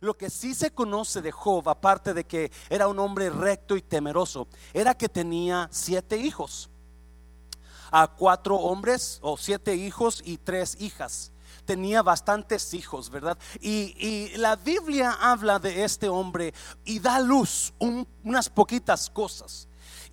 Lo 0.00 0.16
que 0.16 0.30
sí 0.30 0.54
se 0.54 0.70
conoce 0.70 1.20
de 1.20 1.32
Job, 1.32 1.68
aparte 1.68 2.14
de 2.14 2.24
que 2.24 2.52
era 2.70 2.88
un 2.88 2.98
hombre 2.98 3.30
recto 3.30 3.76
y 3.76 3.82
temeroso, 3.82 4.46
era 4.72 4.94
que 4.94 5.08
tenía 5.08 5.68
siete 5.72 6.16
hijos. 6.16 6.70
A 7.90 8.06
cuatro 8.06 8.56
hombres 8.56 9.18
o 9.22 9.36
siete 9.36 9.74
hijos 9.74 10.22
y 10.24 10.36
tres 10.36 10.76
hijas. 10.78 11.32
Tenía 11.64 12.02
bastantes 12.02 12.74
hijos, 12.74 13.10
¿verdad? 13.10 13.38
Y, 13.60 14.36
la 14.36 14.56
Biblia 14.56 15.16
habla 15.20 15.58
de 15.58 15.84
este 15.84 16.08
hombre 16.08 16.54
y 16.84 16.98
da 16.98 17.18
luz 17.20 17.72
unas 17.78 18.48
poquitas 18.48 19.10
cosas. 19.10 19.68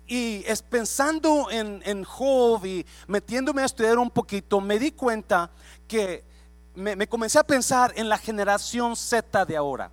Y 0.06 0.44
es 0.46 0.62
pensando 0.62 1.50
en, 1.50 1.82
en 1.84 2.04
Job 2.04 2.64
y 2.64 2.86
metiéndome 3.06 3.62
a 3.62 3.66
estudiar 3.66 3.98
un 3.98 4.10
poquito, 4.10 4.60
me 4.60 4.78
di 4.78 4.92
cuenta 4.92 5.50
que 5.86 6.24
me, 6.76 7.08
comencé 7.08 7.38
a 7.38 7.44
pensar 7.44 7.92
en 7.96 8.08
la 8.08 8.18
generación 8.18 8.94
Z 8.94 9.44
de 9.44 9.56
ahora. 9.56 9.90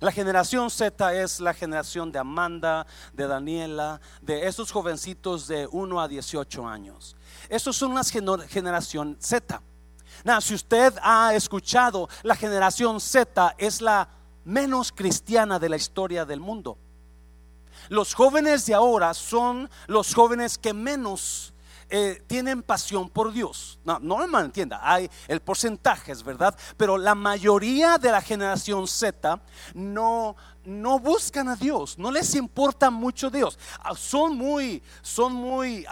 La 0.00 0.10
generación 0.10 0.70
Z 0.70 1.14
es 1.14 1.40
la 1.40 1.54
generación 1.54 2.10
de 2.10 2.18
Amanda, 2.18 2.86
de 3.12 3.26
Daniela, 3.26 4.00
de 4.20 4.46
esos 4.46 4.72
jovencitos 4.72 5.46
de 5.46 5.68
1 5.70 6.00
a 6.00 6.08
18 6.08 6.66
años. 6.66 7.16
Esos 7.48 7.76
son 7.76 7.94
las 7.94 8.10
generación 8.10 9.16
Z. 9.20 9.62
Now, 10.24 10.40
si 10.40 10.54
usted 10.54 10.94
ha 11.02 11.34
escuchado, 11.34 12.08
la 12.22 12.36
generación 12.36 13.00
Z 13.00 13.54
es 13.58 13.80
la 13.80 14.08
menos 14.44 14.92
cristiana 14.92 15.58
de 15.58 15.68
la 15.68 15.76
historia 15.76 16.24
del 16.24 16.40
mundo. 16.40 16.78
Los 17.88 18.14
jóvenes 18.14 18.66
de 18.66 18.74
ahora 18.74 19.14
son 19.14 19.70
los 19.86 20.14
jóvenes 20.14 20.58
que 20.58 20.72
menos 20.72 21.53
eh, 21.88 22.22
tienen 22.26 22.62
pasión 22.62 23.08
por 23.08 23.32
Dios. 23.32 23.78
No, 23.84 23.98
no 23.98 24.26
me 24.26 24.40
entienda, 24.40 24.80
hay 24.82 25.10
el 25.28 25.40
porcentaje, 25.40 26.12
es 26.12 26.22
verdad, 26.22 26.56
pero 26.76 26.98
la 26.98 27.14
mayoría 27.14 27.98
de 27.98 28.10
la 28.10 28.20
generación 28.20 28.86
Z 28.86 29.40
no, 29.74 30.36
no 30.64 30.98
buscan 30.98 31.48
a 31.48 31.56
Dios, 31.56 31.98
no 31.98 32.10
les 32.10 32.34
importa 32.34 32.90
mucho 32.90 33.30
Dios. 33.30 33.58
Ah, 33.80 33.94
son 33.94 34.36
muy, 34.36 34.82
son 35.02 35.34
muy 35.34 35.86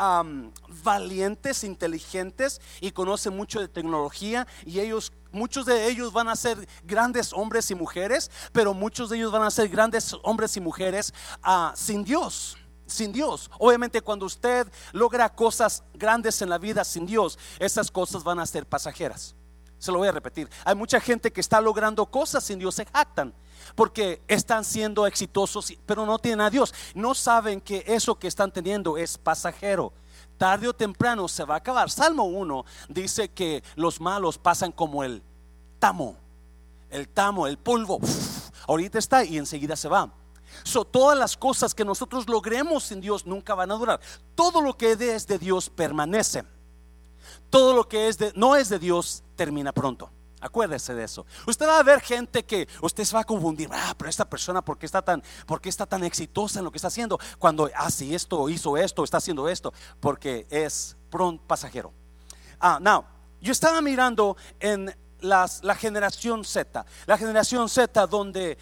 valientes, 0.83 1.65
inteligentes 1.65 2.61
y 2.81 2.91
conocen 2.91 3.37
mucho 3.37 3.61
de 3.61 3.69
tecnología 3.69 4.47
y 4.65 4.81
ellos 4.81 5.13
muchos 5.33 5.65
de 5.65 5.89
ellos 5.89 6.13
van 6.13 6.29
a 6.29 6.37
ser 6.37 6.69
grandes 6.85 7.33
hombres 7.33 7.71
y 7.71 7.75
mujeres, 7.75 8.31
pero 8.53 8.75
muchos 8.75 9.09
de 9.09 9.17
ellos 9.17 9.33
van 9.33 9.43
a 9.43 9.51
ser 9.51 9.69
grandes 9.69 10.15
hombres 10.23 10.57
y 10.57 10.61
mujeres 10.61 11.15
ah, 11.43 11.73
sin 11.75 12.05
Dios 12.05 12.59
sin 12.93 13.13
Dios. 13.13 13.51
Obviamente 13.59 14.01
cuando 14.01 14.27
usted 14.27 14.71
logra 14.93 15.29
cosas 15.35 15.83
grandes 15.95 16.41
en 16.43 16.51
la 16.51 16.59
vida 16.59 16.85
sin 16.85 17.07
Dios, 17.07 17.39
esas 17.59 17.91
cosas 17.91 18.23
van 18.23 18.39
a 18.39 18.47
ser 18.47 18.67
pasajeras. 18.67 19.35
Se 19.79 19.91
lo 19.91 19.99
voy 19.99 20.09
a 20.09 20.13
repetir. 20.13 20.49
Hay 20.65 20.77
mucha 20.77 21.01
gente 21.01 21.33
que 21.33 21.41
está 21.41 21.61
logrando 21.61 22.07
cosas 22.07 22.45
sin 22.45 22.59
Dios, 22.59 22.75
se 22.75 22.87
jactan 22.87 23.35
porque 23.75 24.23
están 24.29 24.65
siendo 24.65 25.07
exitosos, 25.07 25.73
pero 25.87 26.07
no 26.07 26.19
tienen 26.19 26.43
a 26.43 26.51
Dios. 26.51 26.75
No 26.95 27.15
saben 27.15 27.61
que 27.61 27.85
eso 27.87 28.15
que 28.19 28.29
están 28.29 28.53
teniendo 28.53 28.97
es 28.97 29.19
pasajero. 29.19 29.93
Tarde 30.39 30.69
o 30.69 30.75
temprano 30.75 31.29
se 31.29 31.45
va 31.45 31.55
a 31.55 31.59
acabar. 31.59 31.91
Salmo 31.91 32.25
1 32.25 32.65
dice 32.89 33.29
que 33.31 33.63
los 33.77 34.01
malos 34.01 34.39
pasan 34.39 34.73
como 34.73 35.05
el 35.05 35.23
tamo. 35.79 36.17
El 36.91 37.09
tamo, 37.09 37.47
el 37.47 37.59
polvo. 37.59 38.01
ahorita 38.67 38.99
está 38.99 39.25
y 39.25 39.39
enseguida 39.39 39.77
se 39.77 39.89
va. 39.89 40.13
So, 40.65 40.85
todas 40.85 41.19
las 41.19 41.37
cosas 41.37 41.75
que 41.75 41.85
nosotros 41.85 42.29
logremos 42.29 42.91
en 42.93 43.01
Dios 43.01 43.27
nunca 43.27 43.55
van 43.55 43.71
a 43.71 43.75
durar. 43.75 44.01
Todo 44.35 44.61
lo 44.61 44.77
que 44.77 44.93
es 44.93 45.27
de 45.27 45.39
Dios 45.39 45.71
permanece. 45.71 46.45
Todo 47.51 47.75
lo 47.75 47.89
que 47.89 48.09
es 48.09 48.19
de, 48.19 48.33
no 48.35 48.57
es 48.57 48.69
de 48.69 48.79
Dios 48.79 49.23
termina 49.37 49.73
pronto. 49.73 50.11
Acuérdese 50.41 50.93
de 50.95 51.05
eso. 51.05 51.25
Usted 51.47 51.67
va 51.67 51.79
a 51.79 51.83
ver 51.85 52.01
gente 52.01 52.45
que 52.45 52.67
usted 52.81 53.05
se 53.05 53.15
va 53.15 53.21
a 53.21 53.25
confundir. 53.25 53.69
Ah, 53.71 53.95
pero 53.97 54.11
esta 54.11 54.29
persona, 54.29 54.61
¿por 54.61 54.77
qué 54.77 54.87
está 54.87 55.01
tan, 55.01 55.23
por 55.47 55.61
está 55.65 55.87
tan 55.87 56.03
exitosa 56.03 56.59
en 56.59 56.65
lo 56.65 56.73
que 56.73 56.79
está 56.79 56.89
haciendo? 56.89 57.19
Cuando 57.39 57.71
hace 57.77 58.13
esto, 58.13 58.49
hizo 58.49 58.77
esto, 58.77 59.05
está 59.05 59.19
haciendo 59.19 59.49
esto, 59.49 59.73
porque 60.01 60.47
es 60.51 60.97
pronto 61.11 61.45
pasajero. 61.47 61.93
Ah, 62.59 62.79
now, 62.81 63.05
yo 63.41 63.53
estaba 63.53 63.81
mirando 63.81 64.37
en 64.59 64.93
la 65.23 65.75
generación 65.75 66.45
Z. 66.45 66.85
La 67.07 67.17
generación 67.17 67.69
Z 67.69 68.07
donde 68.07 68.59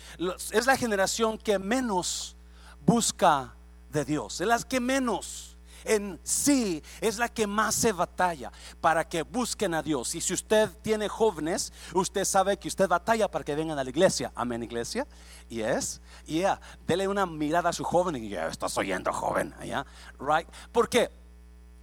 es 0.52 0.66
la 0.66 0.76
generación 0.76 1.38
que 1.38 1.58
menos 1.58 2.36
busca 2.84 3.54
de 3.90 4.04
Dios. 4.04 4.40
Es 4.40 4.46
la 4.46 4.58
que 4.58 4.80
menos 4.80 5.50
en 5.84 6.20
sí 6.22 6.82
es 7.00 7.18
la 7.18 7.28
que 7.28 7.46
más 7.46 7.74
se 7.74 7.92
batalla 7.92 8.52
para 8.80 9.08
que 9.08 9.22
busquen 9.22 9.74
a 9.74 9.82
Dios. 9.82 10.14
Y 10.14 10.20
si 10.20 10.34
usted 10.34 10.70
tiene 10.82 11.08
jóvenes, 11.08 11.72
usted 11.94 12.24
sabe 12.24 12.56
que 12.58 12.68
usted 12.68 12.88
batalla 12.88 13.30
para 13.30 13.44
que 13.44 13.54
vengan 13.54 13.78
a 13.78 13.84
la 13.84 13.90
iglesia. 13.90 14.32
Amén, 14.34 14.62
iglesia. 14.62 15.06
Y 15.48 15.60
es, 15.60 16.00
yeah, 16.26 16.60
dele 16.86 17.08
una 17.08 17.26
mirada 17.26 17.70
a 17.70 17.72
su 17.72 17.84
joven 17.84 18.16
y 18.16 18.28
ya 18.28 18.48
estás 18.48 18.76
oyendo, 18.78 19.12
joven. 19.12 19.54
Yeah, 19.62 19.86
right. 20.18 20.48
Porque 20.72 21.10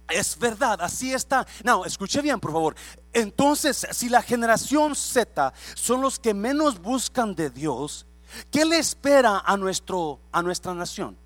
es 0.08 0.38
verdad, 0.38 0.80
así 0.80 1.12
está. 1.12 1.46
No, 1.64 1.84
escuche 1.84 2.20
bien, 2.20 2.40
por 2.40 2.52
favor. 2.52 2.74
Entonces, 3.12 3.86
si 3.92 4.08
la 4.08 4.22
generación 4.22 4.94
Z 4.94 5.52
son 5.74 6.00
los 6.00 6.18
que 6.18 6.34
menos 6.34 6.80
buscan 6.80 7.34
de 7.34 7.50
Dios, 7.50 8.06
¿qué 8.50 8.64
le 8.64 8.78
espera 8.78 9.42
a, 9.44 9.56
nuestro, 9.56 10.20
a 10.32 10.42
nuestra 10.42 10.74
nación 10.74 11.16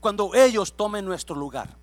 cuando 0.00 0.34
ellos 0.34 0.74
tomen 0.76 1.04
nuestro 1.04 1.36
lugar? 1.36 1.76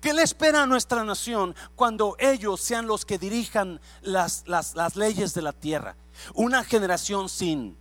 ¿Qué 0.00 0.12
le 0.12 0.22
espera 0.22 0.62
a 0.62 0.66
nuestra 0.66 1.04
nación 1.04 1.54
cuando 1.76 2.16
ellos 2.18 2.60
sean 2.60 2.86
los 2.86 3.04
que 3.04 3.18
dirijan 3.18 3.80
las, 4.02 4.42
las, 4.46 4.74
las 4.74 4.96
leyes 4.96 5.34
de 5.34 5.42
la 5.42 5.52
tierra? 5.52 5.96
Una 6.34 6.64
generación 6.64 7.28
sin 7.28 7.78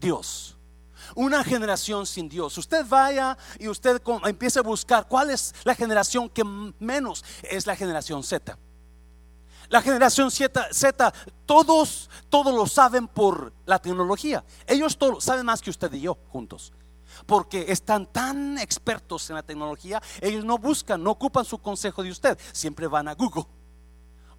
Dios 0.00 0.57
una 1.14 1.44
generación 1.44 2.06
sin 2.06 2.28
Dios. 2.28 2.56
Usted 2.58 2.86
vaya 2.86 3.36
y 3.58 3.68
usted 3.68 4.00
empiece 4.24 4.58
a 4.58 4.62
buscar 4.62 5.06
cuál 5.08 5.30
es 5.30 5.54
la 5.64 5.74
generación 5.74 6.28
que 6.28 6.44
menos 6.44 7.24
es 7.42 7.66
la 7.66 7.76
generación 7.76 8.22
Z. 8.22 8.58
La 9.68 9.82
generación 9.82 10.30
Z, 10.30 10.68
Z, 10.72 11.12
todos, 11.44 12.08
todos 12.30 12.54
lo 12.54 12.66
saben 12.66 13.06
por 13.06 13.52
la 13.66 13.78
tecnología. 13.78 14.44
Ellos 14.66 14.96
todos 14.96 15.24
saben 15.24 15.44
más 15.44 15.60
que 15.60 15.70
usted 15.70 15.92
y 15.92 16.00
yo 16.00 16.16
juntos. 16.28 16.72
Porque 17.26 17.66
están 17.68 18.06
tan 18.06 18.58
expertos 18.58 19.28
en 19.28 19.36
la 19.36 19.42
tecnología, 19.42 20.00
ellos 20.20 20.44
no 20.44 20.56
buscan, 20.56 21.02
no 21.02 21.10
ocupan 21.10 21.44
su 21.44 21.58
consejo 21.58 22.02
de 22.02 22.10
usted. 22.10 22.38
Siempre 22.52 22.86
van 22.86 23.08
a 23.08 23.14
Google 23.14 23.46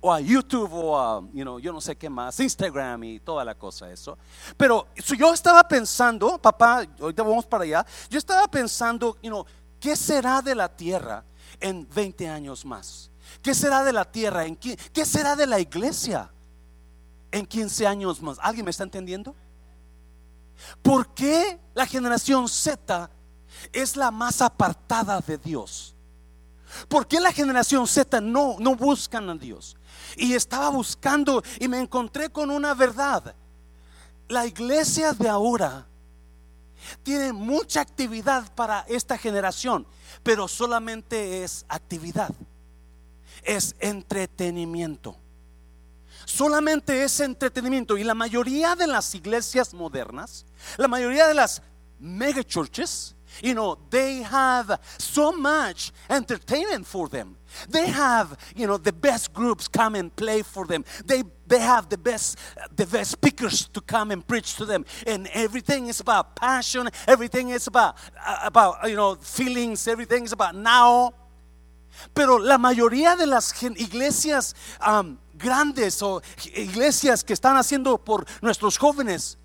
o 0.01 0.13
a 0.13 0.19
YouTube 0.19 0.73
o 0.73 0.97
a, 0.97 1.21
you 1.33 1.43
know, 1.43 1.59
yo 1.59 1.73
no 1.73 1.81
sé 1.81 1.95
qué 1.95 2.09
más, 2.09 2.39
Instagram 2.39 3.03
y 3.03 3.19
toda 3.19 3.43
la 3.43 3.55
cosa 3.55 3.91
eso. 3.91 4.17
Pero 4.55 4.87
yo 5.17 5.33
estaba 5.33 5.67
pensando, 5.67 6.37
papá, 6.37 6.85
ahorita 6.99 7.23
vamos 7.23 7.45
para 7.45 7.63
allá, 7.63 7.85
yo 8.09 8.17
estaba 8.17 8.47
pensando, 8.47 9.17
you 9.21 9.29
know, 9.29 9.45
¿qué 9.79 9.95
será 9.95 10.41
de 10.41 10.55
la 10.55 10.69
tierra 10.69 11.23
en 11.59 11.87
20 11.89 12.29
años 12.29 12.65
más? 12.65 13.11
¿Qué 13.41 13.53
será 13.53 13.83
de 13.83 13.93
la 13.93 14.05
tierra? 14.05 14.45
En, 14.45 14.55
¿Qué 14.55 15.05
será 15.05 15.35
de 15.35 15.45
la 15.45 15.59
iglesia 15.59 16.31
en 17.31 17.45
15 17.45 17.85
años 17.87 18.21
más? 18.21 18.37
¿Alguien 18.41 18.65
me 18.65 18.71
está 18.71 18.83
entendiendo? 18.83 19.35
¿Por 20.81 21.13
qué 21.13 21.59
la 21.73 21.85
generación 21.85 22.47
Z 22.47 23.09
es 23.71 23.95
la 23.95 24.11
más 24.11 24.41
apartada 24.41 25.19
de 25.21 25.37
Dios? 25.37 25.95
¿Por 26.87 27.07
qué 27.07 27.19
la 27.19 27.31
generación 27.31 27.87
Z 27.87 28.21
no, 28.21 28.55
no 28.59 28.75
buscan 28.75 29.29
a 29.29 29.35
Dios? 29.35 29.75
y 30.15 30.33
estaba 30.33 30.69
buscando 30.69 31.43
y 31.59 31.67
me 31.67 31.79
encontré 31.79 32.29
con 32.29 32.51
una 32.51 32.73
verdad. 32.73 33.35
La 34.27 34.45
iglesia 34.45 35.13
de 35.13 35.29
ahora 35.29 35.87
tiene 37.03 37.33
mucha 37.33 37.81
actividad 37.81 38.53
para 38.53 38.81
esta 38.87 39.17
generación, 39.17 39.85
pero 40.23 40.47
solamente 40.47 41.43
es 41.43 41.65
actividad, 41.67 42.31
es 43.43 43.75
entretenimiento. 43.79 45.15
Solamente 46.25 47.03
es 47.03 47.19
entretenimiento 47.21 47.97
y 47.97 48.03
la 48.03 48.13
mayoría 48.13 48.75
de 48.75 48.85
las 48.85 49.15
iglesias 49.15 49.73
modernas, 49.73 50.45
la 50.77 50.87
mayoría 50.87 51.27
de 51.27 51.33
las 51.33 51.63
mega 51.99 52.43
churches, 52.43 53.15
you 53.41 53.53
know, 53.53 53.77
they 53.89 54.21
have 54.23 54.79
so 54.97 55.31
much 55.31 55.91
entertainment 56.09 56.85
for 56.85 57.07
them. 57.07 57.37
They 57.69 57.87
have, 57.87 58.37
you 58.55 58.67
know, 58.67 58.77
the 58.77 58.93
best 58.93 59.33
groups 59.33 59.67
come 59.67 59.95
and 59.95 60.15
play 60.15 60.41
for 60.43 60.65
them. 60.65 60.85
They 61.05 61.23
they 61.47 61.59
have 61.59 61.89
the 61.89 61.97
best 61.97 62.37
the 62.75 62.85
best 62.85 63.11
speakers 63.11 63.67
to 63.69 63.81
come 63.81 64.11
and 64.11 64.25
preach 64.25 64.55
to 64.55 64.65
them. 64.65 64.85
And 65.07 65.27
everything 65.33 65.87
is 65.87 65.99
about 65.99 66.35
passion. 66.35 66.89
Everything 67.07 67.49
is 67.49 67.67
about 67.67 67.97
uh, 68.25 68.39
about 68.43 68.89
you 68.89 68.95
know 68.95 69.15
feelings. 69.15 69.87
Everything 69.87 70.25
is 70.25 70.31
about 70.31 70.55
now. 70.55 71.13
Pero 72.13 72.37
la 72.37 72.57
mayoría 72.57 73.17
de 73.17 73.25
las 73.25 73.51
iglesias 73.61 74.55
um, 74.85 75.17
grandes 75.37 76.01
o 76.01 76.21
iglesias 76.53 77.23
que 77.23 77.33
están 77.33 77.57
haciendo 77.57 77.97
por 77.97 78.25
nuestros 78.41 78.77
jóvenes 78.77 79.37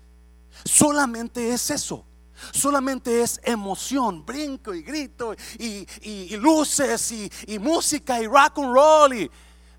solamente 0.63 1.53
es 1.53 1.69
eso 1.69 2.05
Solamente 2.51 3.21
es 3.21 3.39
emoción, 3.43 4.25
brinco 4.25 4.73
y 4.73 4.81
grito 4.81 5.35
y, 5.57 6.35
luces 6.37 7.11
y, 7.11 7.59
música 7.59 8.21
y 8.21 8.27
rock 8.27 8.57
and 8.57 8.73
roll. 8.73 9.31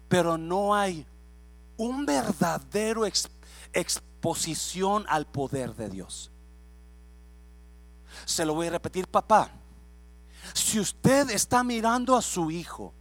pero 0.08 0.38
no 0.38 0.74
hay 0.74 1.06
un 1.76 2.06
verdadero 2.06 3.04
exposición 3.72 5.04
al 5.08 5.26
poder 5.26 5.74
de 5.74 5.88
Dios. 5.88 6.30
Se 8.24 8.44
lo 8.44 8.54
voy 8.54 8.68
a 8.68 8.70
repetir, 8.70 9.06
papá. 9.06 9.50
Si 10.54 10.80
usted 10.80 11.30
está 11.30 11.62
mirando 11.62 12.16
a 12.16 12.22
su 12.22 12.50
hijo 12.50 12.94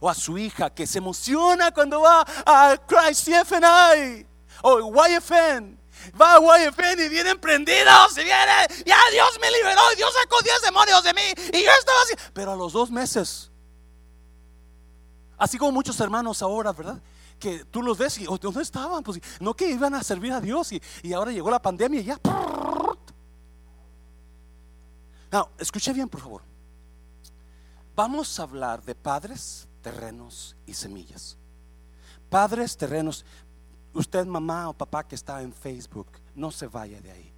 o 0.00 0.08
a 0.08 0.14
su 0.14 0.36
hija 0.38 0.70
que 0.70 0.86
se 0.86 0.98
emociona 0.98 1.70
cuando 1.70 2.00
va 2.00 2.24
a 2.44 2.76
Christ 2.86 3.28
CFNI 3.28 4.26
o 4.62 4.92
YFN, 5.06 5.75
va 6.20 6.36
a 6.36 6.38
YFN 6.38 7.04
y 7.04 7.08
vienen 7.08 7.38
prendidos 7.38 8.12
y 8.18 8.24
viene, 8.24 8.66
ya 8.84 8.98
Dios 9.12 9.38
me 9.40 9.50
liberó 9.50 9.80
y 9.92 9.96
Dios 9.96 10.12
sacó 10.22 10.36
10 10.42 10.62
demonios 10.62 11.02
de 11.02 11.14
mí 11.14 11.22
y 11.52 11.64
yo 11.64 11.70
estaba 11.78 11.98
así. 12.02 12.14
Pero 12.32 12.52
a 12.52 12.56
los 12.56 12.72
dos 12.72 12.90
meses, 12.90 13.50
así 15.38 15.58
como 15.58 15.72
muchos 15.72 15.98
hermanos 16.00 16.42
ahora, 16.42 16.72
¿verdad? 16.72 17.00
Que 17.38 17.64
tú 17.64 17.82
los 17.82 17.98
ves 17.98 18.18
y 18.18 18.24
¿dónde 18.24 18.62
estaban? 18.62 19.02
Pues 19.02 19.20
no 19.40 19.54
que 19.54 19.70
iban 19.70 19.94
a 19.94 20.02
servir 20.02 20.32
a 20.32 20.40
Dios 20.40 20.72
y, 20.72 20.82
y 21.02 21.12
ahora 21.12 21.32
llegó 21.32 21.50
la 21.50 21.60
pandemia 21.60 22.00
y 22.00 22.04
ya. 22.04 22.20
No, 25.30 25.50
escuche 25.58 25.92
bien, 25.92 26.08
por 26.08 26.20
favor. 26.20 26.42
Vamos 27.94 28.38
a 28.38 28.42
hablar 28.42 28.82
de 28.82 28.94
padres, 28.94 29.66
terrenos 29.82 30.56
y 30.66 30.74
semillas. 30.74 31.36
Padres, 32.28 32.76
terrenos. 32.76 33.24
Usted, 33.96 34.26
mamá 34.26 34.68
o 34.68 34.74
papá 34.74 35.08
que 35.08 35.14
está 35.14 35.40
en 35.40 35.54
Facebook, 35.54 36.08
no 36.34 36.50
se 36.50 36.66
vaya 36.66 37.00
de 37.00 37.10
ahí. 37.10 37.32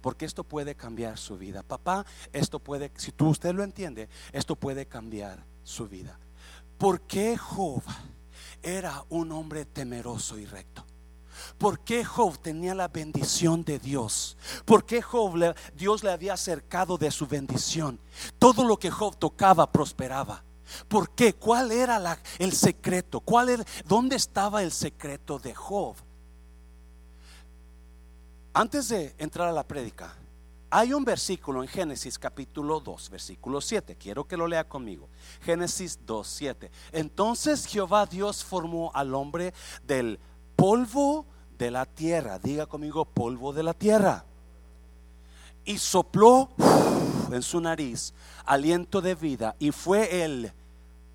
Porque 0.00 0.24
esto 0.24 0.44
puede 0.44 0.76
cambiar 0.76 1.18
su 1.18 1.36
vida. 1.36 1.64
Papá, 1.64 2.06
esto 2.32 2.60
puede, 2.60 2.92
si 2.96 3.10
tú 3.10 3.30
usted 3.30 3.52
lo 3.52 3.64
entiende, 3.64 4.08
esto 4.32 4.54
puede 4.54 4.86
cambiar 4.86 5.44
su 5.64 5.88
vida. 5.88 6.16
¿Por 6.78 7.00
qué 7.00 7.36
Job 7.36 7.82
era 8.62 9.04
un 9.08 9.32
hombre 9.32 9.64
temeroso 9.64 10.38
y 10.38 10.46
recto? 10.46 10.84
¿Por 11.58 11.80
qué 11.80 12.04
Job 12.04 12.38
tenía 12.38 12.76
la 12.76 12.86
bendición 12.86 13.64
de 13.64 13.80
Dios? 13.80 14.36
¿Por 14.64 14.86
qué 14.86 15.02
Job 15.02 15.56
Dios 15.74 16.04
le 16.04 16.12
había 16.12 16.34
acercado 16.34 16.96
de 16.96 17.10
su 17.10 17.26
bendición? 17.26 17.98
Todo 18.38 18.64
lo 18.64 18.78
que 18.78 18.90
Job 18.90 19.16
tocaba 19.16 19.70
prosperaba. 19.72 20.44
¿Por 20.88 21.10
qué? 21.10 21.34
¿Cuál 21.34 21.72
era 21.72 22.18
el 22.38 22.52
secreto? 22.52 23.20
¿Cuál 23.20 23.64
¿Dónde 23.86 24.16
estaba 24.16 24.62
el 24.62 24.72
secreto 24.72 25.38
de 25.38 25.54
Job? 25.54 25.96
Antes 28.52 28.88
de 28.88 29.14
entrar 29.18 29.48
a 29.48 29.52
la 29.52 29.66
prédica, 29.66 30.14
hay 30.70 30.92
un 30.92 31.04
versículo 31.04 31.62
en 31.62 31.68
Génesis 31.68 32.18
capítulo 32.18 32.80
2, 32.80 33.10
versículo 33.10 33.60
7. 33.60 33.96
Quiero 33.96 34.26
que 34.26 34.36
lo 34.36 34.48
lea 34.48 34.68
conmigo. 34.68 35.08
Génesis 35.42 36.00
2, 36.04 36.26
7. 36.26 36.70
Entonces 36.92 37.66
Jehová 37.66 38.06
Dios 38.06 38.44
formó 38.44 38.90
al 38.94 39.14
hombre 39.14 39.54
del 39.86 40.18
polvo 40.56 41.26
de 41.58 41.70
la 41.70 41.86
tierra. 41.86 42.38
Diga 42.38 42.66
conmigo, 42.66 43.04
polvo 43.04 43.52
de 43.52 43.62
la 43.62 43.74
tierra. 43.74 44.24
Y 45.64 45.78
sopló 45.78 46.50
en 47.30 47.42
su 47.42 47.60
nariz 47.60 48.12
aliento 48.44 49.00
de 49.00 49.14
vida 49.14 49.56
y 49.58 49.70
fue 49.70 50.24
el 50.24 50.52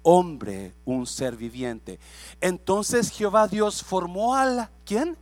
hombre 0.04 0.74
un 0.86 1.06
ser 1.06 1.36
viviente. 1.36 2.00
Entonces 2.42 3.12
Jehová 3.12 3.48
Dios 3.48 3.84
formó 3.84 4.36
al 4.36 4.70
¿quién? 4.86 5.18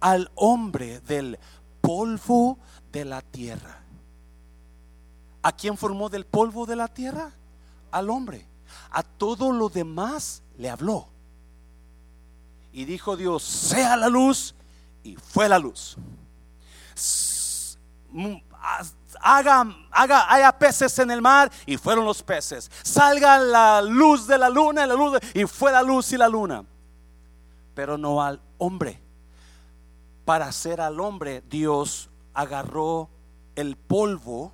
Al 0.00 0.30
hombre 0.34 1.00
del 1.00 1.38
polvo 1.80 2.58
de 2.92 3.04
la 3.04 3.22
tierra. 3.22 3.82
¿A 5.42 5.52
quién 5.52 5.76
formó 5.76 6.08
del 6.08 6.24
polvo 6.24 6.66
de 6.66 6.76
la 6.76 6.88
tierra? 6.88 7.32
Al 7.90 8.10
hombre. 8.10 8.46
A 8.90 9.02
todo 9.02 9.52
lo 9.52 9.68
demás 9.68 10.42
le 10.56 10.70
habló. 10.70 11.08
Y 12.72 12.86
dijo 12.86 13.16
Dios, 13.16 13.42
sea 13.42 13.96
la 13.96 14.08
luz. 14.08 14.54
Y 15.02 15.16
fue 15.16 15.48
la 15.48 15.58
luz. 15.58 15.96
Haga, 19.20 19.66
haga, 19.90 20.32
haya 20.32 20.52
peces 20.58 20.98
en 20.98 21.10
el 21.10 21.22
mar 21.22 21.50
y 21.66 21.76
fueron 21.76 22.04
los 22.04 22.22
peces. 22.22 22.70
Salga 22.82 23.38
la 23.38 23.82
luz 23.82 24.26
de 24.26 24.38
la 24.38 24.48
luna 24.48 24.84
y 24.84 24.88
la 24.88 24.94
luz 24.94 25.18
y 25.34 25.44
fue 25.44 25.72
la 25.72 25.82
luz 25.82 26.12
y 26.12 26.16
la 26.16 26.28
luna. 26.28 26.64
Pero 27.74 27.98
no 27.98 28.22
al 28.22 28.40
hombre. 28.58 29.00
Para 30.24 30.46
hacer 30.46 30.80
al 30.80 31.00
hombre, 31.00 31.42
Dios 31.48 32.08
agarró 32.32 33.10
el 33.56 33.76
polvo, 33.76 34.52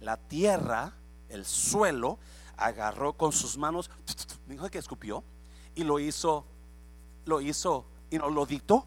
la 0.00 0.16
tierra, 0.16 0.94
el 1.28 1.44
suelo, 1.44 2.18
agarró 2.56 3.12
con 3.14 3.32
sus 3.32 3.58
manos, 3.58 3.90
dijo 4.46 4.68
que 4.70 4.78
escupió 4.78 5.22
y 5.74 5.84
lo 5.84 5.98
hizo 5.98 6.46
lo 7.30 7.40
hizo 7.40 7.86
y 8.10 8.18
no 8.18 8.28
lo 8.28 8.44
dictó, 8.44 8.84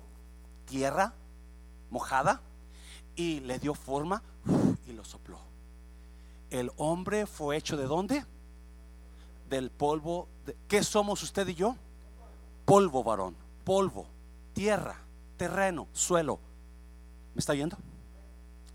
tierra 0.66 1.14
mojada, 1.90 2.42
y 3.16 3.40
le 3.42 3.60
dio 3.60 3.74
forma 3.74 4.22
y 4.88 4.94
lo 4.94 5.04
sopló. 5.04 5.40
El 6.50 6.72
hombre 6.78 7.26
fue 7.26 7.58
hecho 7.58 7.78
de 7.78 7.86
dónde? 7.86 8.26
Del 9.50 9.72
polvo. 9.72 10.28
De, 10.46 10.56
¿Qué 10.68 10.84
somos 10.84 11.24
usted 11.24 11.48
y 11.48 11.56
yo? 11.56 11.76
Polvo, 12.66 13.04
varón. 13.04 13.36
Polvo, 13.64 14.06
tierra, 14.54 14.98
terreno, 15.38 15.88
suelo. 15.94 16.40
¿Me 17.34 17.40
está 17.40 17.54
viendo? 17.54 17.78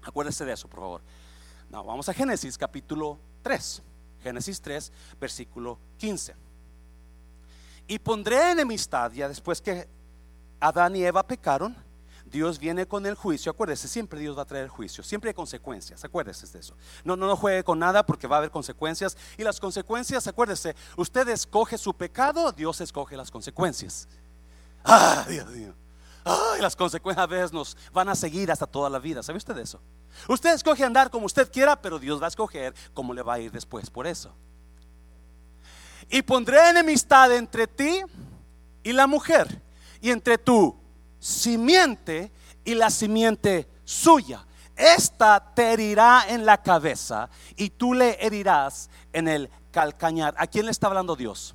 Acuérdese 0.02 0.44
de 0.44 0.52
eso, 0.52 0.68
por 0.68 0.80
favor. 0.80 1.00
Vamos 1.70 2.08
a 2.08 2.14
Génesis 2.14 2.56
capítulo 2.56 3.18
3. 3.42 3.82
Génesis 4.22 4.60
3, 4.60 4.92
versículo 5.20 5.78
15 5.98 6.48
y 7.88 7.98
pondré 7.98 8.52
enemistad. 8.52 9.10
Ya 9.12 9.26
después 9.26 9.60
que 9.60 9.88
Adán 10.60 10.94
y 10.94 11.02
Eva 11.02 11.26
pecaron, 11.26 11.74
Dios 12.30 12.58
viene 12.58 12.86
con 12.86 13.06
el 13.06 13.14
juicio. 13.14 13.50
Acuérdese, 13.50 13.88
siempre 13.88 14.20
Dios 14.20 14.36
va 14.36 14.42
a 14.42 14.46
traer 14.46 14.68
juicio. 14.68 15.02
Siempre 15.02 15.30
hay 15.30 15.34
consecuencias. 15.34 16.04
Acuérdese 16.04 16.46
de 16.46 16.58
eso. 16.58 16.76
No, 17.04 17.16
no, 17.16 17.26
no 17.26 17.36
juegue 17.36 17.64
con 17.64 17.78
nada 17.78 18.04
porque 18.04 18.26
va 18.26 18.36
a 18.36 18.38
haber 18.38 18.50
consecuencias. 18.50 19.16
Y 19.36 19.44
las 19.44 19.58
consecuencias, 19.58 20.26
acuérdese, 20.26 20.76
usted 20.96 21.28
escoge 21.28 21.78
su 21.78 21.94
pecado, 21.94 22.52
Dios 22.52 22.80
escoge 22.80 23.16
las 23.16 23.30
consecuencias. 23.30 24.08
¡Ah, 24.84 25.24
Dios 25.28 25.48
mío! 25.50 25.74
Ay, 26.24 26.60
las 26.60 26.76
consecuencias 26.76 27.24
a 27.24 27.26
veces 27.26 27.52
nos 27.52 27.76
van 27.92 28.08
a 28.08 28.14
seguir 28.14 28.50
hasta 28.50 28.66
toda 28.66 28.90
la 28.90 28.98
vida. 28.98 29.22
¿Sabe 29.22 29.38
usted 29.38 29.56
eso? 29.56 29.80
Usted 30.28 30.52
escoge 30.52 30.84
andar 30.84 31.10
como 31.10 31.26
usted 31.26 31.50
quiera, 31.50 31.80
pero 31.80 31.98
Dios 31.98 32.20
va 32.20 32.26
a 32.26 32.28
escoger 32.28 32.74
cómo 32.92 33.14
le 33.14 33.22
va 33.22 33.34
a 33.34 33.38
ir 33.38 33.50
después 33.50 33.88
por 33.88 34.06
eso. 34.06 34.34
Y 36.10 36.22
pondré 36.22 36.70
enemistad 36.70 37.34
entre 37.34 37.66
ti 37.66 38.02
y 38.82 38.92
la 38.92 39.06
mujer, 39.06 39.62
y 40.00 40.10
entre 40.10 40.38
tu 40.38 40.78
simiente 41.18 42.32
y 42.64 42.74
la 42.74 42.90
simiente 42.90 43.68
suya. 43.84 44.44
Esta 44.76 45.52
te 45.54 45.72
herirá 45.72 46.24
en 46.28 46.46
la 46.46 46.62
cabeza 46.62 47.28
y 47.56 47.70
tú 47.70 47.94
le 47.94 48.24
herirás 48.24 48.88
en 49.12 49.28
el 49.28 49.50
calcañar. 49.72 50.34
¿A 50.38 50.46
quién 50.46 50.66
le 50.66 50.70
está 50.70 50.86
hablando 50.86 51.16
Dios? 51.16 51.54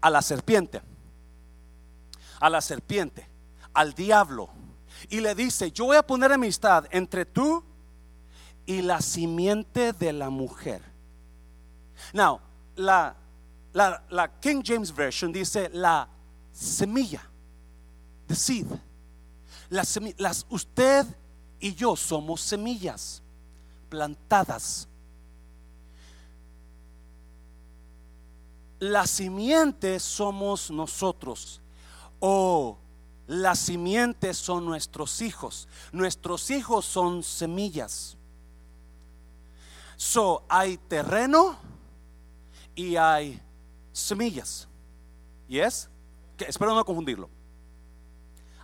A 0.00 0.10
la 0.10 0.22
serpiente. 0.22 0.82
A 2.40 2.48
la 2.48 2.60
serpiente, 2.60 3.28
al 3.74 3.94
diablo. 3.94 4.50
Y 5.08 5.20
le 5.20 5.34
dice, 5.34 5.72
yo 5.72 5.86
voy 5.86 5.96
a 5.96 6.06
poner 6.06 6.32
amistad 6.32 6.86
entre 6.90 7.24
tú 7.24 7.64
y 8.66 8.82
la 8.82 9.00
simiente 9.00 9.92
de 9.92 10.12
la 10.12 10.30
mujer. 10.30 10.82
Now, 12.12 12.40
la 12.76 13.16
la, 13.72 14.28
King 14.40 14.62
James 14.64 14.94
Version 14.94 15.32
dice 15.32 15.70
la 15.72 16.08
semilla, 16.52 17.22
the 18.26 18.34
seed. 18.34 18.66
las, 19.70 20.46
usted 20.48 21.06
y 21.60 21.74
yo 21.74 21.96
somos 21.96 22.40
semillas 22.40 23.22
plantadas. 23.88 24.88
La 28.78 29.06
simiente 29.06 30.00
somos 30.00 30.70
nosotros. 30.70 31.60
O 32.18 32.78
la 33.26 33.54
simiente 33.54 34.34
son 34.34 34.64
nuestros 34.64 35.22
hijos. 35.22 35.68
Nuestros 35.92 36.50
hijos 36.50 36.84
son 36.84 37.22
semillas. 37.22 38.16
So, 39.96 40.44
hay 40.48 40.78
terreno 40.78 41.56
y 42.74 42.96
hay 42.96 43.40
semillas. 43.92 44.66
¿Y 45.48 45.60
es? 45.60 45.88
espero 46.38 46.74
no 46.74 46.84
confundirlo. 46.84 47.30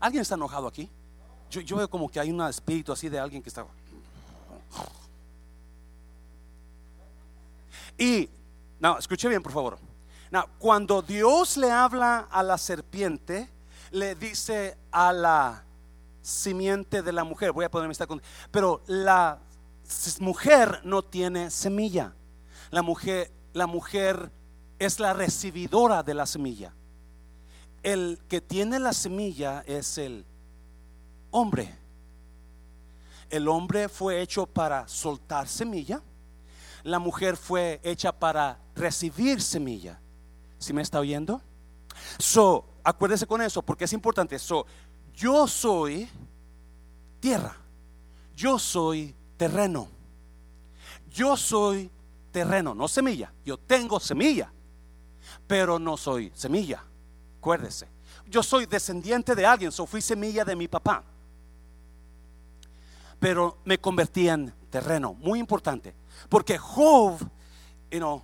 ¿Alguien 0.00 0.22
está 0.22 0.34
enojado 0.34 0.66
aquí? 0.66 0.90
Yo, 1.50 1.76
veo 1.76 1.88
como 1.88 2.08
que 2.08 2.20
hay 2.20 2.30
un 2.30 2.40
espíritu 2.42 2.92
así 2.92 3.08
de 3.08 3.18
alguien 3.18 3.42
que 3.42 3.48
está... 3.48 3.64
Y, 7.96 8.28
no, 8.78 8.98
escuche 8.98 9.28
bien, 9.28 9.42
por 9.42 9.52
favor. 9.52 9.78
No, 10.30 10.46
cuando 10.58 11.02
Dios 11.02 11.56
le 11.56 11.70
habla 11.70 12.28
a 12.30 12.42
la 12.42 12.58
serpiente, 12.58 13.48
le 13.90 14.14
dice 14.14 14.76
a 14.92 15.12
la 15.12 15.64
simiente 16.20 17.02
de 17.02 17.12
la 17.12 17.24
mujer, 17.24 17.52
voy 17.52 17.64
a 17.64 17.70
ponerme 17.70 17.92
esta 17.92 18.06
con, 18.06 18.22
pero 18.50 18.82
la 18.86 19.40
mujer 20.20 20.80
no 20.84 21.02
tiene 21.02 21.50
semilla. 21.50 22.12
La 22.70 22.82
mujer, 22.82 23.32
la 23.54 23.66
mujer 23.66 24.30
es 24.78 25.00
la 25.00 25.14
recibidora 25.14 26.02
de 26.02 26.14
la 26.14 26.26
semilla. 26.26 26.72
El 27.88 28.18
que 28.28 28.42
tiene 28.42 28.78
la 28.78 28.92
semilla 28.92 29.64
es 29.66 29.96
el 29.96 30.26
hombre, 31.30 31.74
El 33.30 33.48
hombre 33.48 33.88
fue 33.88 34.20
hecho 34.20 34.44
para 34.44 34.86
soltar 34.88 35.48
semilla. 35.48 36.02
La 36.82 36.98
mujer 36.98 37.38
fue 37.38 37.80
hecha 37.82 38.12
para 38.12 38.58
recibir 38.74 39.40
semilla. 39.40 39.98
¿Sí 40.58 40.74
me 40.74 40.82
está 40.82 41.00
oyendo? 41.00 41.40
So, 42.18 42.66
acuérdese 42.84 43.26
con 43.26 43.40
eso, 43.40 43.62
porque 43.62 43.86
es 43.86 43.92
importante. 43.94 44.38
So, 44.38 44.66
yo 45.14 45.48
soy 45.48 46.10
tierra. 47.20 47.56
Yo 48.36 48.58
soy 48.58 49.14
terreno. 49.38 49.88
Yo 51.10 51.38
soy 51.38 51.90
terreno, 52.32 52.74
no 52.74 52.86
semilla. 52.86 53.32
Yo 53.46 53.56
tengo 53.56 53.98
semilla, 53.98 54.52
pero 55.46 55.78
no 55.78 55.96
soy 55.96 56.30
semilla. 56.34 56.84
Acuérdese. 57.48 57.88
Yo 58.26 58.42
soy 58.42 58.66
descendiente 58.66 59.34
de 59.34 59.46
alguien, 59.46 59.72
so 59.72 59.86
fui 59.86 60.02
semilla 60.02 60.44
de 60.44 60.54
mi 60.54 60.68
papá. 60.68 61.02
Pero 63.18 63.56
me 63.64 63.78
convertí 63.78 64.28
en 64.28 64.52
terreno, 64.68 65.14
muy 65.14 65.38
importante. 65.38 65.94
Porque 66.28 66.58
Job, 66.58 67.18
you 67.90 68.00
know, 68.00 68.22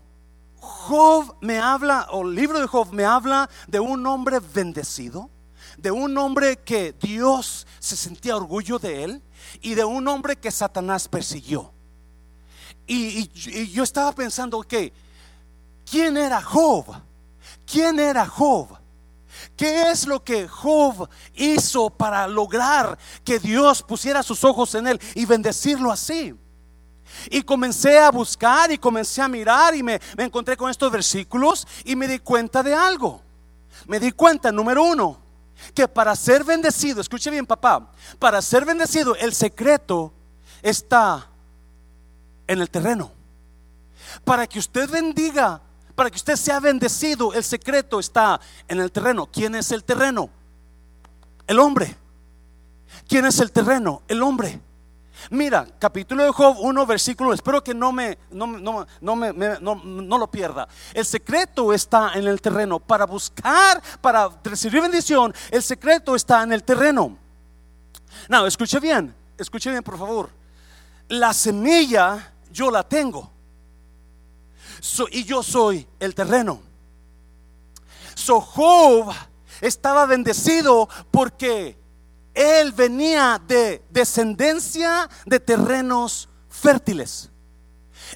Job 0.61 1.39
me 1.41 1.59
habla, 1.59 2.07
o 2.11 2.21
el 2.21 2.35
libro 2.35 2.61
de 2.61 2.67
Job 2.67 2.93
me 2.93 3.07
habla 3.07 3.49
de 3.67 3.81
un 3.81 4.07
hombre 4.07 4.41
bendecido, 4.41 5.31
de 5.79 5.91
un 5.91 6.19
hombre 6.19 6.59
que 6.59 6.93
Dios 6.93 7.67
se 7.79 7.97
sentía 7.97 8.37
orgullo 8.37 8.79
de 8.79 9.05
él 9.05 9.23
y 9.63 9.73
de 9.73 9.85
un 9.87 10.07
hombre 10.07 10.37
que 10.37 10.51
Satanás 10.51 11.09
persiguió. 11.09 11.73
Y, 12.87 13.31
yo 13.73 13.85
estaba 13.85 14.13
pensando 14.13 14.63
que, 14.63 14.93
¿quién 15.91 16.19
era 16.19 16.43
Job? 16.43 16.85
¿Quién 17.65 17.99
era 17.99 18.27
Job? 18.27 18.84
¿Qué 19.57 19.91
es 19.91 20.07
lo 20.07 20.23
que 20.23 20.49
Job 20.49 21.09
hizo 21.35 21.91
para 21.91 22.27
lograr 22.29 22.99
que 23.25 23.39
Dios 23.39 23.83
pusiera 23.83 24.23
sus 24.23 24.45
ojos 24.45 24.75
en 24.75 24.87
él 24.87 25.01
y 25.15 25.25
bendecirlo 25.25 25.91
así? 25.91 26.35
Y 27.31 27.43
comencé 27.43 27.99
a 27.99 28.11
buscar 28.11 28.73
y 28.73 28.79
comencé 28.79 29.23
a 29.23 29.29
mirar 29.29 29.75
y 29.75 29.83
me, 29.83 30.01
me, 30.17 30.25
encontré 30.25 30.57
con 30.57 30.71
estos 30.71 30.91
versículos 30.91 31.67
y 31.85 31.95
me 31.95 32.09
di 32.09 32.19
cuenta 32.19 32.63
de 32.63 32.75
algo. 32.75 33.23
Me 33.87 34.01
di 34.01 34.13
cuenta, 34.13 34.51
número 34.51 34.83
uno, 34.83 35.19
que 35.75 35.87
para 35.87 36.17
ser 36.17 36.45
bendecido, 36.45 37.01
escuche 37.01 37.31
bien 37.31 37.47
papá, 37.47 37.91
para 38.19 38.41
ser 38.43 38.65
bendecido 38.65 39.15
el 39.17 39.35
secreto 39.35 40.13
está 40.63 41.29
en 42.47 42.61
el 42.61 42.71
terreno. 42.71 43.13
Para 44.25 44.47
que 44.47 44.59
usted 44.59 44.89
bendiga, 44.89 45.61
para 45.95 46.11
que 46.11 46.17
usted 46.17 46.37
sea 46.37 46.61
bendecido, 46.61 47.33
el 47.33 47.45
secreto 47.45 48.01
está 48.01 48.41
en 48.67 48.81
el 48.81 48.91
terreno. 48.91 49.27
¿Quién 49.27 49.55
es 49.55 49.71
el 49.73 49.85
terreno? 49.85 50.29
El 51.47 51.61
hombre. 51.61 51.97
¿Quién 53.09 53.27
es 53.27 53.39
el 53.41 53.53
terreno? 53.53 54.03
El 54.09 54.23
hombre. 54.23 54.61
Mira, 55.31 55.67
capítulo 55.79 56.25
de 56.25 56.31
Job 56.31 56.57
1, 56.59 56.87
versículo, 56.87 57.33
espero 57.33 57.63
que 57.63 57.73
no 57.73 57.93
me, 57.93 58.19
no, 58.31 58.47
no, 58.47 58.87
no, 59.01 59.17
me, 59.17 59.33
no, 59.33 60.19
lo 60.19 60.31
pierda. 60.31 60.69
El 60.93 61.07
secreto 61.07 61.73
está 61.73 62.13
en 62.15 62.27
el 62.27 62.41
terreno. 62.41 62.79
Para 62.79 63.07
buscar, 63.07 63.83
para 64.01 64.29
recibir 64.43 64.83
bendición, 64.83 65.33
el 65.51 65.63
secreto 65.63 66.15
está 66.15 66.43
en 66.43 66.53
el 66.53 66.63
terreno. 66.63 67.17
No, 68.29 68.47
escuche 68.47 68.81
bien, 68.81 69.15
escuche 69.39 69.71
bien, 69.71 69.83
por 69.83 69.99
favor. 69.99 70.31
La 71.09 71.33
semilla 71.33 72.33
yo 72.51 72.71
la 72.71 72.83
tengo. 72.83 73.34
Y 75.11 75.25
yo 75.25 75.43
soy 75.43 75.87
el 76.01 76.15
terreno. 76.15 76.61
So 78.15 78.41
Job 78.41 79.13
estaba 79.61 80.07
bendecido 80.07 80.89
porque 81.11 81.77
él 82.35 82.73
venía 82.73 83.41
de 83.47 83.83
descendencia 83.91 85.09
de 85.25 85.41
terrenos 85.41 86.29
fértiles. 86.49 87.31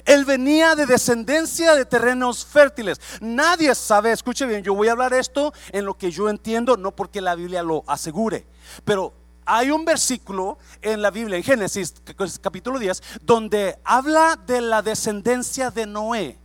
Él 0.05 0.23
venía 0.25 0.75
de 0.75 0.85
descendencia 0.85 1.75
de 1.75 1.85
terrenos 1.85 2.45
fértiles. 2.45 2.99
Nadie 3.19 3.73
sabe, 3.75 4.11
escuche 4.11 4.45
bien, 4.45 4.63
yo 4.63 4.73
voy 4.73 4.87
a 4.87 4.91
hablar 4.91 5.13
esto 5.13 5.53
en 5.71 5.85
lo 5.85 5.97
que 5.97 6.11
yo 6.11 6.29
entiendo, 6.29 6.77
no 6.77 6.95
porque 6.95 7.21
la 7.21 7.35
Biblia 7.35 7.63
lo 7.63 7.83
asegure, 7.87 8.45
pero 8.85 9.13
hay 9.45 9.71
un 9.71 9.83
versículo 9.83 10.59
en 10.81 11.01
la 11.01 11.09
Biblia, 11.09 11.37
en 11.37 11.43
Génesis 11.43 11.95
capítulo 12.39 12.77
10, 12.77 13.01
donde 13.21 13.79
habla 13.83 14.39
de 14.45 14.61
la 14.61 14.81
descendencia 14.81 15.71
de 15.71 15.87
Noé. 15.87 16.37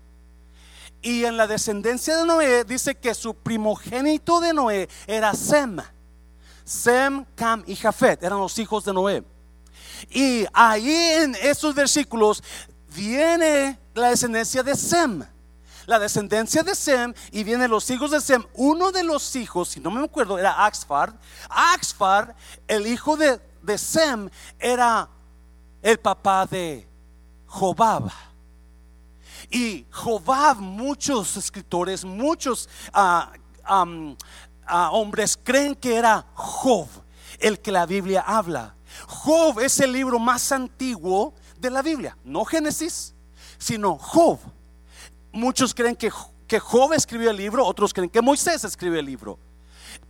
Y 1.04 1.26
en 1.26 1.36
la 1.36 1.46
descendencia 1.46 2.16
de 2.16 2.24
Noé 2.24 2.64
dice 2.64 2.94
que 2.94 3.14
su 3.14 3.34
primogénito 3.34 4.40
de 4.40 4.54
Noé 4.54 4.88
era 5.06 5.34
Sem. 5.34 5.76
Sem, 6.64 7.26
Cam 7.34 7.62
y 7.66 7.76
Jafet 7.76 8.22
eran 8.22 8.38
los 8.38 8.58
hijos 8.58 8.84
de 8.84 8.94
Noé. 8.94 9.22
Y 10.10 10.46
ahí 10.54 10.90
en 10.90 11.36
esos 11.42 11.74
versículos 11.74 12.42
viene 12.96 13.78
la 13.92 14.08
descendencia 14.08 14.62
de 14.62 14.74
Sem 14.74 15.24
la 15.86 15.98
descendencia 15.98 16.62
de 16.62 16.74
Sem 16.74 17.12
y 17.30 17.44
vienen 17.44 17.70
los 17.70 17.90
hijos 17.90 18.10
de 18.10 18.20
Sem. 18.20 18.42
Uno 18.54 18.92
de 18.92 19.02
los 19.02 19.36
hijos, 19.36 19.68
si 19.68 19.80
no 19.80 19.90
me 19.90 20.02
acuerdo, 20.02 20.38
era 20.38 20.64
Axfar. 20.64 21.14
Axfar, 21.48 22.34
el 22.66 22.86
hijo 22.86 23.16
de, 23.16 23.38
Sem, 23.78 24.30
era 24.58 25.08
el 25.82 25.98
papá 25.98 26.46
de 26.46 26.88
Jobab. 27.46 28.10
Y 29.54 29.86
Jobab, 29.88 30.56
muchos 30.56 31.36
escritores, 31.36 32.04
muchos 32.04 32.68
ah, 32.92 33.32
ah, 33.64 34.90
hombres 34.90 35.38
creen 35.40 35.76
que 35.76 35.94
era 35.94 36.26
Job 36.34 36.88
el 37.38 37.60
que 37.60 37.70
la 37.70 37.86
Biblia 37.86 38.24
habla. 38.26 38.74
Job 39.06 39.60
es 39.60 39.78
el 39.78 39.92
libro 39.92 40.18
más 40.18 40.50
antiguo 40.50 41.34
de 41.56 41.70
la 41.70 41.82
Biblia, 41.82 42.18
no 42.24 42.44
Génesis, 42.44 43.14
sino 43.56 43.96
Job. 43.96 44.40
Muchos 45.30 45.72
creen 45.72 45.94
que, 45.94 46.10
que 46.48 46.58
Job 46.58 46.92
escribió 46.92 47.30
el 47.30 47.36
libro, 47.36 47.64
otros 47.64 47.94
creen 47.94 48.10
que 48.10 48.20
Moisés 48.20 48.64
escribió 48.64 48.98
el 48.98 49.06
libro. 49.06 49.38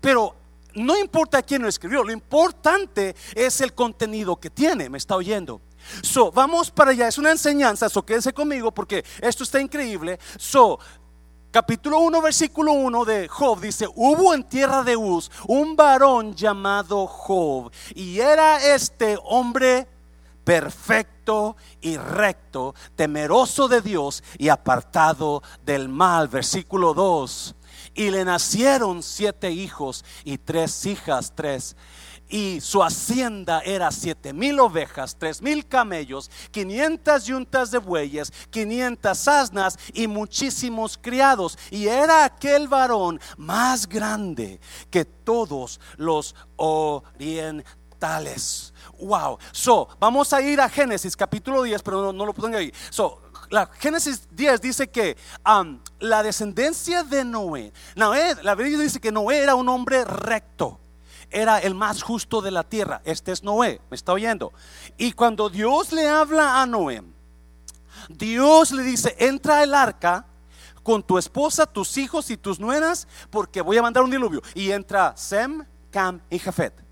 Pero 0.00 0.34
no 0.74 0.98
importa 0.98 1.42
quién 1.42 1.60
lo 1.60 1.68
escribió, 1.68 2.02
lo 2.02 2.12
importante 2.12 3.14
es 3.34 3.60
el 3.60 3.74
contenido 3.74 4.36
que 4.36 4.48
tiene, 4.48 4.88
me 4.88 4.96
está 4.96 5.16
oyendo. 5.16 5.60
So, 6.02 6.30
vamos 6.30 6.70
para 6.70 6.92
allá, 6.92 7.08
es 7.08 7.18
una 7.18 7.30
enseñanza, 7.30 7.88
so 7.88 8.04
quédense 8.04 8.32
conmigo 8.32 8.72
porque 8.72 9.04
esto 9.20 9.44
está 9.44 9.60
increíble. 9.60 10.18
So, 10.36 10.78
capítulo 11.50 11.98
1, 11.98 12.22
versículo 12.22 12.72
1 12.72 13.04
de 13.04 13.28
Job 13.28 13.60
dice, 13.60 13.86
hubo 13.94 14.34
en 14.34 14.44
tierra 14.44 14.82
de 14.82 14.96
Uz 14.96 15.30
un 15.46 15.76
varón 15.76 16.34
llamado 16.34 17.06
Job 17.06 17.70
y 17.94 18.18
era 18.18 18.74
este 18.74 19.18
hombre 19.24 19.88
perfecto 20.44 21.56
y 21.80 21.96
recto, 21.96 22.74
temeroso 22.94 23.66
de 23.66 23.80
Dios 23.80 24.22
y 24.38 24.50
apartado 24.50 25.42
del 25.64 25.88
mal. 25.88 26.28
Versículo 26.28 26.94
2. 26.94 27.54
Y 27.94 28.10
le 28.10 28.24
nacieron 28.24 29.02
siete 29.02 29.50
hijos 29.50 30.04
y 30.24 30.38
tres 30.38 30.86
hijas, 30.86 31.32
tres. 31.34 31.76
Y 32.28 32.60
su 32.60 32.82
hacienda 32.82 33.60
era 33.60 33.90
siete 33.90 34.32
mil 34.32 34.58
ovejas, 34.60 35.16
tres 35.18 35.42
mil 35.42 35.66
camellos, 35.66 36.30
quinientas 36.50 37.26
yuntas 37.26 37.70
de 37.70 37.78
bueyes, 37.78 38.32
quinientas 38.50 39.28
asnas 39.28 39.78
y 39.92 40.06
muchísimos 40.06 40.98
criados. 40.98 41.58
Y 41.70 41.86
era 41.86 42.24
aquel 42.24 42.66
varón 42.68 43.20
más 43.36 43.86
grande 43.88 44.58
que 44.90 45.04
todos 45.04 45.80
los 45.96 46.34
orientales 46.56 47.64
wow. 49.00 49.38
So, 49.52 49.88
vamos 49.98 50.32
a 50.32 50.40
ir 50.40 50.60
a 50.60 50.68
Génesis 50.68 51.16
capítulo 51.16 51.62
10, 51.62 51.82
pero 51.82 52.12
no, 52.12 52.26
lo 52.26 52.32
pongan 52.32 52.56
ahí. 52.56 52.72
So, 52.90 53.20
la 53.50 53.66
Génesis 53.66 54.26
10 54.30 54.60
dice 54.60 54.88
que 54.88 55.16
um, 55.46 55.78
la 56.00 56.22
descendencia 56.22 57.02
de 57.02 57.24
Noé, 57.24 57.72
Noé, 57.96 58.34
la 58.42 58.54
Biblia 58.54 58.78
dice 58.78 59.00
que 59.00 59.12
Noé 59.12 59.38
era 59.38 59.54
un 59.54 59.68
hombre 59.68 60.04
recto, 60.04 60.80
era 61.34 61.58
el 61.58 61.74
más 61.74 62.02
justo 62.02 62.40
de 62.40 62.50
la 62.50 62.62
tierra. 62.62 63.02
Este 63.04 63.32
es 63.32 63.42
Noé, 63.42 63.80
me 63.90 63.96
está 63.96 64.12
oyendo. 64.12 64.52
Y 64.96 65.12
cuando 65.12 65.50
Dios 65.50 65.92
le 65.92 66.08
habla 66.08 66.62
a 66.62 66.66
Noé, 66.66 67.02
Dios 68.08 68.70
le 68.70 68.82
dice, 68.82 69.14
entra 69.18 69.60
al 69.60 69.74
arca 69.74 70.26
con 70.82 71.02
tu 71.02 71.18
esposa, 71.18 71.66
tus 71.66 71.96
hijos 71.98 72.30
y 72.30 72.36
tus 72.36 72.60
nueras, 72.60 73.08
porque 73.30 73.60
voy 73.60 73.76
a 73.76 73.82
mandar 73.82 74.04
un 74.04 74.10
diluvio. 74.10 74.42
Y 74.54 74.70
entra 74.70 75.14
Sem, 75.16 75.64
Cam 75.90 76.20
y 76.30 76.38
Jafet 76.38 76.84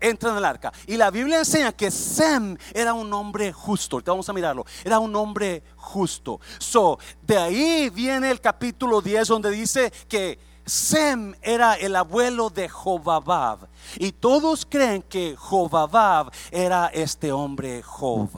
entra 0.00 0.30
en 0.30 0.36
el 0.36 0.44
arca. 0.44 0.72
Y 0.86 0.96
la 0.96 1.10
Biblia 1.10 1.38
enseña 1.38 1.72
que 1.72 1.90
Sem 1.90 2.56
era 2.74 2.94
un 2.94 3.12
hombre 3.12 3.52
justo. 3.52 3.96
Ahorita 3.96 4.12
vamos 4.12 4.28
a 4.28 4.32
mirarlo. 4.32 4.64
Era 4.84 4.98
un 4.98 5.14
hombre 5.16 5.62
justo. 5.76 6.40
So, 6.58 6.98
de 7.22 7.38
ahí 7.38 7.90
viene 7.90 8.30
el 8.30 8.40
capítulo 8.40 9.00
10 9.00 9.28
donde 9.28 9.50
dice 9.50 9.92
que 10.08 10.38
Sem 10.68 11.34
era 11.40 11.74
el 11.74 11.96
abuelo 11.96 12.50
de 12.50 12.68
Jobabab. 12.68 13.68
Y 13.96 14.12
todos 14.12 14.66
creen 14.66 15.02
que 15.02 15.34
Jobabab 15.36 16.30
era 16.50 16.88
este 16.88 17.32
hombre 17.32 17.82
Job, 17.82 18.28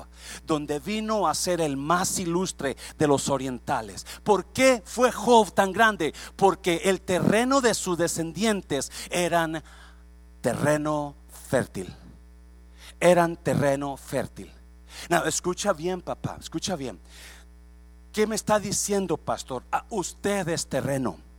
donde 0.47 0.79
vino 0.79 1.27
a 1.27 1.35
ser 1.35 1.61
el 1.61 1.77
más 1.77 2.19
ilustre 2.19 2.77
de 2.97 3.07
los 3.07 3.29
orientales. 3.29 4.07
¿Por 4.23 4.47
qué 4.47 4.83
fue 4.85 5.11
Job 5.11 5.53
tan 5.53 5.73
grande? 5.73 6.15
Porque 6.37 6.83
el 6.85 7.01
terreno 7.01 7.61
de 7.61 7.75
sus 7.75 7.99
descendientes 7.99 8.93
eran 9.11 9.63
terreno 10.41 11.17
fértil. 11.49 11.95
eran 13.01 13.37
terreno 13.37 13.97
fértil. 13.97 14.53
No, 15.09 15.25
escucha 15.25 15.73
bien, 15.73 16.03
papá, 16.03 16.37
escucha 16.39 16.77
bien. 16.77 17.01
¿Qué 18.13 18.27
me 18.27 18.35
está 18.35 18.59
diciendo, 18.59 19.17
pastor? 19.17 19.65
A 19.73 19.85
usted 19.91 20.49
es 20.49 20.67
terreno. 20.67 21.30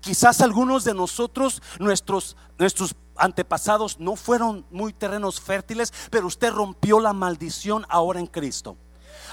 Quizás 0.00 0.40
algunos 0.40 0.84
de 0.84 0.94
nosotros, 0.94 1.62
nuestros, 1.78 2.36
nuestros 2.58 2.94
antepasados 3.16 3.98
no 3.98 4.16
fueron 4.16 4.66
muy 4.70 4.92
terrenos 4.92 5.40
fértiles, 5.40 5.92
pero 6.10 6.26
usted 6.26 6.52
rompió 6.52 7.00
la 7.00 7.12
maldición 7.12 7.84
ahora 7.88 8.20
en 8.20 8.26
Cristo. 8.26 8.76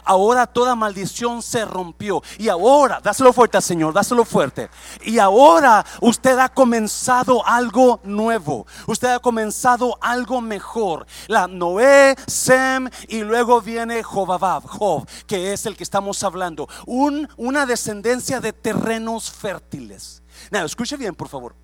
Ahora 0.05 0.47
toda 0.47 0.75
maldición 0.75 1.41
se 1.41 1.65
rompió. 1.65 2.21
Y 2.37 2.49
ahora, 2.49 2.99
dáselo 3.01 3.31
fuerte 3.31 3.61
Señor, 3.61 3.93
dáselo 3.93 4.25
fuerte. 4.25 4.69
Y 5.03 5.19
ahora 5.19 5.85
usted 6.01 6.37
ha 6.39 6.49
comenzado 6.49 7.45
algo 7.45 7.99
nuevo. 8.03 8.65
Usted 8.87 9.09
ha 9.09 9.19
comenzado 9.19 9.97
algo 10.01 10.41
mejor. 10.41 11.05
La 11.27 11.47
Noé, 11.47 12.15
Sem 12.27 12.89
y 13.07 13.21
luego 13.21 13.61
viene 13.61 14.03
Jobabab, 14.03 14.65
Job, 14.67 15.07
que 15.27 15.53
es 15.53 15.65
el 15.65 15.77
que 15.77 15.83
estamos 15.83 16.23
hablando. 16.23 16.67
Un, 16.85 17.29
una 17.37 17.65
descendencia 17.65 18.39
de 18.39 18.53
terrenos 18.53 19.31
fértiles. 19.31 20.22
Now, 20.51 20.65
escuche 20.65 20.97
bien, 20.97 21.15
por 21.15 21.27
favor. 21.27 21.55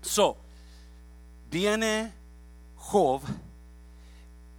So, 0.00 0.36
viene 1.50 2.12
Job 2.76 3.22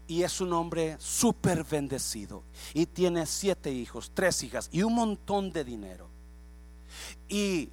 y 0.07 0.23
es 0.23 0.41
un 0.41 0.53
hombre 0.53 0.95
súper 0.99 1.63
bendecido 1.63 2.43
y 2.73 2.85
tiene 2.85 3.25
siete 3.25 3.71
hijos, 3.71 4.11
tres 4.13 4.43
hijas 4.43 4.69
y 4.71 4.83
un 4.83 4.93
montón 4.93 5.51
de 5.51 5.63
dinero. 5.63 6.09
Y 7.27 7.69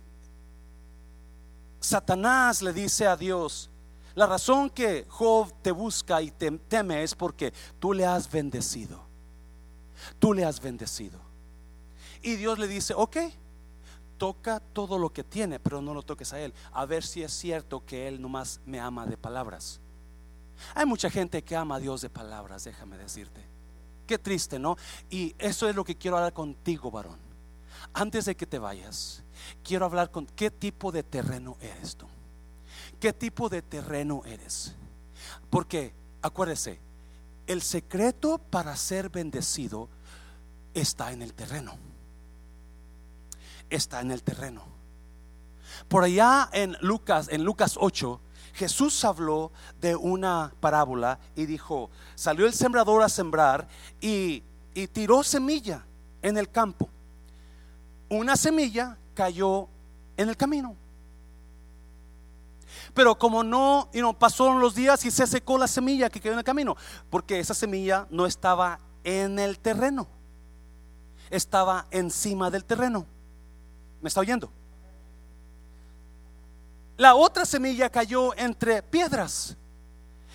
Satanás 1.81 2.63
le 2.63 2.73
dice 2.73 3.07
a 3.07 3.17
Dios, 3.17 3.71
la 4.15 4.27
razón 4.27 4.71
que 4.71 5.07
Job 5.09 5.53
te 5.63 5.71
busca 5.71 6.21
y 6.21 6.31
te 6.31 6.51
teme 6.51 7.03
es 7.03 7.15
porque 7.15 7.53
tú 7.79 7.93
le 7.93 8.05
has 8.05 8.31
bendecido. 8.31 9.01
Tú 10.19 10.33
le 10.33 10.45
has 10.45 10.61
bendecido. 10.61 11.21
Y 12.23 12.37
Dios 12.37 12.59
le 12.59 12.69
dice, 12.69 12.95
ok, 12.95 13.17
toca 14.21 14.61
todo 14.61 14.99
lo 14.99 15.15
que 15.15 15.25
tiene, 15.25 15.59
pero 15.59 15.81
no 15.81 15.95
lo 15.95 16.03
toques 16.03 16.35
a 16.35 16.41
él. 16.41 16.53
A 16.73 16.85
ver 16.85 17.03
si 17.03 17.23
es 17.23 17.33
cierto 17.33 17.87
que 17.87 18.07
él 18.07 18.21
nomás 18.21 18.61
me 18.67 18.79
ama 18.79 19.07
de 19.07 19.17
palabras. 19.17 19.81
Hay 20.75 20.85
mucha 20.85 21.09
gente 21.09 21.43
que 21.43 21.57
ama 21.57 21.77
a 21.77 21.81
Dios 21.81 22.03
de 22.03 22.11
palabras, 22.11 22.65
déjame 22.65 22.99
decirte. 22.99 23.41
Qué 24.07 24.19
triste, 24.19 24.59
¿no? 24.59 24.77
Y 25.09 25.35
eso 25.39 25.71
es 25.71 25.75
lo 25.75 25.85
que 25.85 25.97
quiero 25.97 26.19
hablar 26.19 26.35
contigo, 26.35 26.91
varón. 26.91 27.19
Antes 27.95 28.27
de 28.27 28.37
que 28.37 28.47
te 28.47 28.59
vayas, 28.59 29.25
quiero 29.65 29.87
hablar 29.87 30.11
con 30.11 30.27
qué 30.27 30.51
tipo 30.51 30.93
de 30.93 31.03
terreno 31.03 31.57
eres 31.59 31.97
tú. 31.97 32.07
¿Qué 33.01 33.15
tipo 33.15 33.49
de 33.49 33.63
terreno 33.63 34.21
eres? 34.27 34.75
Porque, 35.49 35.95
acuérdese, 36.21 36.79
el 37.47 37.63
secreto 37.63 38.37
para 38.37 38.77
ser 38.77 39.09
bendecido 39.09 39.89
está 40.75 41.11
en 41.11 41.23
el 41.23 41.33
terreno. 41.33 41.90
Está 43.71 44.01
en 44.01 44.11
el 44.11 44.23
terreno. 44.23 44.65
Por 45.89 46.05
allá 46.05 46.49
en 46.53 46.77
Lucas, 46.81 47.29
en 47.31 47.45
Lucas 47.45 47.77
8, 47.81 48.21
Jesús 48.55 49.05
habló 49.05 49.53
de 49.81 49.97
una 49.97 50.53
parábola 50.61 51.19
y 51.35 51.47
dijo, 51.47 51.91
salió 52.15 52.47
el 52.47 52.53
sembrador 52.53 53.03
a 53.03 53.09
sembrar 53.09 53.67
y, 54.01 54.43
tiró 54.93 55.23
semilla 55.23 55.85
en 56.23 56.39
el 56.39 56.51
campo. 56.51 56.89
Una 58.09 58.37
semilla 58.37 58.97
cayó 59.15 59.69
en 60.17 60.29
el 60.29 60.37
camino. 60.37 60.75
Pero 62.95 63.19
como 63.19 63.43
no, 63.45 63.89
y 63.93 64.01
no 64.01 64.19
pasaron 64.19 64.61
los 64.61 64.75
días 64.75 65.05
y 65.05 65.11
se 65.11 65.27
secó 65.27 65.59
la 65.59 65.69
semilla 65.69 66.09
que 66.09 66.21
quedó 66.21 66.33
en 66.33 66.39
el 66.39 66.45
camino, 66.45 66.77
porque 67.11 67.41
esa 67.41 67.55
semilla 67.55 68.07
no 68.11 68.27
estaba 68.27 68.81
en 69.05 69.39
el 69.39 69.59
terreno, 69.59 70.07
estaba 71.31 71.87
encima 71.91 72.51
del 72.51 72.65
terreno. 72.65 73.07
¿Me 74.01 74.09
está 74.09 74.21
oyendo? 74.21 74.51
La 76.97 77.15
otra 77.15 77.47
semilla 77.47 77.89
cayó 77.89 78.37
entre 78.37 78.83
piedras 78.83 79.57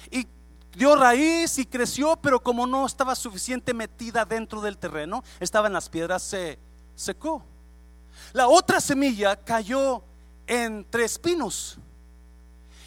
y 0.09 0.27
dio 0.75 0.95
raíz 0.95 1.59
y 1.59 1.65
creció, 1.65 2.15
pero 2.17 2.41
como 2.41 2.65
no 2.65 2.85
estaba 2.85 3.15
suficiente 3.15 3.73
metida 3.73 4.25
dentro 4.25 4.61
del 4.61 4.77
terreno, 4.77 5.23
estaba 5.39 5.67
en 5.67 5.73
las 5.73 5.89
piedras, 5.89 6.23
se 6.23 6.57
secó. 6.95 7.43
La 8.33 8.47
otra 8.47 8.81
semilla 8.81 9.35
cayó 9.35 10.03
entre 10.47 11.05
espinos 11.05 11.77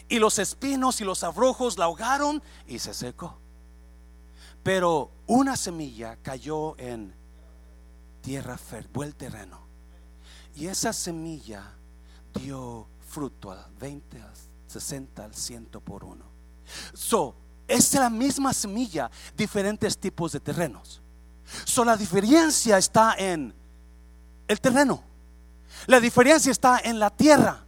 y 0.08 0.18
los 0.18 0.38
espinos 0.38 1.00
y 1.00 1.04
los 1.04 1.22
abrojos 1.22 1.78
la 1.78 1.84
ahogaron 1.84 2.42
y 2.66 2.78
se 2.78 2.94
secó. 2.94 3.38
Pero 4.62 5.12
una 5.26 5.56
semilla 5.56 6.16
cayó 6.16 6.76
en 6.78 7.14
tierra 8.22 8.58
buen 8.92 9.12
terreno. 9.12 9.67
Y 10.58 10.66
esa 10.66 10.92
semilla 10.92 11.62
dio 12.34 12.88
fruto 13.08 13.52
al 13.52 13.64
20, 13.78 14.20
al 14.20 14.32
60, 14.66 15.24
al 15.24 15.32
100 15.32 15.66
por 15.84 16.02
uno. 16.02 16.24
So, 16.92 17.36
es 17.68 17.94
la 17.94 18.10
misma 18.10 18.52
semilla, 18.52 19.08
diferentes 19.36 19.96
tipos 19.96 20.32
de 20.32 20.40
terrenos. 20.40 21.00
So, 21.64 21.84
la 21.84 21.96
diferencia 21.96 22.76
está 22.76 23.14
en 23.16 23.54
el 24.48 24.60
terreno. 24.60 25.00
La 25.86 26.00
diferencia 26.00 26.50
está 26.50 26.80
en 26.80 26.98
la 26.98 27.10
tierra. 27.10 27.64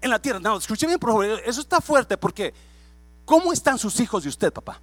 En 0.00 0.10
la 0.10 0.18
tierra. 0.18 0.40
No, 0.40 0.58
escuche 0.58 0.88
bien, 0.88 0.98
por 0.98 1.10
favor. 1.10 1.26
Eso 1.46 1.60
está 1.60 1.80
fuerte 1.80 2.18
porque 2.18 2.52
¿cómo 3.24 3.52
están 3.52 3.78
sus 3.78 4.00
hijos 4.00 4.24
de 4.24 4.30
usted, 4.30 4.52
papá? 4.52 4.80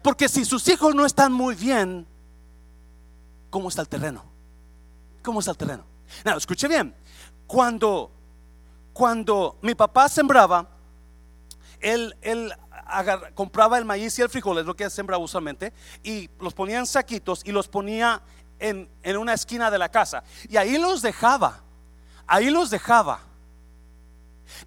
Porque 0.00 0.28
si 0.28 0.44
sus 0.44 0.68
hijos 0.68 0.94
no 0.94 1.04
están 1.04 1.32
muy 1.32 1.56
bien, 1.56 2.06
¿cómo 3.50 3.68
está 3.68 3.82
el 3.82 3.88
terreno? 3.88 4.22
¿Cómo 5.24 5.40
está 5.40 5.50
el 5.50 5.56
terreno? 5.56 5.89
No, 6.24 6.36
escuche 6.36 6.68
bien. 6.68 6.94
Cuando 7.46 8.12
cuando 8.92 9.58
mi 9.62 9.74
papá 9.74 10.08
sembraba, 10.08 10.68
él, 11.80 12.14
compraba 13.34 13.78
el 13.78 13.84
maíz 13.84 14.18
y 14.18 14.22
el 14.22 14.28
frijol, 14.28 14.58
es 14.58 14.66
lo 14.66 14.76
que 14.76 14.90
sembraba 14.90 15.22
usualmente, 15.22 15.72
y 16.02 16.28
los 16.38 16.52
ponía 16.52 16.78
en 16.78 16.86
saquitos 16.86 17.42
y 17.44 17.52
los 17.52 17.68
ponía 17.68 18.20
en, 18.58 18.90
una 19.16 19.32
esquina 19.32 19.70
de 19.70 19.78
la 19.78 19.88
casa. 19.88 20.22
Y 20.48 20.56
ahí 20.56 20.76
los 20.76 21.02
dejaba, 21.02 21.62
ahí 22.26 22.50
los 22.50 22.70
dejaba. 22.70 23.20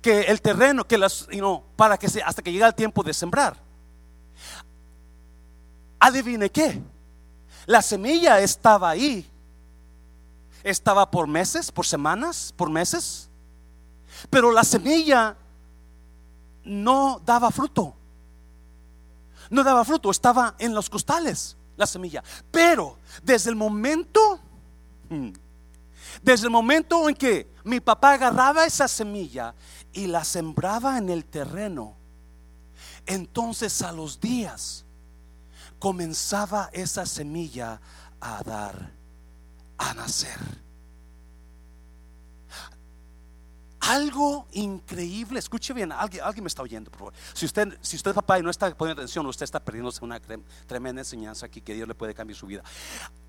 Que 0.01 0.21
el 0.21 0.41
terreno, 0.41 0.87
que 0.87 0.97
las, 0.97 1.27
para 1.75 1.97
que 1.97 2.09
se, 2.09 2.23
hasta 2.23 2.41
que 2.41 2.51
llega 2.51 2.65
el 2.65 2.73
tiempo 2.73 3.03
de 3.03 3.13
sembrar. 3.13 3.57
Adivine 5.99 6.49
qué, 6.49 6.81
la 7.65 7.81
semilla 7.81 8.39
estaba 8.39 8.89
ahí. 8.89 9.29
Estaba 10.63 11.09
por 11.11 11.27
meses, 11.27 11.71
por 11.71 11.85
semanas, 11.85 12.53
por 12.55 12.69
meses. 12.69 13.29
Pero 14.29 14.51
la 14.51 14.63
semilla 14.63 15.35
no 16.63 17.21
daba 17.25 17.51
fruto. 17.51 17.93
No 19.49 19.63
daba 19.63 19.83
fruto, 19.83 20.09
estaba 20.09 20.55
en 20.57 20.73
los 20.73 20.89
costales 20.89 21.57
la 21.75 21.85
semilla. 21.85 22.23
Pero 22.51 22.97
desde 23.23 23.49
el 23.49 23.55
momento, 23.55 24.39
hmm, 25.09 25.29
desde 26.21 26.45
el 26.45 26.51
momento 26.51 27.09
en 27.09 27.15
que 27.15 27.51
mi 27.63 27.79
papá 27.79 28.13
agarraba 28.13 28.65
esa 28.65 28.87
semilla 28.87 29.53
y 29.91 30.07
la 30.07 30.23
sembraba 30.23 30.97
en 30.97 31.09
el 31.09 31.25
terreno, 31.25 31.95
entonces 33.05 33.81
a 33.81 33.91
los 33.91 34.19
días 34.19 34.85
comenzaba 35.79 36.69
esa 36.71 37.05
semilla 37.05 37.81
a 38.21 38.41
dar, 38.43 38.91
a 39.89 39.93
nacer. 39.93 40.63
algo 43.83 44.47
increíble. 44.53 45.39
Escuche 45.39 45.73
bien, 45.73 45.91
alguien, 45.91 46.23
alguien 46.23 46.43
me 46.43 46.47
está 46.47 46.61
oyendo, 46.61 46.89
por 46.89 46.99
favor. 46.99 47.13
Si 47.33 47.45
usted, 47.45 47.77
si 47.81 47.95
usted 47.97 48.13
papá 48.13 48.39
y 48.39 48.41
no 48.41 48.49
está 48.49 48.73
poniendo 48.75 49.01
atención, 49.01 49.25
usted 49.25 49.43
está 49.43 49.59
perdiéndose 49.59 50.03
una 50.03 50.19
tremenda 50.67 51.01
enseñanza 51.01 51.45
aquí 51.45 51.61
que 51.61 51.73
Dios 51.73 51.87
le 51.87 51.95
puede 51.95 52.13
cambiar 52.13 52.37
su 52.37 52.47
vida. 52.47 52.63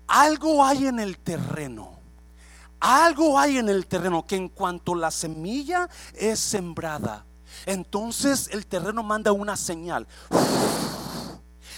Algo 0.07 0.63
hay 0.63 0.87
en 0.87 0.99
el 0.99 1.17
terreno. 1.17 1.99
Algo 2.79 3.37
hay 3.39 3.57
en 3.57 3.69
el 3.69 3.87
terreno 3.87 4.25
que 4.25 4.35
en 4.35 4.49
cuanto 4.49 4.95
la 4.95 5.09
semilla 5.09 5.89
es 6.13 6.39
sembrada, 6.39 7.25
entonces 7.65 8.49
el 8.51 8.67
terreno 8.67 9.01
manda 9.01 9.31
una 9.31 9.55
señal. 9.55 10.05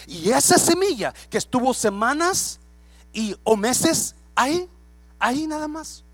Y 0.07 0.31
esa 0.31 0.57
semilla 0.57 1.13
que 1.29 1.37
estuvo 1.37 1.73
semanas 1.73 2.59
y 3.13 3.35
o 3.43 3.55
meses 3.55 4.15
ahí, 4.37 4.69
ahí 5.19 5.47
nada 5.47 5.67
más 5.67 6.05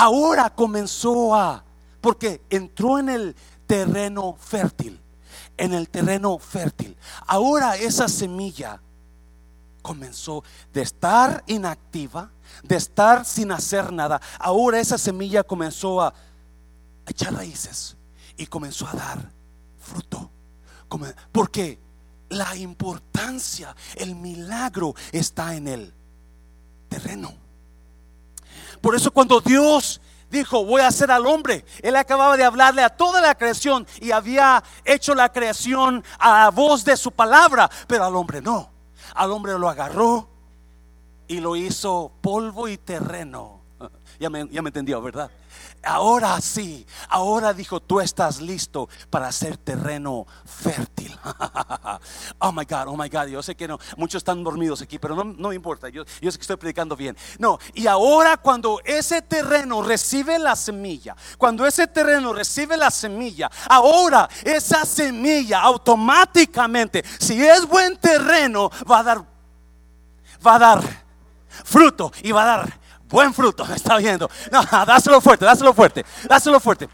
ahora 0.00 0.48
comenzó 0.48 1.34
a, 1.34 1.62
porque 2.00 2.40
entró 2.48 2.98
en 2.98 3.10
el 3.10 3.36
terreno 3.66 4.34
fértil, 4.40 4.98
en 5.58 5.74
el 5.74 5.90
terreno 5.90 6.38
fértil. 6.38 6.96
Ahora 7.26 7.76
esa 7.76 8.08
semilla 8.08 8.80
comenzó 9.82 10.42
de 10.72 10.80
estar 10.80 11.44
inactiva, 11.46 12.30
de 12.62 12.76
estar 12.76 13.26
sin 13.26 13.52
hacer 13.52 13.92
nada. 13.92 14.20
Ahora 14.38 14.80
esa 14.80 14.96
semilla 14.96 15.42
comenzó 15.42 16.00
a 16.00 16.14
echar 17.06 17.34
raíces 17.34 17.94
y 18.38 18.46
comenzó 18.46 18.86
a 18.88 18.94
dar 18.94 19.30
fruto. 19.78 20.30
Porque 21.30 21.78
la 22.30 22.56
importancia, 22.56 23.76
el 23.96 24.14
milagro 24.14 24.94
está 25.12 25.54
en 25.54 25.68
el 25.68 25.94
terreno. 26.90 27.32
Por 28.82 28.94
eso 28.94 29.10
cuando 29.10 29.40
Dios 29.40 30.02
dijo, 30.30 30.64
voy 30.64 30.82
a 30.82 30.88
hacer 30.88 31.10
al 31.10 31.26
hombre. 31.26 31.64
Él 31.82 31.96
acababa 31.96 32.36
de 32.36 32.44
hablarle 32.44 32.82
a 32.82 32.90
toda 32.90 33.20
la 33.20 33.34
creación 33.34 33.86
y 34.00 34.10
había 34.10 34.62
hecho 34.84 35.14
la 35.14 35.30
creación 35.30 36.04
a 36.18 36.44
la 36.44 36.50
voz 36.50 36.84
de 36.84 36.96
su 36.96 37.12
palabra, 37.12 37.70
pero 37.86 38.04
al 38.04 38.16
hombre 38.16 38.42
no. 38.42 38.70
Al 39.14 39.32
hombre 39.32 39.58
lo 39.58 39.68
agarró 39.68 40.28
y 41.26 41.40
lo 41.40 41.56
hizo 41.56 42.12
polvo 42.20 42.68
y 42.68 42.76
terreno. 42.76 43.60
Ya 44.20 44.28
me, 44.28 44.46
ya 44.50 44.60
me 44.60 44.68
entendió, 44.68 45.00
¿verdad? 45.00 45.30
Ahora 45.82 46.40
sí, 46.40 46.86
ahora 47.08 47.54
dijo, 47.54 47.80
tú 47.80 48.00
estás 48.00 48.40
listo 48.40 48.88
para 49.08 49.28
hacer 49.28 49.56
terreno 49.56 50.26
fértil. 50.44 51.16
oh 52.38 52.52
my 52.52 52.64
God, 52.64 52.88
oh 52.88 52.96
my 52.96 53.08
God, 53.08 53.28
yo 53.28 53.42
sé 53.42 53.54
que 53.54 53.66
no, 53.66 53.78
muchos 53.96 54.20
están 54.20 54.44
dormidos 54.44 54.82
aquí, 54.82 54.98
pero 54.98 55.14
no, 55.14 55.24
no 55.24 55.52
importa, 55.52 55.88
yo, 55.88 56.04
yo 56.20 56.30
sé 56.30 56.38
que 56.38 56.42
estoy 56.42 56.56
predicando 56.56 56.96
bien. 56.96 57.16
No, 57.38 57.58
y 57.72 57.86
ahora 57.86 58.36
cuando 58.36 58.80
ese 58.84 59.22
terreno 59.22 59.82
recibe 59.82 60.38
la 60.38 60.54
semilla, 60.54 61.16
cuando 61.38 61.66
ese 61.66 61.86
terreno 61.86 62.32
recibe 62.32 62.76
la 62.76 62.90
semilla, 62.90 63.50
ahora 63.68 64.28
esa 64.44 64.84
semilla 64.84 65.60
automáticamente, 65.60 67.02
si 67.18 67.42
es 67.42 67.66
buen 67.66 67.96
terreno, 67.96 68.70
va 68.90 68.98
a 68.98 69.02
dar, 69.02 69.24
va 70.46 70.54
a 70.56 70.58
dar 70.58 70.82
fruto 71.64 72.12
y 72.22 72.32
va 72.32 72.42
a 72.42 72.46
dar 72.46 72.80
buen 73.10 73.34
fruto, 73.34 73.64
me 73.68 73.76
está 73.76 73.98
viendo. 73.98 74.30
No, 74.50 74.62
dáselo 74.86 75.20
fuerte, 75.20 75.44
dáselo 75.44 75.74
fuerte, 75.74 76.04
dáselo 76.28 76.60
fuerte. 76.60 76.88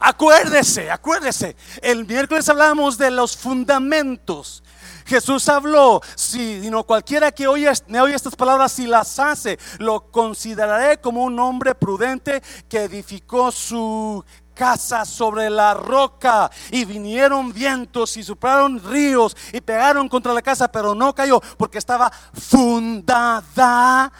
Acuérdese, 0.00 0.90
acuérdese. 0.90 1.56
El 1.82 2.06
miércoles 2.06 2.48
hablamos 2.48 2.98
de 2.98 3.10
los 3.10 3.36
fundamentos. 3.36 4.62
Jesús 5.06 5.48
habló, 5.48 6.02
si 6.14 6.70
no 6.70 6.84
cualquiera 6.84 7.32
que 7.32 7.48
oye, 7.48 7.72
me 7.88 8.00
oye 8.00 8.14
estas 8.14 8.36
palabras 8.36 8.78
y 8.78 8.86
las 8.86 9.18
hace, 9.18 9.58
lo 9.78 10.10
consideraré 10.12 11.00
como 11.00 11.24
un 11.24 11.40
hombre 11.40 11.74
prudente 11.74 12.42
que 12.68 12.84
edificó 12.84 13.50
su 13.50 14.22
casa 14.58 15.04
sobre 15.04 15.48
la 15.48 15.72
roca 15.72 16.50
y 16.72 16.84
vinieron 16.84 17.52
vientos 17.52 18.16
y 18.16 18.24
soplaron 18.24 18.82
ríos 18.82 19.36
y 19.52 19.60
pegaron 19.60 20.08
contra 20.08 20.34
la 20.34 20.42
casa, 20.42 20.66
pero 20.66 20.96
no 20.96 21.14
cayó 21.14 21.40
porque 21.56 21.78
estaba 21.78 22.10
fundada. 22.32 24.10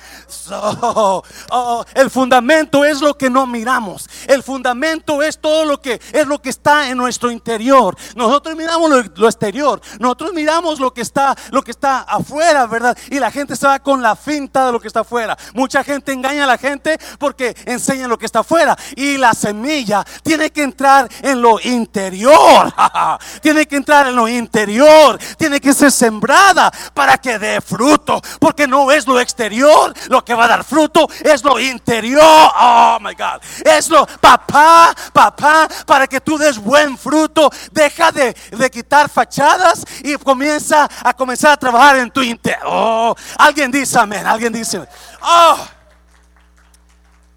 Oh, 1.50 1.84
el 1.94 2.10
fundamento 2.10 2.84
es 2.84 3.00
lo 3.00 3.16
que 3.16 3.28
no 3.28 3.46
miramos. 3.46 4.08
El 4.28 4.42
fundamento 4.42 5.22
es 5.22 5.38
todo 5.40 5.64
lo 5.64 5.80
que 5.80 6.00
es 6.12 6.26
lo 6.26 6.40
que 6.40 6.50
está 6.50 6.88
en 6.88 6.96
nuestro 6.98 7.30
interior. 7.30 7.96
Nosotros 8.14 8.54
miramos 8.54 8.90
lo, 9.16 9.26
exterior, 9.26 9.80
nosotros 9.98 10.32
miramos 10.34 10.78
lo 10.78 10.94
que 10.94 11.00
está 11.00 11.34
lo 11.50 11.62
que 11.62 11.72
está 11.72 12.02
afuera, 12.02 12.66
¿verdad? 12.66 12.96
Y 13.10 13.18
la 13.18 13.32
gente 13.32 13.56
se 13.56 13.66
va 13.66 13.80
con 13.80 14.02
la 14.02 14.14
finta 14.14 14.66
de 14.66 14.72
lo 14.72 14.80
que 14.80 14.86
está 14.86 15.00
afuera. 15.00 15.36
Mucha 15.54 15.82
gente 15.82 16.12
engaña 16.12 16.44
a 16.44 16.46
la 16.46 16.58
gente 16.58 16.96
porque 17.18 17.56
enseña 17.64 18.06
lo 18.06 18.18
que 18.18 18.26
está 18.26 18.40
afuera 18.40 18.78
y 18.94 19.16
la 19.16 19.34
semilla 19.34 20.04
tiene 20.28 20.50
que 20.50 20.62
entrar 20.62 21.08
en 21.22 21.40
lo 21.40 21.58
interior. 21.58 22.70
tiene 23.40 23.66
que 23.66 23.76
entrar 23.76 24.08
en 24.08 24.14
lo 24.14 24.28
interior. 24.28 25.18
Tiene 25.38 25.58
que 25.58 25.72
ser 25.72 25.90
sembrada 25.90 26.70
para 26.92 27.16
que 27.16 27.38
dé 27.38 27.62
fruto. 27.62 28.20
Porque 28.38 28.66
no 28.66 28.92
es 28.92 29.06
lo 29.06 29.18
exterior 29.18 29.94
lo 30.08 30.22
que 30.22 30.34
va 30.34 30.44
a 30.44 30.48
dar 30.48 30.64
fruto, 30.64 31.08
es 31.24 31.42
lo 31.42 31.58
interior. 31.58 32.20
Oh 32.22 32.98
my 33.00 33.14
God. 33.14 33.40
Es 33.64 33.88
lo, 33.88 34.06
papá, 34.06 34.94
papá, 35.14 35.66
para 35.86 36.06
que 36.06 36.20
tú 36.20 36.36
des 36.36 36.58
buen 36.58 36.98
fruto. 36.98 37.50
Deja 37.72 38.12
de, 38.12 38.34
quitar 38.70 39.08
fachadas 39.08 39.82
y 40.04 40.14
comienza 40.16 40.86
a 41.02 41.14
comenzar 41.14 41.52
a 41.52 41.56
trabajar 41.56 41.96
en 41.96 42.10
tu 42.10 42.20
interior. 42.20 42.64
Oh, 42.66 43.16
alguien 43.38 43.70
dice 43.70 43.98
amén. 43.98 44.26
Alguien 44.26 44.52
dice, 44.52 44.86
oh, 45.22 45.58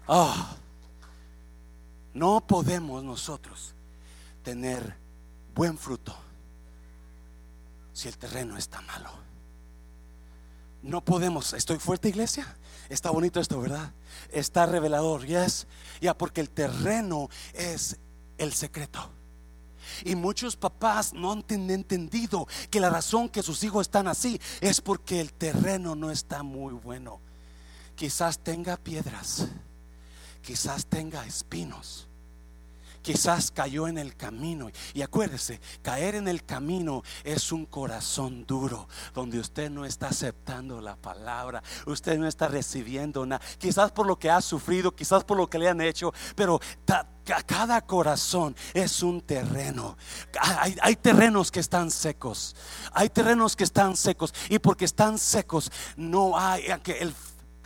oh. 0.08 0.51
No 2.14 2.46
podemos 2.46 3.02
nosotros 3.02 3.74
tener 4.42 4.96
buen 5.54 5.78
fruto 5.78 6.14
si 7.92 8.08
el 8.08 8.18
terreno 8.18 8.56
está 8.56 8.80
malo. 8.82 9.10
No 10.82 11.04
podemos, 11.04 11.52
estoy 11.52 11.78
fuerte 11.78 12.08
iglesia, 12.08 12.56
está 12.88 13.10
bonito 13.10 13.40
esto, 13.40 13.60
¿verdad? 13.60 13.92
Está 14.30 14.66
revelador, 14.66 15.24
yes, 15.24 15.66
ya 16.00 16.16
porque 16.16 16.40
el 16.40 16.50
terreno 16.50 17.28
es 17.54 17.98
el 18.36 18.52
secreto. 18.52 19.10
Y 20.04 20.14
muchos 20.14 20.56
papás 20.56 21.12
no 21.12 21.32
han 21.32 21.44
entendido 21.48 22.46
que 22.70 22.80
la 22.80 22.90
razón 22.90 23.28
que 23.28 23.42
sus 23.42 23.62
hijos 23.62 23.86
están 23.86 24.08
así 24.08 24.40
es 24.60 24.80
porque 24.80 25.20
el 25.20 25.32
terreno 25.32 25.94
no 25.94 26.10
está 26.10 26.42
muy 26.42 26.72
bueno. 26.72 27.20
Quizás 27.94 28.38
tenga 28.38 28.76
piedras 28.76 29.46
quizás 30.42 30.86
tenga 30.86 31.24
espinos. 31.24 32.08
Quizás 33.02 33.50
cayó 33.50 33.88
en 33.88 33.98
el 33.98 34.16
camino. 34.16 34.70
Y 34.94 35.02
acuérdese, 35.02 35.60
caer 35.82 36.14
en 36.14 36.28
el 36.28 36.44
camino 36.44 37.02
es 37.24 37.50
un 37.50 37.66
corazón 37.66 38.46
duro, 38.46 38.88
donde 39.12 39.40
usted 39.40 39.70
no 39.70 39.84
está 39.84 40.08
aceptando 40.08 40.80
la 40.80 40.94
palabra, 40.94 41.62
usted 41.86 42.16
no 42.16 42.28
está 42.28 42.46
recibiendo 42.46 43.26
nada. 43.26 43.44
Quizás 43.58 43.90
por 43.90 44.06
lo 44.06 44.16
que 44.18 44.30
ha 44.30 44.40
sufrido, 44.40 44.94
quizás 44.94 45.24
por 45.24 45.36
lo 45.36 45.50
que 45.50 45.58
le 45.58 45.68
han 45.68 45.80
hecho, 45.80 46.14
pero 46.36 46.60
cada 47.46 47.80
corazón 47.80 48.54
es 48.72 49.02
un 49.02 49.20
terreno. 49.20 49.96
Hay, 50.40 50.76
hay, 50.80 50.94
terrenos 50.94 51.50
que 51.50 51.60
están 51.60 51.90
secos. 51.90 52.54
Hay 52.92 53.08
terrenos 53.10 53.56
que 53.56 53.64
están 53.64 53.96
secos. 53.96 54.32
Y 54.48 54.60
porque 54.60 54.84
están 54.84 55.18
secos, 55.18 55.72
no 55.96 56.38
hay. 56.38 56.66
El, 56.86 57.14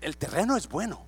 el 0.01 0.17
terreno 0.17 0.57
es 0.57 0.67
bueno 0.67 1.06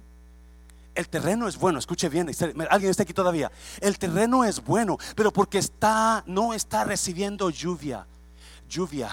el 0.99 1.09
terreno 1.09 1.47
es 1.47 1.57
bueno, 1.57 1.79
escuche 1.79 2.09
bien, 2.09 2.29
alguien 2.71 2.91
está 2.91 3.05
aquí 3.05 3.15
todavía. 3.15 3.53
El 3.81 3.99
terreno 3.99 4.45
es 4.45 4.65
bueno, 4.65 4.99
pero 5.15 5.33
porque 5.33 5.59
está 5.59 6.25
no 6.27 6.55
está 6.55 6.83
recibiendo 6.83 7.51
lluvia 7.51 8.05
lluvia, 8.69 9.11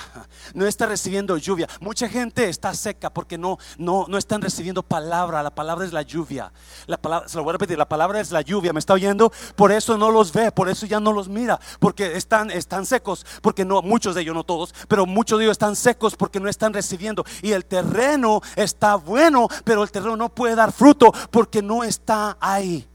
no 0.54 0.66
está 0.68 0.86
recibiendo 0.86 1.38
lluvia. 1.38 1.68
Mucha 1.80 2.08
gente 2.08 2.50
está 2.50 2.74
seca 2.74 3.10
porque 3.10 3.38
no, 3.38 3.58
no, 3.78 4.06
no 4.08 4.18
están 4.18 4.42
recibiendo 4.42 4.84
palabra. 4.84 5.42
La 5.42 5.56
palabra 5.56 5.86
es 5.86 5.94
la 5.94 6.02
lluvia. 6.02 6.52
La 6.86 6.98
palabra, 6.98 7.28
se 7.28 7.38
lo 7.38 7.44
voy 7.44 7.52
a 7.52 7.54
repetir, 7.54 7.78
la 7.78 7.88
palabra 7.88 8.20
es 8.20 8.32
la 8.32 8.42
lluvia. 8.42 8.74
¿Me 8.74 8.80
está 8.80 8.94
oyendo? 8.94 9.32
Por 9.56 9.72
eso 9.72 9.98
no 9.98 10.12
los 10.12 10.32
ve, 10.34 10.52
por 10.52 10.70
eso 10.70 10.86
ya 10.86 11.00
no 11.00 11.12
los 11.12 11.30
mira, 11.30 11.60
porque 11.80 12.18
están, 12.18 12.52
están 12.52 12.86
secos, 12.86 13.26
porque 13.42 13.66
no, 13.66 13.82
muchos 13.82 14.16
de 14.16 14.22
ellos, 14.22 14.36
no 14.36 14.44
todos, 14.44 14.74
pero 14.88 15.06
muchos 15.06 15.40
de 15.40 15.46
ellos 15.46 15.54
están 15.54 15.76
secos 15.76 16.16
porque 16.16 16.40
no 16.40 16.50
están 16.50 16.74
recibiendo. 16.74 17.26
Y 17.42 17.54
el 17.54 17.66
terreno 17.66 18.42
está 18.56 18.96
bueno, 18.96 19.48
pero 19.64 19.84
el 19.84 19.92
terreno 19.92 20.18
no 20.18 20.30
puede 20.30 20.56
dar 20.56 20.72
fruto 20.72 21.12
porque 21.32 21.62
no 21.62 21.84
está 21.84 22.38
ahí. 22.40 22.88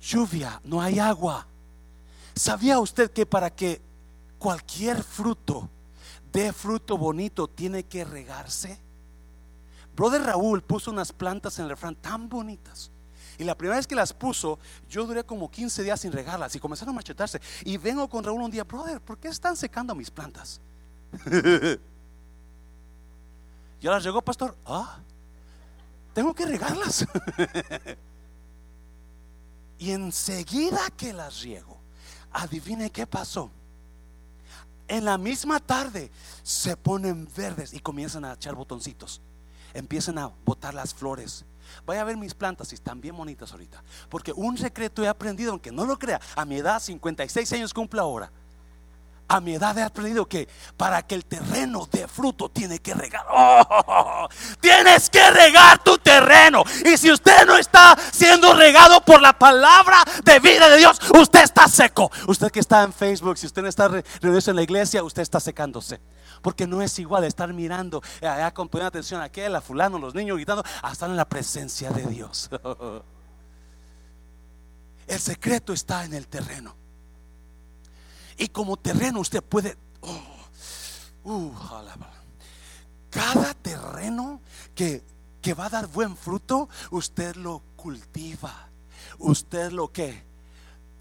Lluvia, 0.00 0.60
no 0.64 0.80
hay 0.80 0.98
agua. 0.98 1.46
¿Sabía 2.34 2.78
usted 2.78 3.10
que 3.10 3.26
para 3.26 3.50
que 3.50 3.87
cualquier 4.38 5.02
fruto 5.02 5.68
de 6.32 6.52
fruto 6.52 6.96
bonito 6.96 7.48
tiene 7.48 7.84
que 7.84 8.04
regarse. 8.04 8.78
Brother 9.96 10.22
Raúl 10.22 10.62
puso 10.62 10.90
unas 10.90 11.12
plantas 11.12 11.58
en 11.58 11.64
el 11.64 11.70
refrán 11.70 11.96
tan 11.96 12.28
bonitas. 12.28 12.90
Y 13.38 13.44
la 13.44 13.56
primera 13.56 13.76
vez 13.76 13.86
que 13.86 13.94
las 13.94 14.12
puso, 14.12 14.58
yo 14.88 15.06
duré 15.06 15.24
como 15.24 15.50
15 15.50 15.82
días 15.82 16.00
sin 16.00 16.12
regarlas 16.12 16.54
y 16.56 16.60
comenzaron 16.60 16.94
a 16.94 16.96
machetarse. 16.96 17.40
Y 17.64 17.76
vengo 17.76 18.08
con 18.08 18.24
Raúl 18.24 18.42
un 18.42 18.50
día, 18.50 18.64
brother, 18.64 19.00
¿por 19.00 19.18
qué 19.18 19.28
están 19.28 19.56
secando 19.56 19.94
mis 19.94 20.10
plantas? 20.10 20.60
¿Ya 23.80 23.90
las 23.92 24.02
llegó, 24.02 24.20
pastor? 24.22 24.56
Ah, 24.66 24.98
tengo 26.12 26.34
que 26.34 26.46
regarlas. 26.46 27.06
y 29.78 29.92
enseguida 29.92 30.90
que 30.96 31.12
las 31.12 31.42
riego, 31.42 31.78
adivine 32.32 32.90
qué 32.90 33.06
pasó 33.06 33.52
en 34.88 35.04
la 35.04 35.18
misma 35.18 35.60
tarde 35.60 36.10
se 36.42 36.76
ponen 36.76 37.28
verdes 37.36 37.72
y 37.72 37.80
comienzan 37.80 38.24
a 38.24 38.32
echar 38.32 38.54
botoncitos. 38.54 39.20
Empiezan 39.74 40.18
a 40.18 40.32
botar 40.44 40.74
las 40.74 40.94
flores. 40.94 41.44
Vaya 41.84 42.00
a 42.00 42.04
ver 42.04 42.16
mis 42.16 42.34
plantas 42.34 42.72
y 42.72 42.74
están 42.74 43.00
bien 43.00 43.16
bonitas 43.16 43.52
ahorita. 43.52 43.82
Porque 44.08 44.32
un 44.32 44.56
secreto 44.56 45.04
he 45.04 45.08
aprendido, 45.08 45.52
aunque 45.52 45.70
no 45.70 45.84
lo 45.84 45.98
crea, 45.98 46.20
a 46.34 46.44
mi 46.44 46.56
edad, 46.56 46.80
56 46.80 47.52
años 47.52 47.74
cumplo 47.74 48.00
ahora 48.00 48.32
a 49.28 49.40
mi 49.40 49.54
edad 49.54 49.76
he 49.76 49.82
aprendido 49.82 50.26
que 50.26 50.48
para 50.76 51.02
que 51.02 51.14
el 51.14 51.24
terreno 51.26 51.86
dé 51.90 52.08
fruto 52.08 52.48
tiene 52.48 52.80
que 52.80 52.94
regar. 52.94 53.26
Oh, 53.40 54.28
tienes 54.60 55.10
que 55.10 55.30
regar 55.30 55.82
tu 55.82 55.98
terreno. 55.98 56.62
Y 56.84 56.96
si 56.96 57.10
usted 57.10 57.46
no 57.46 57.56
está 57.56 57.96
regado 58.68 59.00
por 59.00 59.22
la 59.22 59.32
palabra 59.32 59.96
de 60.24 60.38
vida 60.40 60.68
de 60.68 60.76
Dios, 60.76 61.00
usted 61.18 61.42
está 61.42 61.66
seco. 61.68 62.10
Usted 62.26 62.50
que 62.50 62.60
está 62.60 62.82
en 62.82 62.92
Facebook, 62.92 63.38
si 63.38 63.46
usted 63.46 63.62
no 63.62 63.68
está 63.68 63.88
reunido 63.88 64.50
en 64.50 64.56
la 64.56 64.62
iglesia, 64.62 65.02
usted 65.02 65.22
está 65.22 65.40
secándose. 65.40 66.00
Porque 66.42 66.66
no 66.66 66.82
es 66.82 66.98
igual 66.98 67.24
estar 67.24 67.52
mirando, 67.52 68.02
allá 68.20 68.52
con 68.52 68.68
atención 68.82 69.22
a 69.22 69.24
aquel, 69.24 69.56
a 69.56 69.60
fulano, 69.60 69.98
los 69.98 70.14
niños 70.14 70.36
gritando, 70.36 70.62
a 70.82 70.92
estar 70.92 71.08
en 71.08 71.16
la 71.16 71.28
presencia 71.28 71.90
de 71.90 72.06
Dios. 72.06 72.50
El 75.06 75.18
secreto 75.18 75.72
está 75.72 76.04
en 76.04 76.12
el 76.12 76.26
terreno. 76.28 76.76
Y 78.36 78.48
como 78.48 78.76
terreno 78.76 79.20
usted 79.20 79.42
puede, 79.42 79.78
oh, 80.02 80.38
Uh, 81.24 81.52
cada 83.10 83.52
terreno 83.52 84.40
que, 84.74 85.04
que 85.42 85.52
va 85.52 85.66
a 85.66 85.68
dar 85.68 85.86
buen 85.86 86.16
fruto, 86.16 86.70
usted 86.90 87.36
lo 87.36 87.62
cultiva. 87.78 88.68
Usted 89.18 89.70
lo 89.70 89.90
que 89.90 90.28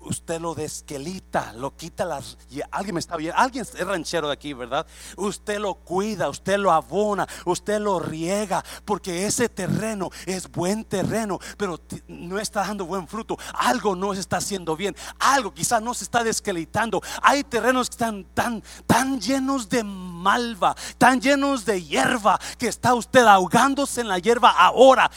usted 0.02 0.40
lo 0.40 0.56
desquelita, 0.56 1.54
lo 1.54 1.76
quita 1.76 2.06
las. 2.06 2.38
alguien 2.72 2.94
me 2.94 3.00
está 3.00 3.18
viendo, 3.18 3.38
alguien 3.38 3.64
es 3.64 3.86
ranchero 3.86 4.28
de 4.28 4.34
aquí, 4.34 4.54
¿verdad? 4.54 4.86
Usted 5.18 5.60
lo 5.60 5.74
cuida, 5.76 6.30
usted 6.30 6.58
lo 6.58 6.72
abona, 6.72 7.28
usted 7.46 7.80
lo 7.80 8.00
riega, 8.00 8.64
porque 8.86 9.26
ese 9.26 9.50
terreno 9.50 10.10
es 10.26 10.50
buen 10.50 10.86
terreno, 10.86 11.40
pero 11.58 11.80
no 12.08 12.40
está 12.40 12.62
dando 12.62 12.86
buen 12.86 13.08
fruto. 13.08 13.38
Algo 13.54 13.96
no 13.96 14.14
se 14.14 14.22
está 14.22 14.38
haciendo 14.38 14.78
bien, 14.78 14.96
algo 15.20 15.54
quizás 15.54 15.82
no 15.82 15.94
se 15.94 16.06
está 16.06 16.24
desquelitando. 16.24 17.02
Hay 17.22 17.44
terrenos 17.44 17.90
que 17.90 17.94
están 17.96 18.24
tan, 18.34 18.64
tan 18.86 19.20
llenos 19.20 19.68
de 19.68 19.84
malva, 19.84 20.76
tan 20.98 21.20
llenos 21.20 21.66
de 21.66 21.84
hierba, 21.84 22.40
que 22.58 22.68
está 22.68 22.94
usted 22.94 23.26
ahogándose 23.26 24.02
en 24.02 24.08
la 24.08 24.20
hierba 24.20 24.52
ahora. 24.52 25.10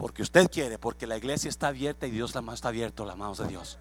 Porque 0.00 0.22
usted 0.22 0.50
quiere, 0.50 0.78
porque 0.78 1.06
la 1.06 1.18
iglesia 1.18 1.50
está 1.50 1.68
abierta 1.68 2.06
y 2.06 2.10
Dios 2.10 2.34
la 2.34 2.40
más 2.40 2.54
está 2.54 2.68
abierto, 2.68 3.04
la 3.04 3.14
mano 3.14 3.34
de 3.34 3.46
Dios. 3.46 3.76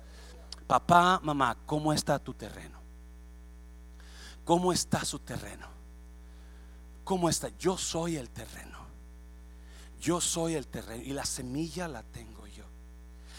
Papá, 0.67 1.21
mamá, 1.23 1.57
¿cómo 1.65 1.93
está 1.93 2.19
tu 2.19 2.33
terreno? 2.33 2.77
¿Cómo 4.43 4.73
está 4.73 5.05
su 5.05 5.19
terreno? 5.19 5.65
¿Cómo 7.05 7.29
está? 7.29 7.47
Yo 7.57 7.77
soy 7.77 8.17
el 8.17 8.29
terreno. 8.31 8.79
Yo 10.01 10.19
soy 10.19 10.55
el 10.55 10.67
terreno 10.67 11.01
y 11.05 11.13
la 11.13 11.23
semilla 11.23 11.87
la 11.87 12.03
tengo 12.03 12.45
yo. 12.47 12.65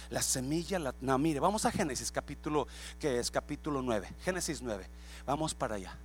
La 0.09 0.23
semilla 0.23 0.79
la... 0.79 0.95
No, 1.03 1.19
mire, 1.19 1.39
vamos 1.39 1.67
a 1.67 1.71
Génesis 1.71 2.11
capítulo, 2.11 2.67
que 2.99 3.19
es 3.19 3.31
capítulo 3.31 3.83
9. 3.83 4.11
Génesis 4.25 4.63
9. 4.63 4.89
Vamos 5.27 5.55
para 5.55 5.75
allá. 5.75 5.99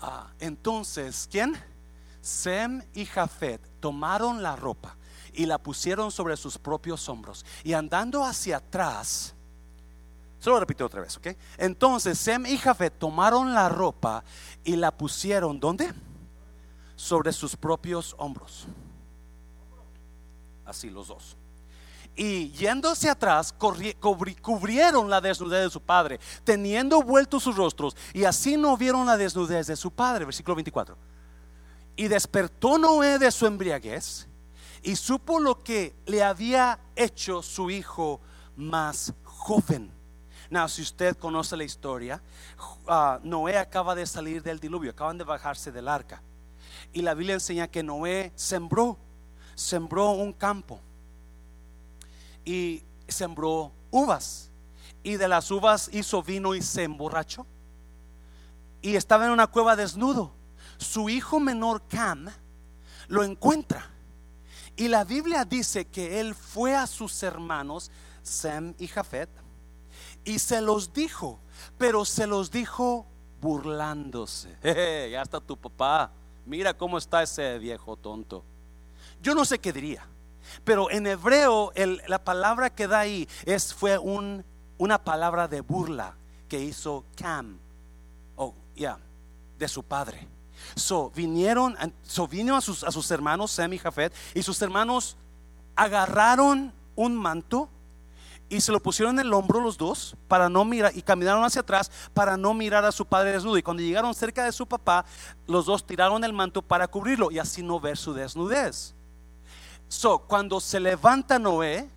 Ah, 0.00 0.32
entonces, 0.40 1.28
¿quién? 1.30 1.54
Sem 2.20 2.82
y 2.94 3.06
Jafet 3.06 3.60
tomaron 3.78 4.42
la 4.42 4.56
ropa 4.56 4.96
y 5.34 5.46
la 5.46 5.58
pusieron 5.58 6.10
sobre 6.10 6.36
sus 6.36 6.58
propios 6.58 7.08
hombros. 7.08 7.44
Y 7.64 7.72
andando 7.72 8.24
hacia 8.24 8.58
atrás, 8.58 9.34
se 10.40 10.48
lo 10.48 10.58
repito 10.58 10.86
otra 10.86 11.02
vez, 11.02 11.16
¿ok? 11.16 11.28
Entonces 11.58 12.18
Sem 12.18 12.46
y 12.46 12.56
Jafet 12.56 12.98
tomaron 12.98 13.52
la 13.52 13.68
ropa 13.68 14.24
y 14.64 14.76
la 14.76 14.90
pusieron, 14.90 15.60
¿dónde? 15.60 15.92
Sobre 16.96 17.32
sus 17.32 17.56
propios 17.56 18.14
hombros. 18.18 18.66
Así 20.64 20.88
los 20.88 21.08
dos. 21.08 21.36
Y 22.16 22.50
yéndose 22.52 23.08
atrás, 23.08 23.52
cubrieron 23.52 25.08
la 25.08 25.20
desnudez 25.20 25.64
de 25.64 25.70
su 25.70 25.80
padre, 25.80 26.18
teniendo 26.44 27.02
vueltos 27.02 27.42
sus 27.42 27.56
rostros, 27.56 27.96
y 28.12 28.24
así 28.24 28.56
no 28.56 28.76
vieron 28.76 29.06
la 29.06 29.16
desnudez 29.16 29.66
de 29.68 29.76
su 29.76 29.90
padre. 29.90 30.24
Versículo 30.24 30.54
24. 30.56 30.96
Y 31.96 32.08
despertó 32.08 32.78
Noé 32.78 33.18
de 33.18 33.30
su 33.30 33.46
embriaguez 33.46 34.26
y 34.82 34.96
supo 34.96 35.40
lo 35.40 35.62
que 35.62 35.94
le 36.06 36.22
había 36.22 36.78
hecho 36.96 37.42
su 37.42 37.70
hijo 37.70 38.20
más 38.56 39.12
joven 39.24 40.00
Now, 40.50 40.68
si 40.68 40.82
usted 40.82 41.16
conoce 41.16 41.56
la 41.56 41.62
historia, 41.62 42.20
uh, 42.88 43.20
Noé 43.22 43.56
acaba 43.56 43.94
de 43.94 44.04
salir 44.04 44.42
del 44.42 44.58
diluvio, 44.58 44.90
acaban 44.90 45.16
de 45.16 45.22
bajarse 45.22 45.70
del 45.70 45.86
arca. 45.86 46.20
Y 46.92 47.02
la 47.02 47.14
Biblia 47.14 47.34
enseña 47.34 47.68
que 47.68 47.84
Noé 47.84 48.32
sembró, 48.34 48.98
sembró 49.54 50.10
un 50.10 50.32
campo 50.32 50.80
y 52.44 52.82
sembró 53.06 53.70
uvas. 53.92 54.50
Y 55.04 55.16
de 55.16 55.28
las 55.28 55.52
uvas 55.52 55.88
hizo 55.92 56.20
vino 56.20 56.56
y 56.56 56.62
se 56.62 56.82
emborrachó. 56.82 57.46
Y 58.82 58.96
estaba 58.96 59.26
en 59.26 59.30
una 59.30 59.46
cueva 59.46 59.76
desnudo. 59.76 60.32
Su 60.78 61.08
hijo 61.08 61.38
menor 61.38 61.82
Cam 61.86 62.28
lo 63.06 63.22
encuentra. 63.22 63.88
Y 64.80 64.88
la 64.88 65.04
Biblia 65.04 65.44
dice 65.44 65.84
que 65.84 66.20
él 66.20 66.34
fue 66.34 66.74
a 66.74 66.86
sus 66.86 67.22
hermanos 67.22 67.90
Sem 68.22 68.72
y 68.78 68.86
Jafet 68.86 69.28
y 70.24 70.38
se 70.38 70.62
los 70.62 70.94
dijo, 70.94 71.38
pero 71.76 72.06
se 72.06 72.26
los 72.26 72.50
dijo 72.50 73.04
burlándose. 73.42 74.56
ya 75.12 75.20
está 75.20 75.38
tu 75.38 75.58
papá. 75.58 76.10
Mira 76.46 76.72
cómo 76.72 76.96
está 76.96 77.22
ese 77.22 77.58
viejo 77.58 77.94
tonto. 77.96 78.42
Yo 79.20 79.34
no 79.34 79.44
sé 79.44 79.58
qué 79.58 79.70
diría, 79.70 80.06
pero 80.64 80.90
en 80.90 81.06
hebreo 81.06 81.74
la 82.06 82.24
palabra 82.24 82.70
que 82.70 82.88
da 82.88 83.00
ahí 83.00 83.28
es, 83.44 83.74
fue 83.74 83.98
un, 83.98 84.46
una 84.78 85.04
palabra 85.04 85.46
de 85.46 85.60
burla 85.60 86.14
que 86.48 86.58
hizo 86.58 87.04
Cam, 87.16 87.58
oh, 88.34 88.54
ya, 88.74 88.98
de 89.58 89.68
su 89.68 89.82
padre. 89.82 90.26
So 90.74 91.10
vinieron, 91.10 91.76
a 91.76 91.90
sus, 92.60 93.10
hermanos 93.10 93.50
Sem 93.50 93.72
y 93.72 93.78
Jafet, 93.78 94.12
y 94.34 94.42
sus 94.42 94.60
hermanos 94.62 95.16
agarraron 95.76 96.72
un 96.96 97.16
manto 97.16 97.68
y 98.48 98.60
se 98.60 98.72
lo 98.72 98.80
pusieron 98.80 99.18
en 99.18 99.26
el 99.26 99.32
hombro 99.32 99.60
los 99.60 99.78
dos 99.78 100.16
para 100.26 100.48
no 100.48 100.64
mirar 100.64 100.92
y 100.94 101.02
caminaron 101.02 101.44
hacia 101.44 101.60
atrás 101.60 101.90
para 102.12 102.36
no 102.36 102.52
mirar 102.52 102.84
a 102.84 102.92
su 102.92 103.06
padre 103.06 103.32
desnudo. 103.32 103.56
Y 103.56 103.62
cuando 103.62 103.82
llegaron 103.82 104.12
cerca 104.12 104.44
de 104.44 104.52
su 104.52 104.66
papá, 104.66 105.04
los 105.46 105.66
dos 105.66 105.86
tiraron 105.86 106.24
el 106.24 106.32
manto 106.32 106.60
para 106.60 106.88
cubrirlo 106.88 107.30
y 107.30 107.38
así 107.38 107.62
no 107.62 107.78
ver 107.78 107.96
su 107.96 108.12
desnudez. 108.12 108.94
So, 109.88 110.18
cuando 110.18 110.60
se 110.60 110.80
levanta 110.80 111.38
Noé 111.38 111.88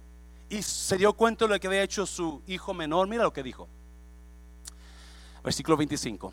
y 0.49 0.62
se 0.62 0.97
dio 0.97 1.13
cuenta 1.13 1.45
de 1.45 1.54
lo 1.54 1.60
que 1.60 1.67
había 1.67 1.84
hecho 1.84 2.06
su 2.06 2.41
hijo 2.47 2.73
menor, 2.73 3.08
mira 3.08 3.23
lo 3.23 3.34
que 3.34 3.43
dijo. 3.43 3.67
Versículo 5.43 5.76
25. 5.76 6.32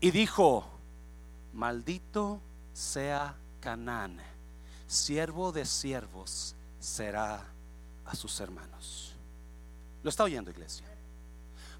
Y 0.00 0.10
dijo, 0.12 0.64
maldito 1.52 2.40
sea 2.72 3.36
Canaán, 3.60 4.18
siervo 4.86 5.50
de 5.50 5.64
siervos 5.64 6.54
será 6.78 7.44
a 8.04 8.14
sus 8.14 8.38
hermanos. 8.40 9.12
¿Lo 10.02 10.10
está 10.10 10.22
oyendo, 10.22 10.50
iglesia? 10.50 10.86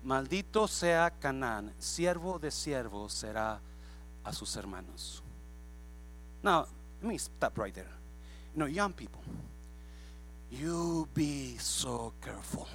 Maldito 0.03 0.67
sea 0.67 1.11
Canaán, 1.11 1.73
siervo 1.79 2.39
de 2.39 2.51
siervo 2.51 3.09
será 3.09 3.61
a 4.25 4.33
sus 4.33 4.57
hermanos. 4.57 5.23
Now, 6.43 6.67
let 7.01 7.09
me 7.09 7.19
stop 7.19 7.57
right 7.57 7.75
there. 7.75 7.91
You 8.55 8.59
know, 8.59 8.67
young 8.67 8.93
people, 8.93 9.23
you 10.51 11.09
be 11.15 11.57
so 11.59 12.13
careful 12.21 12.67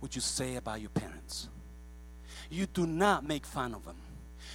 what 0.00 0.14
you 0.16 0.20
say 0.20 0.56
about 0.56 0.80
your 0.80 0.90
parents. 0.90 1.48
You 2.50 2.66
do 2.66 2.86
not 2.86 3.24
make 3.24 3.46
fun 3.46 3.74
of 3.74 3.84
them. 3.84 4.07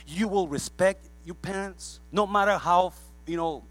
You 0.07 0.27
will 0.27 0.47
respect 0.47 1.09
your 1.25 1.35
parents, 1.35 1.99
no 2.11 2.27
matter 2.27 2.57
how, 2.57 2.93
you 3.25 3.37
know, 3.37 3.63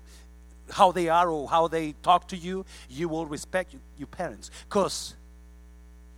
how 0.70 0.92
they 0.92 1.08
are 1.08 1.28
or 1.28 1.48
how 1.48 1.68
they 1.68 1.92
talk 2.02 2.28
to 2.28 2.36
you, 2.36 2.64
you 2.88 3.08
will 3.08 3.26
respect 3.26 3.74
your 3.98 4.06
parents 4.06 4.50
because 4.68 5.14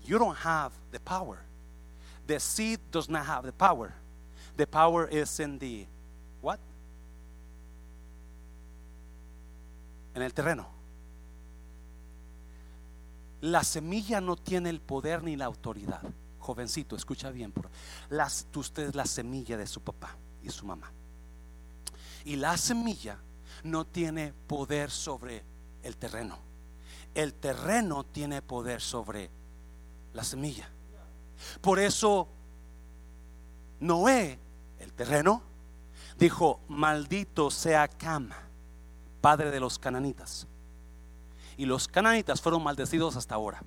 you 0.05 0.19
don't 0.19 0.37
have 0.37 0.73
the 0.93 1.01
power. 1.01 1.39
The 2.27 2.39
seed 2.41 2.79
does 2.91 3.09
not 3.09 3.27
have 3.27 3.45
the 3.45 3.53
power. 3.53 3.95
The 4.57 4.67
power 4.67 5.07
is 5.09 5.41
in 5.41 5.59
the 5.59 5.87
what? 6.41 6.61
En 10.15 10.23
el 10.23 10.31
terreno. 10.31 10.67
La 13.41 13.61
semilla 13.63 14.23
no 14.23 14.37
tiene 14.37 14.71
el 14.71 14.79
poder 14.79 15.23
ni 15.23 15.37
la 15.37 15.47
autoridad. 15.47 16.01
Jovencito, 16.45 16.95
escucha 16.95 17.31
bien. 17.31 17.53
Por, 17.53 17.71
las, 18.11 18.47
usted 18.55 18.89
es 18.91 18.95
la 18.95 19.07
semilla 19.07 19.57
de 19.57 19.67
su 19.67 19.81
papá 19.81 20.15
y 20.43 20.51
su 20.51 20.67
mamá. 20.67 20.93
Y 22.27 22.37
la 22.37 22.59
semilla 22.59 23.19
no 23.63 23.87
tiene 23.87 24.35
poder 24.47 24.91
sobre 24.91 25.43
el 25.83 25.97
terreno. 25.97 26.39
El 27.15 27.33
terreno 27.33 28.05
tiene 28.05 28.43
poder 28.43 28.83
sobre 28.83 29.31
la 30.13 30.23
semilla. 30.23 30.69
Por 31.63 31.79
eso 31.79 32.29
Noé, 33.81 34.39
el 34.81 34.93
terreno, 34.93 35.43
dijo, 36.19 36.61
maldito 36.69 37.51
sea 37.51 37.89
Cam, 37.89 38.31
padre 39.23 39.51
de 39.51 39.61
los 39.61 39.79
cananitas. 39.79 40.47
Y 41.57 41.65
los 41.65 41.89
cananitas 41.89 42.43
fueron 42.43 42.63
maldecidos 42.63 43.17
hasta 43.17 43.35
ahora. 43.35 43.63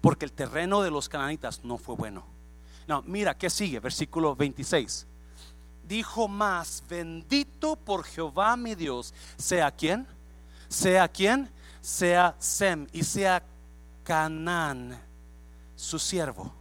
Porque 0.00 0.24
el 0.24 0.32
terreno 0.32 0.82
de 0.82 0.90
los 0.90 1.08
cananitas 1.08 1.64
no 1.64 1.78
fue 1.78 1.94
bueno. 1.96 2.24
No, 2.86 3.02
mira, 3.02 3.36
¿qué 3.36 3.48
sigue? 3.50 3.80
Versículo 3.80 4.36
26 4.36 5.06
dijo 5.86 6.28
más, 6.28 6.82
bendito 6.88 7.76
por 7.76 8.04
Jehová 8.04 8.56
mi 8.56 8.74
Dios, 8.74 9.14
sea 9.36 9.70
quien, 9.70 10.06
sea 10.68 11.08
quien, 11.08 11.50
sea 11.80 12.34
Sem 12.38 12.86
y 12.92 13.02
sea 13.02 13.42
Canaán, 14.02 15.00
su 15.76 15.98
siervo. 15.98 16.52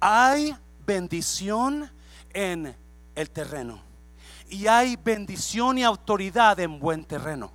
Hay 0.00 0.54
bendición 0.84 1.90
en 2.30 2.76
el 3.14 3.30
terreno 3.30 3.80
y 4.48 4.66
hay 4.66 4.96
bendición 4.96 5.78
y 5.78 5.84
autoridad 5.84 6.60
en 6.60 6.78
buen 6.78 7.04
terreno. 7.04 7.52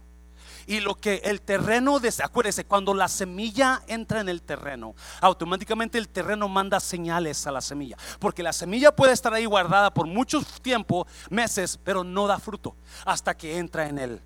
Y 0.72 0.80
lo 0.80 0.96
que 0.96 1.16
el 1.26 1.42
terreno, 1.42 2.00
de, 2.00 2.14
acuérdese, 2.24 2.64
cuando 2.64 2.94
la 2.94 3.10
semilla 3.10 3.82
entra 3.88 4.22
en 4.22 4.30
el 4.30 4.42
terreno, 4.42 4.96
automáticamente 5.20 5.98
el 5.98 6.08
terreno 6.08 6.48
manda 6.48 6.80
señales 6.80 7.46
a 7.46 7.52
la 7.52 7.60
semilla. 7.60 7.98
Porque 8.20 8.42
la 8.42 8.54
semilla 8.54 8.96
puede 8.96 9.12
estar 9.12 9.34
ahí 9.34 9.44
guardada 9.44 9.94
por 9.94 10.08
mucho 10.08 10.42
tiempo, 10.62 11.06
meses, 11.30 11.78
pero 11.84 12.06
no 12.06 12.26
da 12.26 12.40
fruto 12.40 12.78
hasta 13.04 13.36
que 13.36 13.58
entra 13.58 13.90
en 13.90 13.98
el 13.98 14.22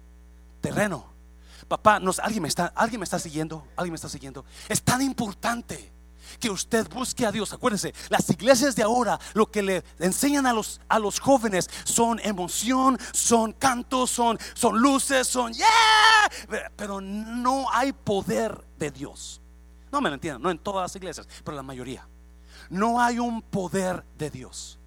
terreno. 0.62 1.08
Papá, 1.67 1.99
nos, 1.99 2.19
¿alguien, 2.19 2.43
me 2.43 2.47
está, 2.47 2.71
¿alguien 2.75 2.99
me 2.99 3.05
está 3.05 3.17
siguiendo? 3.17 3.67
¿Alguien 3.75 3.93
me 3.93 3.95
está 3.95 4.08
siguiendo? 4.08 4.45
Es 4.69 4.84
tan 4.84 5.01
importante 5.01 5.94
que 6.39 6.49
usted 6.49 6.87
busque 6.89 7.25
a 7.25 7.31
Dios. 7.31 7.53
Acuérdese, 7.53 7.93
las 8.09 8.29
iglesias 8.29 8.75
de 8.75 8.83
ahora 8.83 9.19
lo 9.33 9.49
que 9.49 9.61
le 9.61 9.83
enseñan 9.99 10.45
a 10.45 10.53
los, 10.53 10.81
a 10.87 10.99
los 10.99 11.19
jóvenes 11.19 11.69
son 11.83 12.19
emoción, 12.23 12.97
son 13.13 13.53
cantos, 13.53 14.11
son, 14.11 14.37
son 14.53 14.79
luces, 14.79 15.27
son 15.27 15.53
yeah, 15.53 16.65
pero 16.75 17.01
no 17.01 17.65
hay 17.71 17.93
poder 17.93 18.63
de 18.77 18.91
Dios. 18.91 19.41
No 19.91 20.01
me 20.01 20.09
lo 20.09 20.15
entiendan, 20.15 20.41
no 20.41 20.51
en 20.51 20.59
todas 20.59 20.83
las 20.83 20.95
iglesias, 20.95 21.27
pero 21.43 21.55
la 21.55 21.63
mayoría. 21.63 22.07
No 22.69 22.99
hay 22.99 23.19
un 23.19 23.41
poder 23.41 24.03
de 24.17 24.29
Dios 24.29 24.79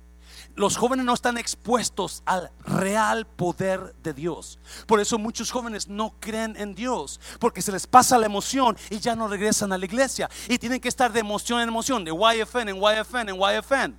los 0.59 0.77
jóvenes 0.77 1.07
no 1.07 1.15
están 1.15 1.39
expuestos 1.39 2.23
al 2.27 2.51
real 2.65 3.27
poder 3.27 3.95
de 4.03 4.13
Dios. 4.13 4.59
Por 4.87 4.99
eso 4.99 5.17
muchos 5.17 5.53
jóvenes 5.53 5.87
no 5.87 6.15
creen 6.19 6.57
en 6.59 6.75
Dios, 6.75 7.21
porque 7.39 7.63
se 7.63 7.71
les 7.71 7.87
pasa 7.87 8.19
la 8.19 8.27
emoción 8.27 8.77
y 8.91 8.99
ya 8.99 9.15
no 9.15 9.29
regresan 9.29 9.73
a 9.73 9.79
la 9.79 9.85
iglesia. 9.85 10.29
Y 10.49 10.59
tienen 10.59 10.81
que 10.81 10.89
estar 10.89 11.13
de 11.13 11.21
emoción 11.21 11.61
en 11.61 11.69
emoción, 11.69 12.05
de 12.05 12.11
YFN 12.11 12.71
en 12.71 12.77
YFN 12.77 13.29
en 13.29 13.37
YFN. 13.37 13.97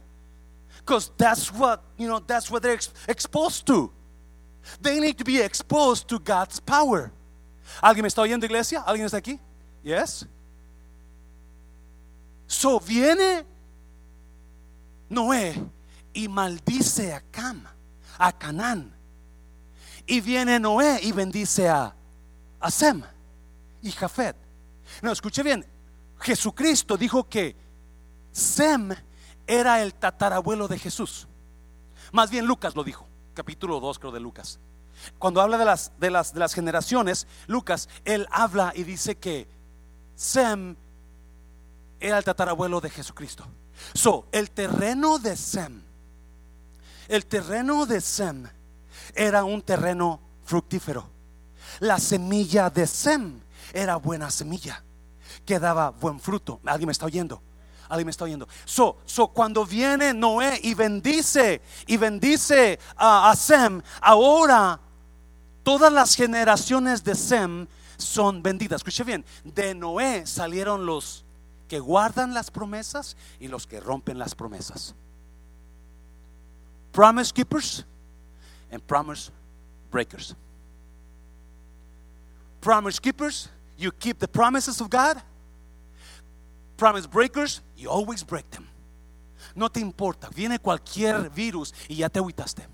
Because 0.80 1.10
that's 1.16 1.50
what, 1.50 1.80
you 1.98 2.08
know, 2.08 2.20
that's 2.20 2.52
what 2.52 2.62
they're 2.62 2.80
exposed 3.08 3.66
to. 3.66 3.92
They 4.82 5.00
need 5.00 5.18
to 5.18 5.24
be 5.24 5.42
exposed 5.42 6.10
to 6.10 6.20
God's 6.20 6.60
power. 6.60 7.12
¿Alguien 7.82 8.04
me 8.04 8.10
está 8.10 8.22
oyendo, 8.22 8.46
iglesia? 8.46 8.84
¿Alguien 8.86 9.06
está 9.06 9.18
aquí? 9.18 9.40
Yes. 9.82 10.28
So 12.48 12.82
viene 12.82 13.46
Noé 15.10 15.56
y 16.14 16.28
maldice 16.28 17.14
a 17.14 17.22
Cam, 17.22 17.64
a 18.18 18.32
Canaán. 18.38 18.96
Y 20.06 20.22
viene 20.22 20.60
Noé 20.60 21.00
y 21.04 21.12
bendice 21.12 21.70
a, 21.70 21.96
Sem 22.70 23.02
y 23.82 23.92
Jafet. 23.92 24.36
No, 25.02 25.12
escuche 25.12 25.44
bien, 25.44 25.66
Jesucristo 26.20 26.98
dijo 26.98 27.30
que 27.30 27.56
Sem 28.32 28.94
era 29.46 29.82
el 29.82 29.94
tatarabuelo 29.94 30.68
de 30.68 30.80
Jesús. 30.80 31.28
Más 32.12 32.32
bien 32.32 32.46
Lucas 32.46 32.76
lo 32.76 32.84
dijo, 32.84 33.08
capítulo 33.34 33.80
2 33.80 34.00
creo 34.00 34.12
de 34.12 34.20
Lucas. 34.20 34.60
Cuando 35.18 35.42
habla 35.42 35.58
de 35.58 35.66
las, 35.66 35.92
de 36.00 36.12
las, 36.12 36.34
de 36.34 36.40
las 36.40 36.54
generaciones, 36.54 37.28
Lucas, 37.48 37.88
él 38.04 38.28
habla 38.32 38.74
y 38.76 38.84
dice 38.84 39.18
que 39.18 39.48
Sem 40.16 40.76
era 42.00 42.18
el 42.18 42.24
tatarabuelo 42.24 42.82
de 42.82 42.90
Jesucristo. 42.90 43.46
So, 43.94 44.28
el 44.32 44.52
terreno 44.52 45.20
de 45.20 45.38
Sem 45.38 45.89
el 47.10 47.26
terreno 47.26 47.86
de 47.86 48.00
Sem 48.00 48.48
era 49.16 49.44
un 49.44 49.62
terreno 49.62 50.22
fructífero. 50.46 51.10
La 51.80 51.98
semilla 51.98 52.70
de 52.70 52.88
Sem 52.88 53.42
era 53.74 53.98
buena 53.98 54.32
semilla 54.32 54.84
que 55.46 55.60
daba 55.60 55.90
buen 55.90 56.20
fruto. 56.20 56.62
¿Alguien 56.66 56.88
me 56.88 56.92
está 56.92 57.08
oyendo? 57.08 57.42
Alguien 57.90 58.06
me 58.06 58.12
está 58.12 58.26
oyendo. 58.26 58.48
So, 58.64 58.98
so 59.06 59.28
cuando 59.28 59.66
viene 59.66 60.14
Noé 60.14 60.60
y 60.64 60.76
bendice 60.76 61.62
y 61.88 61.98
bendice 61.98 62.80
a, 62.96 63.32
a 63.32 63.36
Sem, 63.36 63.82
ahora 64.02 64.80
todas 65.64 65.92
las 65.92 66.16
generaciones 66.16 67.04
de 67.04 67.16
Sem 67.16 67.68
son 67.98 68.44
benditas. 68.44 68.78
Escuche 68.78 69.04
bien, 69.04 69.26
de 69.44 69.74
Noé 69.74 70.28
salieron 70.28 70.86
los 70.86 71.26
que 71.68 71.80
guardan 71.80 72.36
las 72.36 72.52
promesas 72.52 73.18
y 73.40 73.48
los 73.48 73.66
que 73.66 73.80
rompen 73.80 74.20
las 74.20 74.36
promesas 74.36 74.96
promise 76.92 77.32
keepers 77.32 77.84
and 78.72 78.86
promise 78.88 79.32
breakers. 79.92 80.36
Promise 82.62 83.00
keepers, 83.00 83.50
you 83.78 83.92
keep 83.92 84.20
the 84.20 84.28
promises 84.28 84.82
of 84.82 84.90
God. 84.90 85.22
Promise 86.78 87.08
breakers, 87.08 87.62
you 87.78 87.90
always 87.90 88.24
break 88.24 88.50
them. 88.52 88.68
No 89.56 89.70
te 89.70 89.80
importa, 89.80 90.30
viene 90.34 90.60
cualquier 90.60 91.30
virus 91.30 91.74
y 91.88 91.96
ya 91.96 92.10
te 92.10 92.20
agüitaste. 92.20 92.66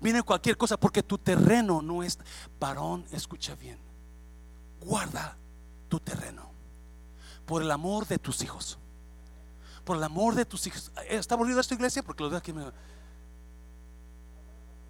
Viene 0.00 0.22
cualquier 0.22 0.56
cosa 0.56 0.76
porque 0.76 1.02
tu 1.02 1.18
terreno 1.18 1.80
no 1.80 2.02
es 2.02 2.18
varón, 2.60 3.04
escucha 3.12 3.54
bien. 3.54 3.78
Guarda 4.80 5.36
tu 5.88 5.98
terreno 6.00 6.50
por 7.46 7.62
el 7.62 7.70
amor 7.70 8.06
de 8.06 8.18
tus 8.18 8.42
hijos. 8.42 8.78
Por 9.84 9.96
el 9.96 10.04
amor 10.04 10.34
de 10.34 10.44
tus 10.44 10.66
hijos. 10.66 10.90
¿Está 11.08 11.34
aburrido 11.34 11.60
esta 11.60 11.74
iglesia? 11.74 12.02
Porque 12.02 12.22
lo 12.22 12.30
veo 12.30 12.38
aquí 12.38 12.52
me 12.52 12.64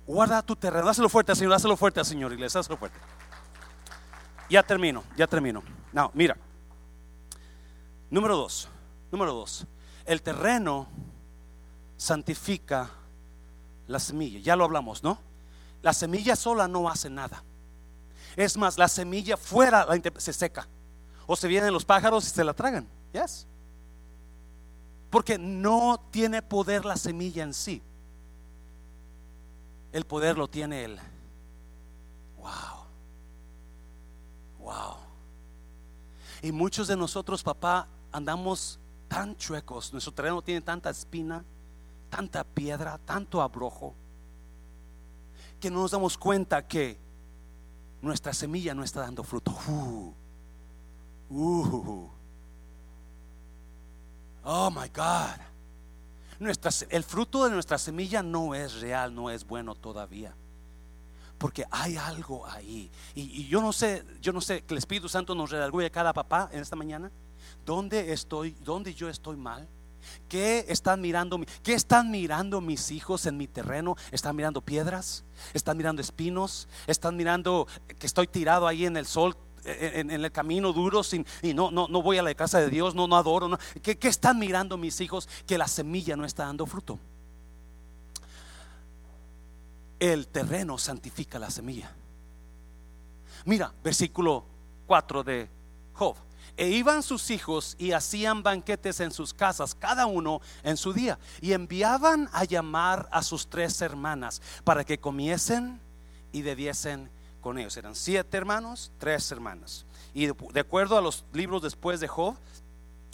Guarda 0.07 0.41
tu 0.43 0.55
terreno. 0.55 0.87
Dáselo 0.87 1.09
fuerte 1.09 1.35
Señor. 1.35 1.53
Dáselo 1.53 1.77
fuerte 1.77 2.05
Señor, 2.05 2.33
iglesia. 2.33 2.59
Dáselo 2.59 2.77
fuerte. 2.77 2.99
Ya 4.49 4.63
termino. 4.63 5.03
Ya 5.17 5.27
termino. 5.27 5.63
No, 5.93 6.11
mira. 6.15 6.37
Número 8.11 8.37
dos. 8.37 8.69
Número 9.11 9.33
dos. 9.33 9.67
El 10.05 10.23
terreno 10.23 10.87
santifica 11.97 12.91
la 13.89 13.99
semilla. 13.99 14.39
Ya 14.39 14.55
lo 14.55 14.65
hablamos, 14.65 15.03
¿no? 15.03 15.19
La 15.83 15.93
semilla 15.93 16.37
sola 16.37 16.69
no 16.69 16.89
hace 16.89 17.11
nada. 17.11 17.43
Es 18.37 18.57
más, 18.57 18.79
la 18.79 18.87
semilla 18.87 19.37
fuera 19.37 19.87
se 20.19 20.33
seca. 20.33 20.69
O 21.27 21.35
se 21.35 21.49
vienen 21.49 21.73
los 21.73 21.85
pájaros 21.85 22.27
y 22.27 22.31
se 22.31 22.45
la 22.45 22.55
tragan. 22.55 22.87
Yes. 23.13 23.47
Porque 25.11 25.39
no 25.39 26.01
tiene 26.13 26.43
poder 26.43 26.85
la 26.85 26.97
semilla 26.97 27.43
en 27.43 27.55
sí 27.55 27.83
el 29.93 30.05
poder 30.05 30.37
lo 30.37 30.49
tiene 30.49 30.85
Él. 30.85 30.99
Wow. 32.39 32.87
Wow. 34.59 34.97
Y 36.43 36.53
muchos 36.53 36.89
de 36.89 36.97
nosotros, 36.97 37.43
papá, 37.43 37.89
andamos 38.13 38.79
tan 39.09 39.37
chuecos. 39.37 39.93
Nuestro 39.93 40.13
terreno 40.13 40.43
tiene 40.43 40.61
tanta 40.61 40.91
espina, 40.91 41.45
tanta 42.11 42.45
piedra, 42.45 42.99
tanto 43.05 43.41
abrojo, 43.41 43.95
que 45.61 45.71
no 45.71 45.81
nos 45.81 45.91
damos 45.91 46.19
cuenta 46.19 46.67
que 46.67 46.99
nuestra 48.03 48.33
semilla 48.33 48.75
no 48.75 48.85
está 48.85 49.01
dando 49.01 49.23
fruto. 49.23 49.53
Uh, 49.69 50.15
uh, 51.31 52.11
oh 54.45 54.71
my 54.71 54.89
God 54.89 55.56
el 56.39 57.05
fruto 57.05 57.45
de 57.45 57.51
nuestra 57.51 57.79
semilla 57.79 58.23
no 58.23 58.55
es 58.55 58.81
real, 58.81 59.15
no 59.15 59.31
es 59.31 59.47
bueno 59.47 59.75
todavía. 59.75 60.35
Porque 61.39 61.65
hay 61.71 61.97
algo 61.97 62.47
ahí. 62.47 62.91
Y, 63.15 63.47
yo 63.49 63.61
no 63.61 63.73
sé, 63.73 64.05
yo 64.21 64.33
no 64.33 64.41
sé 64.41 64.63
que 64.63 64.75
el 64.75 64.79
Espíritu 64.79 65.09
Santo 65.09 65.35
nos 65.35 65.51
redarguye 65.51 65.87
a 65.87 65.91
cada 65.91 66.13
papá 66.13 66.49
en 66.53 66.61
esta 66.61 66.77
mañana. 66.77 67.11
¿Dónde 67.65 68.13
estoy? 68.13 68.53
¿Dónde 68.65 68.95
yo 68.95 69.09
estoy 69.09 69.37
mal? 69.37 69.69
¿Qué 70.29 70.65
están 70.69 71.01
mirando? 71.01 71.41
¿Qué 71.63 71.75
están 71.75 72.11
mirando 72.11 72.61
mis 72.61 72.91
hijos 72.91 73.27
en 73.27 73.37
mi 73.37 73.49
terreno? 73.49 73.97
¿Están 74.13 74.37
mirando 74.37 74.61
piedras? 74.61 75.25
¿Están 75.53 75.77
mirando 75.77 76.01
espinos? 76.01 76.69
¿Están 76.87 77.17
mirando 77.17 77.67
que 77.99 78.07
estoy 78.07 78.27
tirado 78.27 78.67
ahí 78.67 78.87
en 78.87 78.97
el 78.97 79.07
sol 79.07 79.37
en, 79.67 80.11
el 80.11 80.33
camino 80.33 80.73
duro 80.73 81.03
sin, 81.03 81.27
y 81.43 81.55
no, 81.55 81.71
no, 81.71 81.89
no 81.89 82.03
voy 82.03 82.19
a 82.19 82.23
la 82.23 82.35
casa 82.35 82.61
de 82.61 82.71
Dios, 82.71 82.95
no, 82.95 83.07
no 83.07 83.17
adoro. 83.17 83.49
No. 83.49 83.59
¿Qué, 83.83 83.99
¿Qué 83.99 84.09
están 84.09 84.39
mirando 84.39 84.77
mis 84.77 85.01
hijos? 85.01 85.29
Que 85.47 85.59
la 85.59 85.69
semilla 85.69 86.17
no 86.17 86.25
está 86.25 86.47
dando 86.47 86.67
fruto. 86.67 86.99
El 89.99 90.29
terreno 90.29 90.79
santifica 90.79 91.39
la 91.39 91.51
semilla. 91.51 91.91
Mira, 93.45 93.73
versículo 93.83 94.45
4 94.87 95.25
de 95.25 95.49
Job. 95.95 96.17
E 96.57 96.69
iban 96.69 97.03
sus 97.03 97.31
hijos 97.31 97.77
y 97.79 97.93
hacían 97.93 98.43
banquetes 98.43 99.01
en 99.01 99.11
sus 99.11 99.35
casas, 99.35 99.75
cada 99.75 100.07
uno 100.07 100.41
en 100.63 100.77
su 100.79 100.95
día, 100.95 101.19
y 101.43 101.53
enviaban 101.53 102.31
a 102.33 102.45
llamar 102.45 103.09
a 103.13 103.23
sus 103.23 103.49
tres 103.49 103.81
hermanas 103.83 104.41
para 104.65 104.85
que 104.85 104.99
comiesen 104.99 105.81
y 106.33 106.43
bebiesen 106.43 107.11
con 107.41 107.59
ellos. 107.59 107.77
Eran 107.77 107.95
siete 107.95 108.37
hermanos, 108.37 108.93
tres 108.99 109.31
hermanas. 109.31 109.87
Y 110.15 110.27
de, 110.27 110.61
acuerdo 110.61 110.97
a 110.97 111.01
los 111.01 111.25
libros 111.33 111.63
después 111.63 112.01
de 112.01 112.09
Job, 112.09 112.37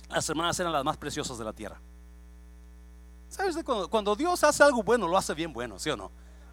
las 0.09 0.29
hermanas 0.29 0.59
eran 0.61 0.73
las 0.73 0.85
más 0.85 0.97
preciosas 0.97 1.39
de 1.39 1.45
la 1.45 1.53
tierra. 1.53 1.81
¿Sabes? 3.29 3.57
Cuando, 3.91 4.15
Dios 4.15 4.45
hace 4.45 4.63
algo 4.63 4.83
bueno, 4.83 5.09
lo 5.09 5.17
hace 5.17 5.35
bien 5.35 5.53
bueno, 5.53 5.79
¿sí 5.79 5.91
o 5.91 5.97
no? 5.97 6.11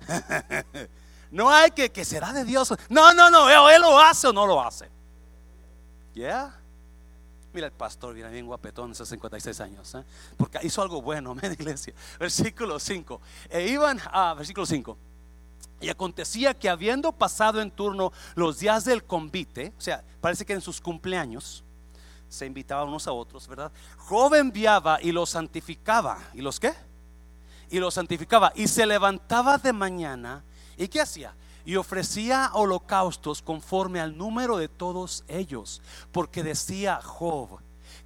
no 1.32 1.50
hay 1.50 1.72
que, 1.72 1.92
que 1.92 2.06
será 2.06 2.32
de 2.32 2.46
Dios. 2.46 2.74
No, 2.90 3.14
no, 3.14 3.30
no, 3.30 3.50
él, 3.70 3.82
lo 3.82 4.00
hace 4.00 4.28
o 4.28 4.34
no 4.34 4.48
lo 4.48 4.62
hace. 4.62 4.90
¿Ya? 6.16 6.56
Mira 7.54 7.68
el 7.68 7.74
pastor, 7.74 8.14
viene 8.14 8.30
bien 8.30 8.46
guapetón, 8.46 8.92
esos 8.92 9.10
56 9.10 9.60
años, 9.60 9.94
¿eh? 9.96 10.04
porque 10.38 10.60
hizo 10.62 10.82
algo 10.82 11.02
bueno, 11.02 11.36
en 11.42 11.54
iglesia. 11.54 11.94
Versículo 12.20 12.80
5. 12.80 13.22
E 13.50 13.68
iban 13.68 14.00
a, 14.12 14.34
versículo 14.36 14.66
5. 14.66 14.98
Y 15.82 15.90
acontecía 15.90 16.54
que 16.54 16.70
habiendo 16.70 17.12
pasado 17.12 17.62
en 17.62 17.72
turno 17.72 18.12
los 18.36 18.60
días 18.60 18.86
del 18.86 19.04
convite, 19.04 19.74
o 19.78 19.82
sea, 19.82 20.04
parece 20.20 20.46
que 20.46 20.54
en 20.54 20.62
sus 20.62 20.82
cumpleaños 20.82 21.64
se 22.28 22.46
invitaban 22.46 22.88
unos 22.88 23.08
a 23.08 23.12
otros, 23.12 23.48
¿verdad? 23.48 23.72
Job 23.98 24.36
enviaba 24.36 25.02
y 25.02 25.12
los 25.12 25.32
santificaba. 25.32 26.20
¿Y 26.34 26.42
los 26.42 26.60
qué? 26.60 26.74
Y 27.70 27.80
los 27.80 27.96
santificaba. 27.96 28.54
Y 28.56 28.68
se 28.68 28.86
levantaba 28.86 29.58
de 29.58 29.74
mañana. 29.74 30.44
¿Y 30.78 30.88
qué 30.88 31.02
hacía? 31.02 31.34
Y 31.66 31.76
ofrecía 31.76 32.52
holocaustos 32.54 33.42
conforme 33.42 34.00
al 34.00 34.18
número 34.18 34.58
de 34.58 34.68
todos 34.68 35.24
ellos. 35.28 35.82
Porque 36.12 36.44
decía 36.44 37.00
Job, 37.02 37.60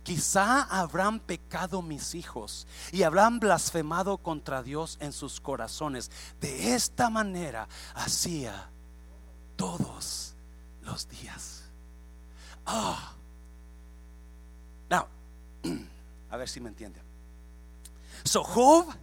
Quizá 0.04 0.64
habrán 0.64 1.22
pecado 1.22 1.82
mis 1.82 2.14
hijos 2.14 2.68
y 2.92 3.04
habrán 3.04 3.40
blasfemado 3.40 4.18
contra 4.18 4.62
Dios 4.62 4.98
en 5.00 5.14
sus 5.14 5.40
corazones. 5.40 6.12
De 6.42 6.74
esta 6.74 7.10
manera 7.10 7.70
hacía 7.96 8.70
todos 9.56 10.36
los 10.82 11.08
días. 11.08 11.64
Ah. 12.66 13.14
Now, 14.90 15.08
a 16.30 16.38
ver 16.38 16.50
si 16.50 16.60
me 16.60 16.70
entienden. 16.70 17.02
So 18.26 18.44
Job, 18.44 18.94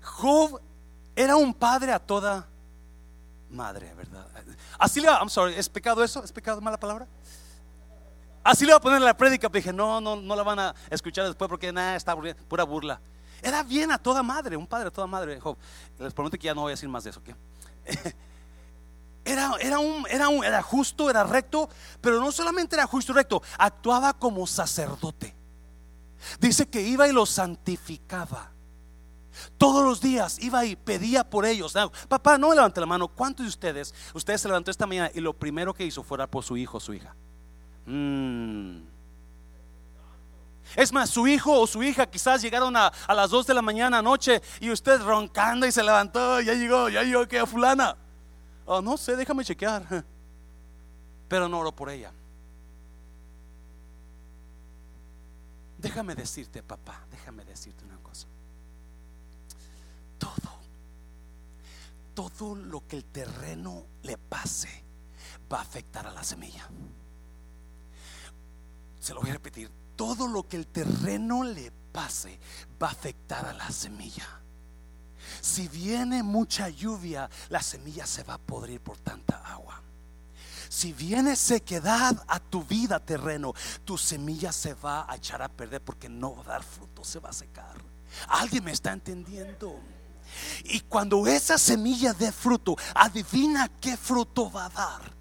Job 0.00 0.60
era 1.16 1.36
un 1.36 1.52
padre 1.54 1.92
a 1.92 1.98
toda 1.98 2.46
madre, 3.50 3.92
¿verdad? 3.94 4.26
Así 4.78 5.00
le, 5.00 5.08
I'm 5.08 5.28
sorry, 5.28 5.54
¿es 5.54 5.68
pecado 5.68 6.02
eso? 6.02 6.22
¿Es 6.22 6.32
pecado 6.32 6.60
mala 6.60 6.78
palabra? 6.78 7.06
Así 8.44 8.66
le 8.66 8.72
voy 8.72 8.76
a 8.76 8.80
poner 8.80 9.00
la 9.00 9.16
prédica, 9.16 9.48
pero 9.48 9.60
dije, 9.60 9.72
no, 9.72 10.02
no, 10.02 10.16
no 10.16 10.36
la 10.36 10.42
van 10.42 10.58
a 10.58 10.74
escuchar 10.90 11.24
después 11.26 11.48
porque 11.48 11.72
nada, 11.72 11.96
está 11.96 12.14
pura 12.46 12.64
burla. 12.64 13.00
Era 13.42 13.62
bien 13.62 13.90
a 13.90 13.98
toda 13.98 14.22
madre, 14.22 14.56
un 14.56 14.66
padre 14.66 14.88
a 14.88 14.90
toda 14.90 15.06
madre. 15.06 15.40
Les 15.98 16.12
prometo 16.12 16.36
que 16.36 16.44
ya 16.44 16.54
no 16.54 16.62
voy 16.62 16.70
a 16.70 16.74
decir 16.74 16.88
más 16.88 17.04
de 17.04 17.10
eso. 17.10 17.22
Era, 19.26 19.54
era, 19.58 19.78
un, 19.78 20.04
era, 20.10 20.28
un, 20.28 20.44
era 20.44 20.60
justo, 20.60 21.08
era 21.08 21.24
recto, 21.24 21.70
pero 22.02 22.20
no 22.20 22.30
solamente 22.30 22.76
era 22.76 22.86
justo 22.86 23.12
y 23.12 23.14
recto, 23.14 23.42
actuaba 23.56 24.12
como 24.12 24.46
sacerdote. 24.46 25.34
Dice 26.38 26.68
que 26.68 26.82
iba 26.82 27.08
y 27.08 27.12
los 27.12 27.30
santificaba. 27.30 28.52
Todos 29.56 29.82
los 29.82 30.02
días 30.02 30.38
iba 30.40 30.66
y 30.66 30.76
pedía 30.76 31.28
por 31.28 31.46
ellos. 31.46 31.74
papá, 32.06 32.36
no 32.36 32.50
me 32.50 32.54
levante 32.54 32.80
la 32.80 32.86
mano. 32.86 33.08
¿Cuántos 33.08 33.46
de 33.46 33.48
ustedes, 33.48 33.94
ustedes 34.12 34.42
se 34.42 34.48
levantó 34.48 34.70
esta 34.70 34.86
mañana 34.86 35.10
y 35.14 35.20
lo 35.20 35.32
primero 35.32 35.72
que 35.72 35.86
hizo 35.86 36.02
fuera 36.02 36.26
por 36.26 36.44
su 36.44 36.58
hijo 36.58 36.76
o 36.76 36.80
su 36.80 36.92
hija? 36.92 37.16
Mm. 37.86 38.94
Es 40.76 40.92
más, 40.92 41.10
su 41.10 41.26
hijo 41.26 41.60
o 41.60 41.66
su 41.66 41.82
hija 41.82 42.06
quizás 42.06 42.42
llegaron 42.42 42.76
a, 42.76 42.92
las 43.08 43.30
2 43.30 43.46
de 43.46 43.54
la 43.54 43.62
mañana 43.62 43.98
anoche 43.98 44.42
y 44.60 44.70
usted 44.70 45.00
roncando 45.02 45.66
y 45.66 45.72
se 45.72 45.82
levantó, 45.82 46.40
ya 46.40 46.54
llegó, 46.54 46.88
ya 46.88 47.02
llegó 47.02 47.28
que 47.28 47.38
a 47.38 47.46
fulana. 47.46 47.96
Oh, 48.64 48.80
no 48.80 48.96
sé, 48.96 49.14
déjame 49.14 49.44
chequear. 49.44 50.04
Pero 51.28 51.48
no 51.48 51.60
oro 51.60 51.72
por 51.72 51.90
ella. 51.90 52.12
Déjame 55.78 56.14
decirte, 56.14 56.62
papá, 56.62 57.06
déjame 57.10 57.44
decirte 57.44 57.84
una 57.84 57.98
cosa. 57.98 58.26
Todo, 60.18 60.58
todo 62.14 62.54
lo 62.56 62.86
que 62.88 62.96
el 62.96 63.04
terreno 63.04 63.84
le 64.02 64.16
pase 64.16 64.82
va 65.52 65.58
a 65.58 65.62
afectar 65.62 66.06
a 66.06 66.10
la 66.10 66.24
semilla 66.24 66.68
se 69.04 69.12
lo 69.12 69.20
voy 69.20 69.28
a 69.28 69.34
repetir, 69.34 69.70
todo 69.96 70.26
lo 70.26 70.48
que 70.48 70.56
el 70.56 70.66
terreno 70.66 71.44
le 71.44 71.70
pase 71.92 72.38
va 72.82 72.88
a 72.88 72.92
afectar 72.92 73.44
a 73.44 73.52
la 73.52 73.70
semilla. 73.70 74.26
Si 75.42 75.68
viene 75.68 76.22
mucha 76.22 76.70
lluvia, 76.70 77.28
la 77.50 77.62
semilla 77.62 78.06
se 78.06 78.22
va 78.22 78.34
a 78.34 78.38
podrir 78.38 78.80
por 78.80 78.96
tanta 78.96 79.36
agua. 79.44 79.82
Si 80.70 80.94
viene 80.94 81.36
sequedad 81.36 82.24
a 82.26 82.40
tu 82.40 82.64
vida 82.64 82.98
terreno, 82.98 83.52
tu 83.84 83.98
semilla 83.98 84.52
se 84.52 84.72
va 84.72 85.04
a 85.06 85.16
echar 85.16 85.42
a 85.42 85.50
perder 85.50 85.82
porque 85.82 86.08
no 86.08 86.36
va 86.36 86.40
a 86.40 86.48
dar 86.54 86.62
fruto, 86.62 87.04
se 87.04 87.18
va 87.18 87.28
a 87.28 87.34
secar. 87.34 87.76
¿Alguien 88.28 88.64
me 88.64 88.72
está 88.72 88.90
entendiendo? 88.90 89.80
Y 90.64 90.80
cuando 90.80 91.26
esa 91.26 91.58
semilla 91.58 92.14
dé 92.14 92.32
fruto, 92.32 92.74
adivina 92.94 93.68
qué 93.82 93.98
fruto 93.98 94.50
va 94.50 94.64
a 94.64 94.70
dar. 94.70 95.14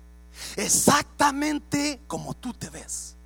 Exactamente 0.55 2.03
como 2.07 2.33
tú 2.33 2.53
te 2.53 2.69
ves. 2.69 3.17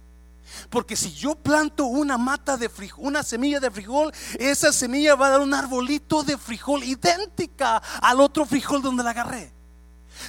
Porque 0.69 0.95
si 0.95 1.13
yo 1.13 1.35
planto 1.35 1.85
una 1.85 2.17
mata 2.17 2.57
de 2.57 2.69
frijol, 2.69 3.05
una 3.05 3.23
semilla 3.23 3.59
de 3.59 3.71
frijol, 3.71 4.11
esa 4.39 4.71
semilla 4.71 5.15
va 5.15 5.27
a 5.27 5.29
dar 5.31 5.41
un 5.41 5.53
arbolito 5.53 6.23
de 6.23 6.37
frijol 6.37 6.83
idéntica 6.83 7.77
al 8.01 8.19
otro 8.19 8.45
frijol 8.45 8.81
donde 8.81 9.03
la 9.03 9.11
agarré. 9.11 9.53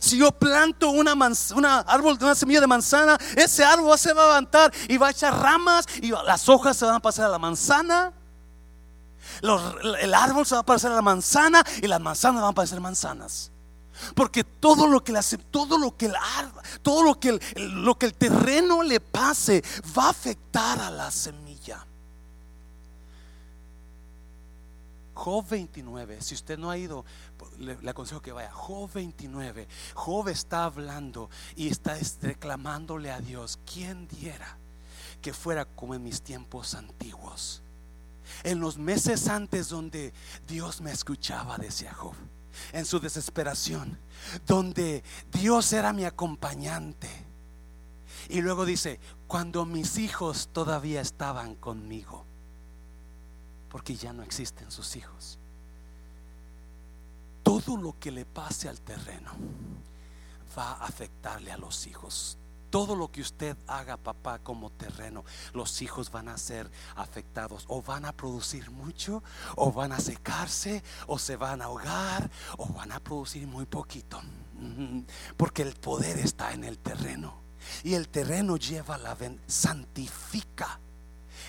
Si 0.00 0.18
yo 0.18 0.30
planto 0.32 0.90
una, 0.90 1.12
árbol, 1.86 2.18
una 2.20 2.34
semilla 2.34 2.60
de 2.60 2.66
manzana, 2.66 3.18
ese 3.36 3.64
árbol 3.64 3.98
se 3.98 4.12
va 4.12 4.24
a 4.24 4.26
levantar 4.26 4.72
y 4.88 4.96
va 4.96 5.08
a 5.08 5.10
echar 5.10 5.34
ramas 5.40 5.86
y 6.02 6.10
las 6.10 6.48
hojas 6.48 6.76
se 6.76 6.84
van 6.84 6.96
a 6.96 7.00
pasar 7.00 7.26
a 7.26 7.28
la 7.28 7.38
manzana. 7.38 8.12
el 10.00 10.14
árbol 10.14 10.46
se 10.46 10.54
va 10.54 10.60
a 10.60 10.66
pasar 10.66 10.92
a 10.92 10.96
la 10.96 11.02
manzana 11.02 11.64
y 11.82 11.86
las 11.86 12.00
manzanas 12.00 12.42
van 12.42 12.50
a 12.50 12.54
pasar 12.54 12.80
manzanas. 12.80 13.50
Porque 14.14 14.44
todo 14.44 14.86
lo 14.86 15.02
que 15.02 15.16
hace, 15.16 15.38
todo 15.38 15.78
lo 15.78 15.96
que 15.96 16.06
el 16.06 16.14
todo 16.82 17.02
lo 17.02 17.18
que 17.18 17.28
el, 17.30 17.40
lo 17.84 17.98
que 17.98 18.06
el 18.06 18.14
terreno 18.14 18.82
le 18.82 19.00
pase 19.00 19.62
va 19.96 20.06
a 20.06 20.10
afectar 20.10 20.80
a 20.80 20.90
la 20.90 21.10
semilla. 21.10 21.84
Job 25.14 25.48
29, 25.48 26.22
si 26.22 26.34
usted 26.34 26.56
no 26.56 26.70
ha 26.70 26.78
ido, 26.78 27.04
le, 27.58 27.76
le, 27.82 27.90
aconsejo 27.90 28.22
que 28.22 28.30
vaya. 28.30 28.52
Job 28.52 28.88
29, 28.92 29.66
Job 29.94 30.28
está 30.28 30.64
hablando 30.64 31.28
y 31.56 31.68
está 31.68 31.98
reclamándole 32.22 33.10
a 33.10 33.20
Dios, 33.20 33.58
¿quién 33.66 34.06
diera 34.06 34.58
que 35.20 35.32
fuera 35.32 35.64
como 35.64 35.96
en 35.96 36.04
mis 36.04 36.22
tiempos 36.22 36.74
antiguos? 36.74 37.62
En 38.44 38.60
los 38.60 38.78
meses 38.78 39.26
antes 39.26 39.68
donde 39.70 40.12
Dios 40.46 40.80
me 40.80 40.92
escuchaba, 40.92 41.56
decía 41.56 41.92
Job 41.94 42.14
en 42.72 42.84
su 42.84 43.00
desesperación, 43.00 43.98
donde 44.46 45.02
Dios 45.32 45.72
era 45.72 45.92
mi 45.92 46.04
acompañante. 46.04 47.08
Y 48.28 48.40
luego 48.40 48.64
dice, 48.64 49.00
cuando 49.26 49.64
mis 49.64 49.98
hijos 49.98 50.48
todavía 50.52 51.00
estaban 51.00 51.54
conmigo, 51.54 52.24
porque 53.70 53.96
ya 53.96 54.12
no 54.12 54.22
existen 54.22 54.70
sus 54.70 54.96
hijos. 54.96 55.38
Todo 57.42 57.76
lo 57.76 57.98
que 57.98 58.10
le 58.10 58.24
pase 58.24 58.68
al 58.68 58.80
terreno 58.80 59.30
va 60.56 60.72
a 60.72 60.84
afectarle 60.86 61.52
a 61.52 61.58
los 61.58 61.86
hijos 61.86 62.36
todo 62.70 62.94
lo 62.94 63.10
que 63.10 63.20
usted 63.20 63.56
haga, 63.66 63.96
papá, 63.96 64.38
como 64.38 64.70
terreno, 64.70 65.24
los 65.52 65.82
hijos 65.82 66.10
van 66.10 66.28
a 66.28 66.38
ser 66.38 66.70
afectados. 66.96 67.64
O 67.68 67.82
van 67.82 68.04
a 68.04 68.12
producir 68.12 68.70
mucho, 68.70 69.22
o 69.56 69.72
van 69.72 69.92
a 69.92 70.00
secarse, 70.00 70.82
o 71.06 71.18
se 71.18 71.36
van 71.36 71.62
a 71.62 71.66
ahogar, 71.66 72.30
o 72.56 72.66
van 72.72 72.92
a 72.92 73.00
producir 73.00 73.46
muy 73.46 73.66
poquito. 73.66 74.20
Porque 75.36 75.62
el 75.62 75.74
poder 75.74 76.18
está 76.18 76.52
en 76.52 76.64
el 76.64 76.78
terreno. 76.78 77.42
Y 77.82 77.94
el 77.94 78.08
terreno 78.08 78.56
lleva 78.56 78.98
la 78.98 79.16
santifica. 79.46 80.80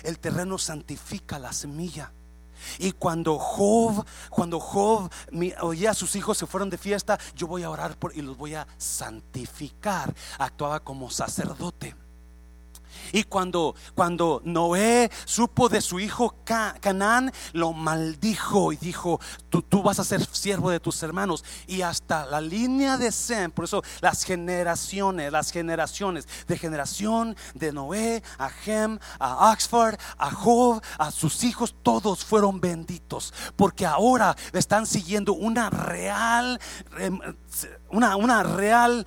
El 0.02 0.18
terreno 0.18 0.58
santifica 0.58 1.38
la 1.38 1.52
semilla. 1.52 2.12
Y 2.78 2.92
cuando 2.92 3.38
Job, 3.38 4.04
cuando 4.30 4.60
Job 4.60 5.10
oía 5.60 5.90
a 5.90 5.94
sus 5.94 6.16
hijos 6.16 6.38
se 6.38 6.46
fueron 6.46 6.70
de 6.70 6.78
fiesta, 6.78 7.18
yo 7.34 7.46
voy 7.46 7.62
a 7.62 7.70
orar 7.70 7.98
por 7.98 8.16
y 8.16 8.22
los 8.22 8.36
voy 8.36 8.54
a 8.54 8.66
santificar. 8.78 10.14
Actuaba 10.38 10.80
como 10.80 11.10
sacerdote. 11.10 11.94
Y 13.12 13.24
cuando, 13.24 13.74
cuando 13.94 14.40
Noé 14.44 15.10
supo 15.24 15.68
de 15.68 15.80
su 15.80 16.00
hijo 16.00 16.36
Canaán, 16.44 17.32
lo 17.52 17.72
maldijo 17.72 18.72
y 18.72 18.76
dijo, 18.76 19.20
tú, 19.48 19.62
tú, 19.62 19.82
vas 19.82 19.98
a 19.98 20.04
ser 20.04 20.24
siervo 20.24 20.70
de 20.70 20.80
tus 20.80 21.02
hermanos. 21.02 21.44
Y 21.66 21.82
hasta 21.82 22.26
la 22.26 22.40
línea 22.40 22.96
de 22.96 23.12
Sem, 23.12 23.50
por 23.50 23.64
eso 23.64 23.82
las 24.00 24.24
generaciones, 24.24 25.32
las 25.32 25.50
generaciones, 25.50 26.26
de 26.46 26.58
generación 26.58 27.36
de 27.54 27.72
Noé, 27.72 28.22
a 28.38 28.50
Hem, 28.66 28.98
a 29.18 29.52
Oxford, 29.52 29.96
a 30.18 30.30
Job, 30.30 30.82
a 30.98 31.10
sus 31.10 31.44
hijos, 31.44 31.74
todos 31.82 32.24
fueron 32.24 32.60
benditos. 32.60 33.32
Porque 33.56 33.86
ahora 33.86 34.36
están 34.52 34.86
siguiendo 34.86 35.32
una 35.32 35.70
real, 35.70 36.60
em, 36.98 37.18
una, 37.90 38.16
una 38.16 38.42
real 38.42 39.06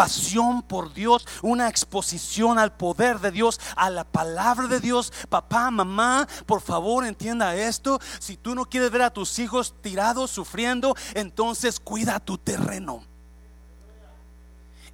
pasión 0.00 0.62
por 0.62 0.94
Dios, 0.94 1.28
una 1.42 1.68
exposición 1.68 2.58
al 2.58 2.72
poder 2.72 3.20
de 3.20 3.30
Dios, 3.30 3.60
a 3.76 3.90
la 3.90 4.04
palabra 4.04 4.66
de 4.66 4.80
Dios. 4.80 5.12
Papá, 5.28 5.70
mamá, 5.70 6.26
por 6.46 6.62
favor 6.62 7.04
entienda 7.04 7.54
esto. 7.54 8.00
Si 8.18 8.38
tú 8.38 8.54
no 8.54 8.64
quieres 8.64 8.90
ver 8.90 9.02
a 9.02 9.12
tus 9.12 9.38
hijos 9.38 9.74
tirados, 9.82 10.30
sufriendo, 10.30 10.96
entonces 11.12 11.78
cuida 11.78 12.18
tu 12.18 12.38
terreno. 12.38 13.04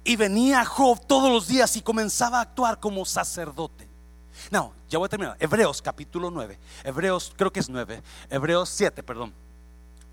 Y 0.03 0.17
venía 0.17 0.65
Job 0.65 0.99
todos 1.07 1.31
los 1.31 1.47
días 1.47 1.77
y 1.77 1.81
comenzaba 1.81 2.39
a 2.39 2.41
actuar 2.41 2.81
como 2.81 3.05
sacerdote. 3.05 3.87
No, 4.51 4.73
ya 4.89 4.99
voy 4.99 5.05
a 5.05 5.09
terminar. 5.09 5.37
Hebreos 5.39 5.81
capítulo 5.81 6.29
9. 6.31 6.59
Hebreos, 6.83 7.31
creo 7.37 7.53
que 7.53 7.61
es 7.61 7.69
9. 7.69 8.03
Hebreos 8.29 8.67
7, 8.67 9.03
perdón. 9.03 9.33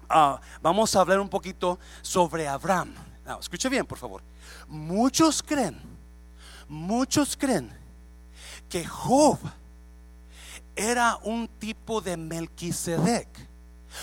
ah, 0.08 0.40
vamos 0.62 0.94
a 0.94 1.00
hablar 1.00 1.18
un 1.18 1.28
poquito 1.28 1.80
sobre 2.00 2.46
Abraham. 2.46 2.94
Escuche 3.40 3.68
bien, 3.68 3.86
por 3.86 3.98
favor. 3.98 4.22
Muchos 4.68 5.42
creen, 5.42 5.80
muchos 6.68 7.36
creen 7.36 7.72
que 8.68 8.84
Job 8.84 9.38
era 10.76 11.18
un 11.22 11.48
tipo 11.48 12.00
de 12.00 12.16
Melquisedec. 12.16 13.28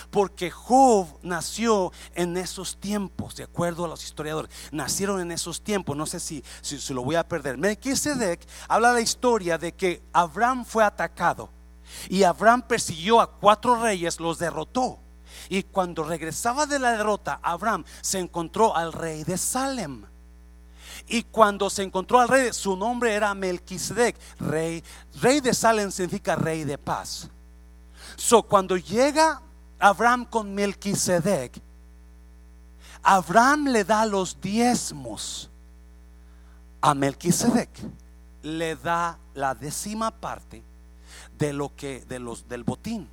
Porque 0.09 0.49
Job 0.49 1.07
nació 1.21 1.91
en 2.15 2.37
esos 2.37 2.77
tiempos, 2.77 3.35
de 3.35 3.43
acuerdo 3.43 3.83
a 3.83 3.89
los 3.89 4.03
historiadores. 4.05 4.49
Nacieron 4.71 5.19
en 5.19 5.31
esos 5.31 5.61
tiempos. 5.61 5.97
No 5.97 6.05
sé 6.05 6.21
si, 6.21 6.43
si, 6.61 6.93
lo 6.93 7.03
voy 7.03 7.15
a 7.15 7.27
perder. 7.27 7.57
Melquisedec 7.57 8.39
habla 8.69 8.93
la 8.93 9.01
historia 9.01 9.57
de 9.57 9.73
que 9.73 10.01
Abraham 10.13 10.63
fue 10.63 10.85
atacado. 10.85 11.49
Y 12.07 12.23
Abraham 12.23 12.61
persiguió 12.61 13.19
a 13.19 13.29
cuatro 13.29 13.75
reyes, 13.81 14.19
los 14.21 14.39
derrotó. 14.39 14.99
Y 15.51 15.63
cuando 15.63 16.05
regresaba 16.05 16.65
de 16.65 16.79
la 16.79 16.91
derrota, 16.93 17.41
Abraham 17.43 17.83
se 17.99 18.19
encontró 18.19 18.73
al 18.73 18.93
rey 18.93 19.25
de 19.25 19.37
Salem. 19.37 20.05
Y 21.09 21.23
cuando 21.23 21.69
se 21.69 21.83
encontró 21.83 22.21
al 22.21 22.29
rey, 22.29 22.53
su 22.53 22.77
nombre 22.77 23.13
era 23.13 23.33
Melquisedec, 23.33 24.15
rey, 24.39 24.81
rey 25.19 25.41
de 25.41 25.53
Salem 25.53 25.91
significa 25.91 26.37
rey 26.37 26.63
de 26.63 26.77
paz. 26.77 27.27
So 28.15 28.43
cuando 28.43 28.77
llega 28.77 29.41
Abraham 29.77 30.23
con 30.23 30.55
Melquisedec, 30.55 31.59
Abraham 33.03 33.67
le 33.73 33.83
da 33.83 34.05
los 34.05 34.39
diezmos 34.39 35.49
a 36.79 36.93
Melquisedec, 36.93 37.69
le 38.43 38.77
da 38.77 39.19
la 39.33 39.53
décima 39.53 40.11
parte 40.11 40.63
de 41.37 41.51
lo 41.51 41.75
que 41.75 42.05
de 42.07 42.19
los 42.19 42.47
del 42.47 42.63
botín. 42.63 43.09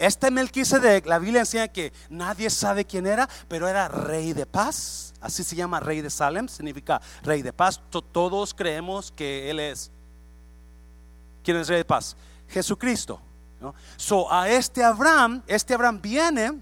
Este 0.00 0.30
Melquisedec, 0.30 1.04
la 1.04 1.18
Biblia 1.18 1.40
enseña 1.40 1.68
que 1.68 1.92
nadie 2.08 2.48
sabe 2.48 2.86
quién 2.86 3.06
era, 3.06 3.28
pero 3.48 3.68
era 3.68 3.86
rey 3.86 4.32
de 4.32 4.46
paz. 4.46 5.12
Así 5.20 5.44
se 5.44 5.54
llama 5.54 5.78
rey 5.78 6.00
de 6.00 6.08
Salem, 6.08 6.48
significa 6.48 7.02
rey 7.22 7.42
de 7.42 7.52
paz. 7.52 7.78
Todos 7.90 8.54
creemos 8.54 9.12
que 9.12 9.50
él 9.50 9.60
es. 9.60 9.90
¿Quién 11.44 11.58
es 11.58 11.68
rey 11.68 11.76
de 11.76 11.84
paz? 11.84 12.16
Jesucristo. 12.48 13.20
So 13.98 14.32
a 14.32 14.48
este 14.48 14.82
Abraham, 14.82 15.42
este 15.46 15.74
Abraham 15.74 16.00
viene 16.00 16.58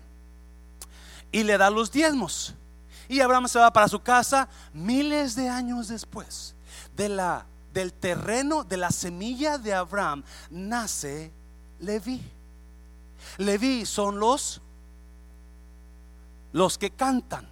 y 1.30 1.44
le 1.44 1.56
da 1.56 1.70
los 1.70 1.92
diezmos. 1.92 2.56
Y 3.08 3.20
Abraham 3.20 3.46
se 3.46 3.60
va 3.60 3.72
para 3.72 3.86
su 3.86 4.00
casa 4.00 4.48
miles 4.72 5.36
de 5.36 5.48
años 5.48 5.86
después. 5.86 6.56
Del 6.96 7.92
terreno, 8.00 8.64
de 8.64 8.78
la 8.78 8.90
semilla 8.90 9.58
de 9.58 9.74
Abraham, 9.74 10.24
nace 10.50 11.30
Leví. 11.78 12.32
Leví 13.36 13.84
son 13.86 14.18
los 14.18 14.62
los 16.52 16.78
que 16.78 16.90
cantan. 16.90 17.48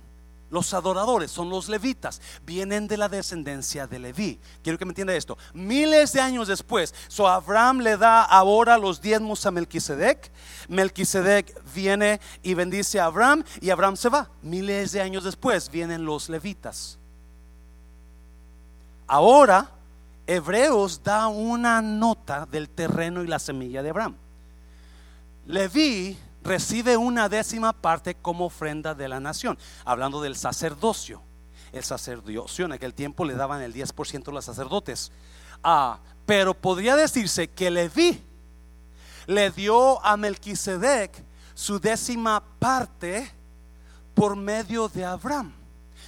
Los 0.49 0.73
adoradores 0.75 1.33
son 1.33 1.51
los 1.51 1.69
levitas, 1.69 2.21
vienen 2.45 2.87
de 2.87 2.97
la 2.97 3.09
descendencia 3.09 3.89
de 3.89 3.99
Leví. 3.99 4.39
Quiero 4.63 4.79
que 4.79 4.85
me 4.85 4.93
entienda 4.93 5.13
esto. 5.13 5.37
Miles 5.53 6.13
de 6.13 6.21
años 6.21 6.47
después, 6.47 6.95
so 7.09 7.27
Abraham 7.27 7.81
le 7.81 7.97
da 7.97 8.23
ahora 8.23 8.79
los 8.79 9.01
diezmos 9.01 9.45
a 9.45 9.51
Melquisedec. 9.51 10.31
Melquisedec 10.69 11.61
viene 11.75 12.21
y 12.45 12.55
bendice 12.55 13.01
a 13.01 13.07
Abraham 13.07 13.43
y 13.61 13.71
Abraham 13.71 13.97
se 13.97 14.09
va. 14.09 14.31
Miles 14.41 14.93
de 14.93 15.01
años 15.01 15.25
después 15.25 15.69
vienen 15.69 16.05
los 16.05 16.29
levitas. 16.29 16.97
Ahora, 19.09 19.69
Hebreos 20.29 21.03
da 21.03 21.27
una 21.27 21.83
nota 21.83 22.47
del 22.47 22.69
terreno 22.69 23.25
y 23.25 23.27
la 23.27 23.41
semilla 23.41 23.83
de 23.83 23.91
Abraham. 23.91 24.17
Leví 25.47 26.19
recibe 26.43 26.97
una 26.97 27.29
décima 27.29 27.73
parte 27.73 28.15
como 28.15 28.47
ofrenda 28.47 28.95
de 28.95 29.09
la 29.09 29.21
nación, 29.21 29.59
hablando 29.85 30.21
del 30.21 30.37
sacerdocio. 30.37 31.23
El 31.73 31.85
sacerdocio 31.85 32.65
en 32.65 32.73
aquel 32.73 32.95
tiempo 32.95 33.25
le 33.25 33.35
daban 33.35 33.63
el 33.63 33.75
10% 33.75 34.29
a 34.29 34.33
los 34.33 34.45
sacerdotes. 34.45 35.13
Ah, 35.63 35.99
pero 36.25 36.55
podría 36.55 36.97
decirse 36.97 37.49
que 37.49 37.71
Leví 37.71 38.21
le 39.27 39.51
dio 39.51 40.05
a 40.05 40.17
Melquisedec 40.17 41.23
su 41.55 41.81
décima 41.81 42.43
parte 42.59 43.31
por 44.15 44.37
medio 44.37 44.89
de 44.89 45.05
Abraham. 45.05 45.53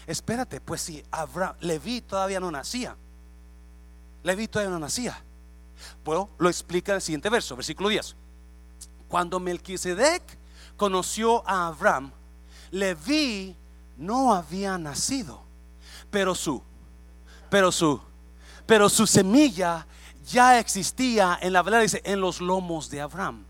Espérate, 0.07 0.61
pues 0.61 0.81
si 0.81 1.03
Abraham, 1.11 1.57
Leví 1.61 2.01
todavía 2.01 2.41
no 2.41 2.51
nacía. 2.51 2.97
Leví 4.23 4.49
todavía 4.49 4.71
no 4.71 4.79
nacía. 4.79 5.23
Bueno, 6.05 6.31
lo 6.39 6.49
explica 6.49 6.95
el 6.95 7.01
siguiente 7.01 7.29
verso, 7.29 7.55
versículo 7.57 7.89
10. 7.89 8.17
Cuando 9.09 9.41
Melquisedec 9.41 10.23
conoció 10.77 11.43
a 11.49 11.69
Abraham, 11.69 12.13
Leví 12.71 13.57
no 13.97 14.35
había 14.35 14.79
nacido, 14.79 15.43
pero 16.11 16.35
su, 16.35 16.63
pero 17.51 17.73
su, 17.73 18.01
pero 18.67 18.89
su 18.89 19.07
semilla 19.07 19.87
ya 20.27 20.59
existía 20.59 21.39
en 21.41 21.55
la 21.55 21.63
verdad 21.63 21.81
dice 21.81 22.03
en 22.05 22.21
los 22.21 22.41
lomos 22.41 22.91
de 22.91 23.01
Abraham 23.01 23.48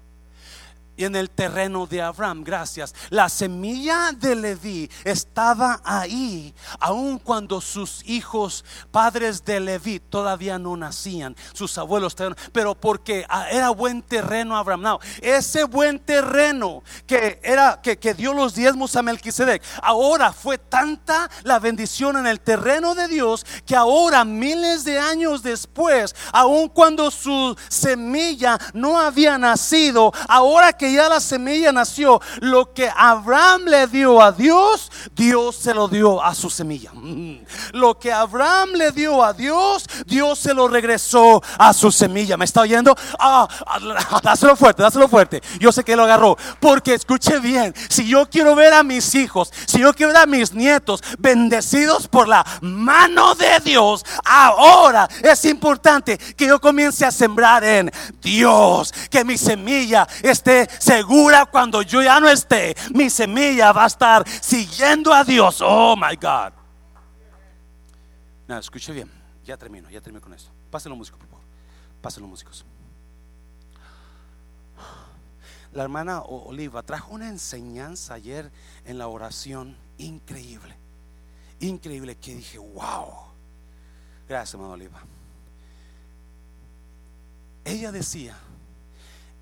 y 0.98 1.04
en 1.04 1.14
el 1.14 1.30
terreno 1.30 1.86
de 1.86 2.02
Abraham. 2.02 2.42
Gracias. 2.44 2.94
La 3.08 3.28
semilla 3.28 4.10
de 4.12 4.34
Leví 4.34 4.90
estaba 5.04 5.80
ahí, 5.84 6.52
aun 6.80 7.20
cuando 7.20 7.60
sus 7.60 8.02
hijos, 8.04 8.64
padres 8.90 9.44
de 9.44 9.60
Leví, 9.60 10.00
todavía 10.00 10.58
no 10.58 10.76
nacían, 10.76 11.36
sus 11.52 11.78
abuelos, 11.78 12.16
pero 12.52 12.74
porque 12.74 13.24
era 13.50 13.70
buen 13.70 14.02
terreno 14.02 14.56
Abraham. 14.56 14.82
No, 14.82 15.00
ese 15.22 15.64
buen 15.64 16.00
terreno 16.00 16.82
que 17.06 17.38
era 17.44 17.80
que, 17.80 17.96
que 17.96 18.12
dio 18.12 18.34
los 18.34 18.56
diezmos 18.56 18.96
a 18.96 19.02
Melquisedec, 19.02 19.62
ahora 19.82 20.32
fue 20.32 20.58
tanta 20.58 21.30
la 21.44 21.60
bendición 21.60 22.16
en 22.16 22.26
el 22.26 22.40
terreno 22.40 22.96
de 22.96 23.06
Dios 23.06 23.46
que 23.64 23.76
ahora, 23.76 24.24
miles 24.24 24.82
de 24.82 24.98
años 24.98 25.44
después, 25.44 26.16
aun 26.32 26.68
cuando 26.68 27.12
su 27.12 27.56
semilla 27.68 28.58
no 28.74 28.98
había 28.98 29.38
nacido, 29.38 30.12
ahora 30.26 30.72
que 30.72 30.87
ya 30.92 31.08
la 31.08 31.20
semilla 31.20 31.72
nació, 31.72 32.20
lo 32.40 32.72
que 32.72 32.90
Abraham 32.94 33.64
le 33.66 33.86
dio 33.86 34.22
a 34.22 34.32
Dios, 34.32 34.90
Dios 35.14 35.56
se 35.56 35.74
lo 35.74 35.88
dio 35.88 36.22
a 36.22 36.34
su 36.34 36.50
semilla. 36.50 36.90
Mm. 36.92 37.38
Lo 37.72 37.98
que 37.98 38.12
Abraham 38.12 38.70
le 38.74 38.92
dio 38.92 39.22
a 39.22 39.32
Dios, 39.32 39.84
Dios 40.06 40.38
se 40.38 40.54
lo 40.54 40.68
regresó 40.68 41.42
a 41.58 41.72
su 41.72 41.90
semilla. 41.90 42.36
¿Me 42.36 42.44
está 42.44 42.62
oyendo? 42.62 42.94
Ah, 43.18 43.48
ah 43.66 44.20
dáselo 44.22 44.56
fuerte, 44.56 44.82
dáselo 44.82 45.08
fuerte. 45.08 45.42
Yo 45.58 45.72
sé 45.72 45.84
que 45.84 45.96
lo 45.96 46.04
agarró. 46.04 46.36
Porque 46.60 46.94
escuche 46.94 47.38
bien, 47.40 47.74
si 47.88 48.06
yo 48.06 48.28
quiero 48.28 48.54
ver 48.54 48.72
a 48.72 48.82
mis 48.82 49.14
hijos, 49.14 49.52
si 49.66 49.80
yo 49.80 49.92
quiero 49.94 50.12
ver 50.12 50.22
a 50.22 50.26
mis 50.26 50.52
nietos 50.52 51.02
bendecidos 51.18 52.08
por 52.08 52.28
la 52.28 52.44
mano 52.60 53.34
de 53.34 53.60
Dios, 53.64 54.04
ahora 54.24 55.08
es 55.22 55.44
importante 55.44 56.18
que 56.18 56.46
yo 56.46 56.60
comience 56.60 57.04
a 57.04 57.10
sembrar 57.10 57.64
en 57.64 57.90
Dios, 58.20 58.92
que 59.10 59.24
mi 59.24 59.38
semilla 59.38 60.06
esté 60.22 60.68
segura 60.78 61.46
cuando 61.46 61.82
yo 61.82 62.02
ya 62.02 62.20
no 62.20 62.28
esté. 62.28 62.76
Mi 62.94 63.10
semilla 63.10 63.72
va 63.72 63.84
a 63.84 63.86
estar 63.88 64.28
siguiendo 64.28 65.12
a 65.12 65.24
Dios. 65.24 65.60
Oh 65.60 65.96
my 65.96 66.16
God. 66.16 66.52
No, 68.46 68.58
escuche 68.58 68.92
bien. 68.92 69.10
Ya 69.44 69.56
termino, 69.56 69.88
ya 69.90 70.00
termino 70.00 70.22
con 70.22 70.34
esto. 70.34 70.50
Pásenlo 70.70 70.96
músicos, 70.96 71.20
por 71.20 71.28
favor. 71.28 71.44
Pásenlo 72.00 72.28
músicos. 72.28 72.64
La 75.72 75.82
hermana 75.82 76.22
Oliva 76.22 76.82
trajo 76.82 77.14
una 77.14 77.28
enseñanza 77.28 78.14
ayer 78.14 78.50
en 78.84 78.98
la 78.98 79.08
oración 79.08 79.76
increíble. 79.98 80.76
Increíble 81.60 82.16
que 82.16 82.34
dije, 82.34 82.58
wow. 82.58 83.28
Gracias, 84.28 84.54
hermana 84.54 84.74
Oliva. 84.74 85.00
Ella 87.64 87.92
decía, 87.92 88.36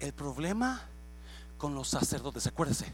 el 0.01 0.13
problema 0.13 0.83
con 1.59 1.75
los 1.75 1.89
sacerdotes. 1.89 2.47
Acuérdese, 2.47 2.93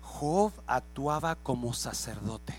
Job 0.00 0.52
actuaba 0.66 1.36
como 1.36 1.72
sacerdote 1.72 2.54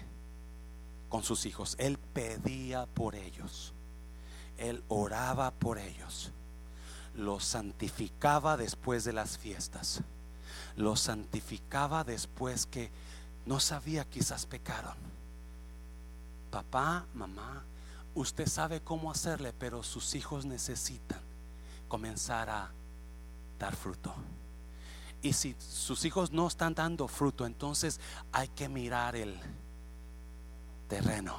con 1.09 1.23
sus 1.23 1.45
hijos. 1.45 1.75
Él 1.77 1.97
pedía 1.97 2.85
por 2.87 3.15
ellos. 3.15 3.73
Él 4.57 4.83
oraba 4.87 5.51
por 5.51 5.77
ellos. 5.77 6.31
Los 7.15 7.45
santificaba 7.45 8.57
después 8.57 9.03
de 9.03 9.13
las 9.13 9.37
fiestas. 9.37 10.01
Los 10.75 10.99
santificaba 11.01 12.03
después 12.03 12.65
que 12.65 12.91
no 13.45 13.59
sabía 13.59 14.05
quizás 14.05 14.45
pecaron. 14.45 14.95
Papá, 16.49 17.05
mamá, 17.13 17.63
usted 18.15 18.47
sabe 18.47 18.81
cómo 18.81 19.11
hacerle, 19.11 19.53
pero 19.53 19.83
sus 19.83 20.15
hijos 20.15 20.45
necesitan 20.45 21.21
comenzar 21.87 22.49
a 22.49 22.71
dar 23.59 23.75
fruto. 23.75 24.13
Y 25.23 25.31
si 25.31 25.55
sus 25.57 26.03
hijos 26.03 26.33
no 26.33 26.45
están 26.47 26.75
dando 26.75 27.07
fruto, 27.07 27.45
entonces 27.45 28.01
hay 28.33 28.49
que 28.49 28.67
mirar 28.67 29.15
el 29.15 29.39
terreno. 30.89 31.33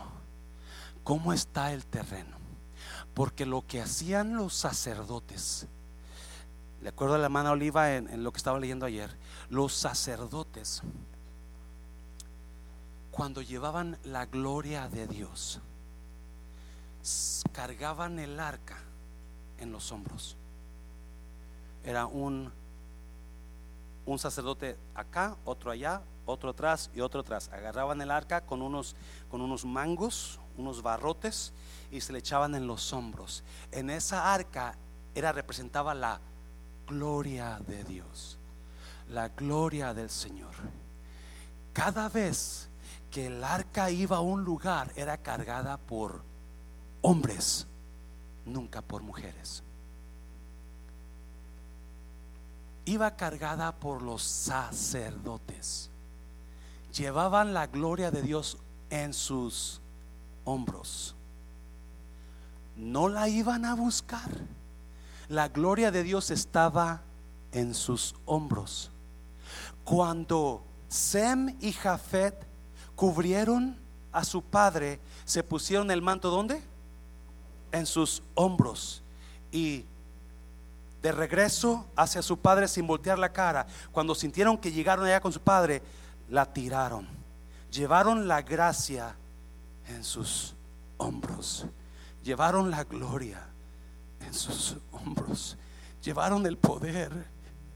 ¿Cómo 1.05 1.35
está 1.35 1.71
el 1.71 1.85
terreno? 1.85 2.39
Porque 3.13 3.45
lo 3.45 3.67
que 3.67 3.83
hacían 3.83 4.37
los 4.37 4.55
sacerdotes, 4.55 5.69
Le 6.81 6.89
acuerdo 6.91 7.15
a 7.15 7.19
la 7.19 7.25
hermana 7.25 7.53
Oliva 7.53 7.95
en, 7.95 8.09
en 8.09 8.25
lo 8.25 8.33
que 8.33 8.39
estaba 8.39 8.59
leyendo 8.59 8.85
ayer. 8.85 9.15
Los 9.49 9.75
sacerdotes, 9.75 10.83
cuando 13.11 13.43
llevaban 13.43 13.99
la 14.05 14.27
gloria 14.27 14.89
de 14.89 15.07
Dios, 15.07 15.61
cargaban 17.53 18.19
el 18.19 18.41
arca 18.41 18.79
en 19.59 19.73
los 19.73 19.93
hombros. 19.93 20.37
Era 21.85 22.07
un, 22.07 22.51
un 24.07 24.19
sacerdote 24.19 24.77
acá, 24.95 25.37
otro 25.45 25.71
allá, 25.71 26.03
otro 26.27 26.51
atrás 26.51 26.91
y 26.95 27.01
otro 27.01 27.21
atrás. 27.21 27.51
Agarraban 27.53 28.01
el 28.01 28.11
arca 28.11 28.43
con 28.43 28.63
unos, 28.63 28.97
con 29.31 29.41
unos 29.41 29.65
mangos, 29.65 30.39
unos 30.57 30.83
barrotes 30.83 31.53
y 31.91 32.01
se 32.01 32.13
le 32.13 32.21
echaban 32.21 32.55
en 32.55 32.67
los 32.67 32.93
hombros. 32.93 33.43
En 33.73 33.91
esa 33.91 34.33
arca 34.33 34.77
era 35.15 35.33
representaba 35.33 35.95
la 35.95 36.21
gloria 36.87 37.59
de 37.67 37.85
Dios, 37.85 38.39
la 39.09 39.29
gloria 39.29 39.95
del 39.95 40.11
Señor. 40.11 40.55
Cada 41.73 42.09
vez 42.09 42.69
que 43.11 43.27
el 43.27 43.43
arca 43.43 43.91
iba 43.91 44.19
a 44.19 44.21
un 44.21 44.45
lugar 44.45 44.93
era 44.97 45.17
cargada 45.19 45.77
por 45.77 46.23
hombres, 47.03 47.67
nunca 48.45 48.81
por 48.81 49.03
mujeres. 49.03 49.64
Iba 52.85 53.17
cargada 53.17 53.73
por 53.73 54.03
los 54.03 54.23
sacerdotes. 54.23 55.91
Llevaban 56.97 57.55
la 57.55 57.67
gloria 57.67 58.11
de 58.11 58.23
Dios 58.23 58.59
en 58.91 59.13
sus 59.13 59.81
hombros. 60.45 61.15
No 62.77 63.09
la 63.09 63.29
iban 63.29 63.65
a 63.65 63.75
buscar. 63.75 64.31
La 65.29 65.49
gloria 65.49 65.91
de 65.91 66.03
Dios 66.03 66.31
estaba 66.31 67.03
en 67.53 67.75
sus 67.75 68.15
hombros. 68.27 68.91
Cuando 69.85 70.63
Sem 70.89 71.57
y 71.61 71.73
Jafet 71.73 72.35
cubrieron 72.95 73.77
a 74.13 74.25
su 74.25 74.43
padre, 74.43 75.01
se 75.25 75.43
pusieron 75.43 75.91
el 75.91 76.03
manto 76.03 76.31
¿dónde? 76.31 76.63
En 77.73 77.87
sus 77.87 78.23
hombros. 78.35 79.03
Y 79.51 79.85
de 81.05 81.13
regreso 81.13 81.85
hacia 81.97 82.23
su 82.23 82.39
padre 82.39 82.67
sin 82.67 82.87
voltear 82.87 83.19
la 83.19 83.31
cara, 83.31 83.67
cuando 83.93 84.15
sintieron 84.15 84.57
que 84.57 84.73
llegaron 84.73 85.05
allá 85.05 85.21
con 85.21 85.35
su 85.35 85.41
padre, 85.41 85.83
la 86.31 86.51
tiraron. 86.51 87.07
Llevaron 87.71 88.27
la 88.27 88.41
gracia 88.41 89.15
en 89.87 90.03
sus 90.03 90.55
hombros. 90.97 91.67
Llevaron 92.23 92.71
la 92.71 92.85
gloria 92.85 93.47
en 94.21 94.33
sus 94.33 94.79
hombros. 94.93 95.59
Llevaron 96.03 96.47
el 96.47 96.57
poder 96.57 97.27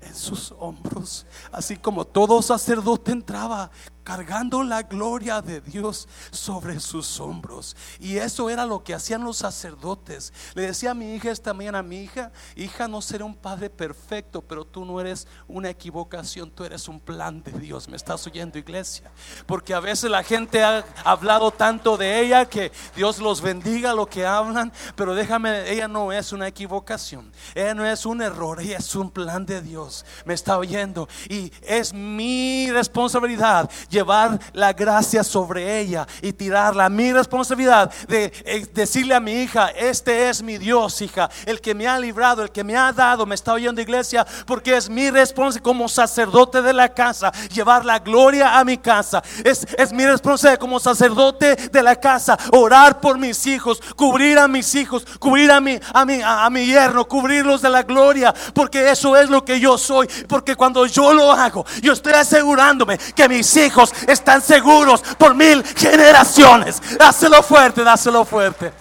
en 0.01 0.15
sus 0.15 0.53
hombros. 0.59 1.27
Así 1.53 1.77
como 1.77 2.05
todo 2.05 2.43
sacerdote 2.43 3.13
entraba 3.13 3.71
cargando 4.09 4.63
la 4.63 4.85
gloria 4.85 5.43
de 5.43 5.61
Dios 5.61 6.09
sobre 6.31 6.81
sus 6.81 7.21
hombros. 7.21 7.77
Y 8.01 8.17
eso 8.17 8.49
era 8.49 8.65
lo 8.65 8.83
que 8.83 8.95
hacían 8.95 9.23
los 9.23 9.37
sacerdotes. 9.37 10.33
Le 10.55 10.63
decía 10.63 10.93
a 10.93 10.95
mi 10.95 11.15
hija 11.15 11.31
esta 11.31 11.53
mañana, 11.53 11.83
mi 11.83 12.05
hija, 12.05 12.33
hija, 12.57 12.89
no 12.89 13.03
seré 13.03 13.23
un 13.23 13.35
padre 13.35 13.69
perfecto, 13.69 14.41
pero 14.41 14.65
tú 14.65 14.87
no 14.87 14.99
eres 14.99 15.29
una 15.47 15.69
equivocación, 15.69 16.51
tú 16.51 16.65
eres 16.65 16.89
un 16.89 17.01
plan 17.01 17.43
de 17.43 17.53
Dios. 17.53 17.87
¿Me 17.87 17.99
estás 17.99 18.27
oyendo, 18.27 18.57
iglesia? 18.57 19.11
Porque 19.45 19.75
a 19.75 19.81
veces 19.81 20.11
la 20.11 20.23
gente 20.23 20.65
ha 20.65 20.87
hablado 21.05 21.51
tanto 21.51 21.99
de 21.99 22.19
ella 22.19 22.47
que 22.47 22.73
Dios 22.97 23.19
los 23.19 23.43
bendiga 23.43 23.93
lo 23.93 24.07
que 24.07 24.25
hablan, 24.25 24.73
pero 24.97 25.15
déjame, 25.15 25.71
ella 25.71 25.87
no 25.87 26.13
es 26.13 26.33
una 26.33 26.49
equivocación, 26.49 27.31
ella 27.55 27.75
no 27.75 27.85
es 27.85 28.07
un 28.07 28.23
error, 28.23 28.63
ella 28.63 28.79
es 28.79 28.95
un 28.95 29.11
plan 29.11 29.45
de 29.45 29.61
Dios. 29.61 29.88
Me 30.25 30.35
está 30.35 30.59
oyendo 30.59 31.09
y 31.29 31.53
es 31.63 31.93
mi 31.93 32.71
responsabilidad 32.71 33.71
llevar 33.89 34.39
la 34.53 34.73
gracia 34.73 35.25
sobre 35.25 35.81
ella 35.81 36.07
y 36.23 36.33
tirarla. 36.33 36.89
Mi 36.89 37.13
responsabilidad 37.13 37.93
de 38.09 38.33
eh, 38.45 38.67
decirle 38.73 39.15
a 39.15 39.21
mi 39.21 39.33
hija, 39.43 39.69
este 39.69 40.29
es 40.29 40.43
mi 40.43 40.59
Dios, 40.59 41.01
hija, 41.01 41.31
el 41.47 41.61
que 41.61 41.75
me 41.75 41.87
ha 41.87 41.99
librado, 41.99 42.43
el 42.43 42.51
que 42.51 42.65
me 42.65 42.77
ha 42.77 42.93
dado, 42.93 43.27
me 43.27 43.35
está 43.35 43.53
oyendo 43.53 43.81
iglesia, 43.81 44.27
porque 44.47 44.77
es 44.77 44.89
mi 44.89 45.11
responsabilidad 45.11 45.65
como 45.65 45.89
sacerdote 45.89 46.63
de 46.63 46.73
la 46.73 46.93
casa, 46.93 47.33
llevar 47.53 47.85
la 47.85 47.99
gloria 47.99 48.59
a 48.59 48.65
mi 48.65 48.79
casa. 48.79 49.23
Es, 49.45 49.67
es 49.77 49.93
mi 49.93 50.05
responsabilidad 50.05 50.61
como 50.61 50.81
sacerdote 50.81 51.57
de 51.57 51.83
la 51.83 51.97
casa, 51.97 52.39
orar 52.53 53.01
por 53.01 53.19
mis 53.19 53.47
hijos, 53.47 53.81
cubrir 53.97 54.39
a 54.39 54.49
mis 54.49 54.75
hijos, 54.75 55.07
cubrir 55.19 55.51
a 55.51 55.61
mi, 55.61 55.79
a 55.95 56.05
mi, 56.05 56.21
a, 56.21 56.45
a 56.45 56.51
mi 56.51 56.67
yerno, 56.67 57.07
cubrirlos 57.07 57.63
de 57.63 57.71
la 57.71 57.83
gloria, 57.83 58.35
porque 58.53 58.91
eso 58.91 59.17
es 59.17 59.31
lo 59.31 59.45
que 59.45 59.61
yo 59.61 59.78
soy, 59.79 60.09
porque 60.29 60.57
cuando 60.57 60.87
yo 60.87 61.13
lo 61.13 61.33
hago, 61.33 61.65
yo 61.81 61.93
estoy 61.93 62.13
asegurándome 62.13 62.99
que 62.99 63.29
mis 63.29 63.57
hijos 63.57 63.93
están 64.07 64.43
seguros 64.43 65.01
por 65.17 65.35
mil 65.35 65.65
generaciones. 65.65 66.83
Dáselo 66.99 67.43
fuerte, 67.43 67.85
dáselo 67.85 68.25
fuerte. 68.25 68.73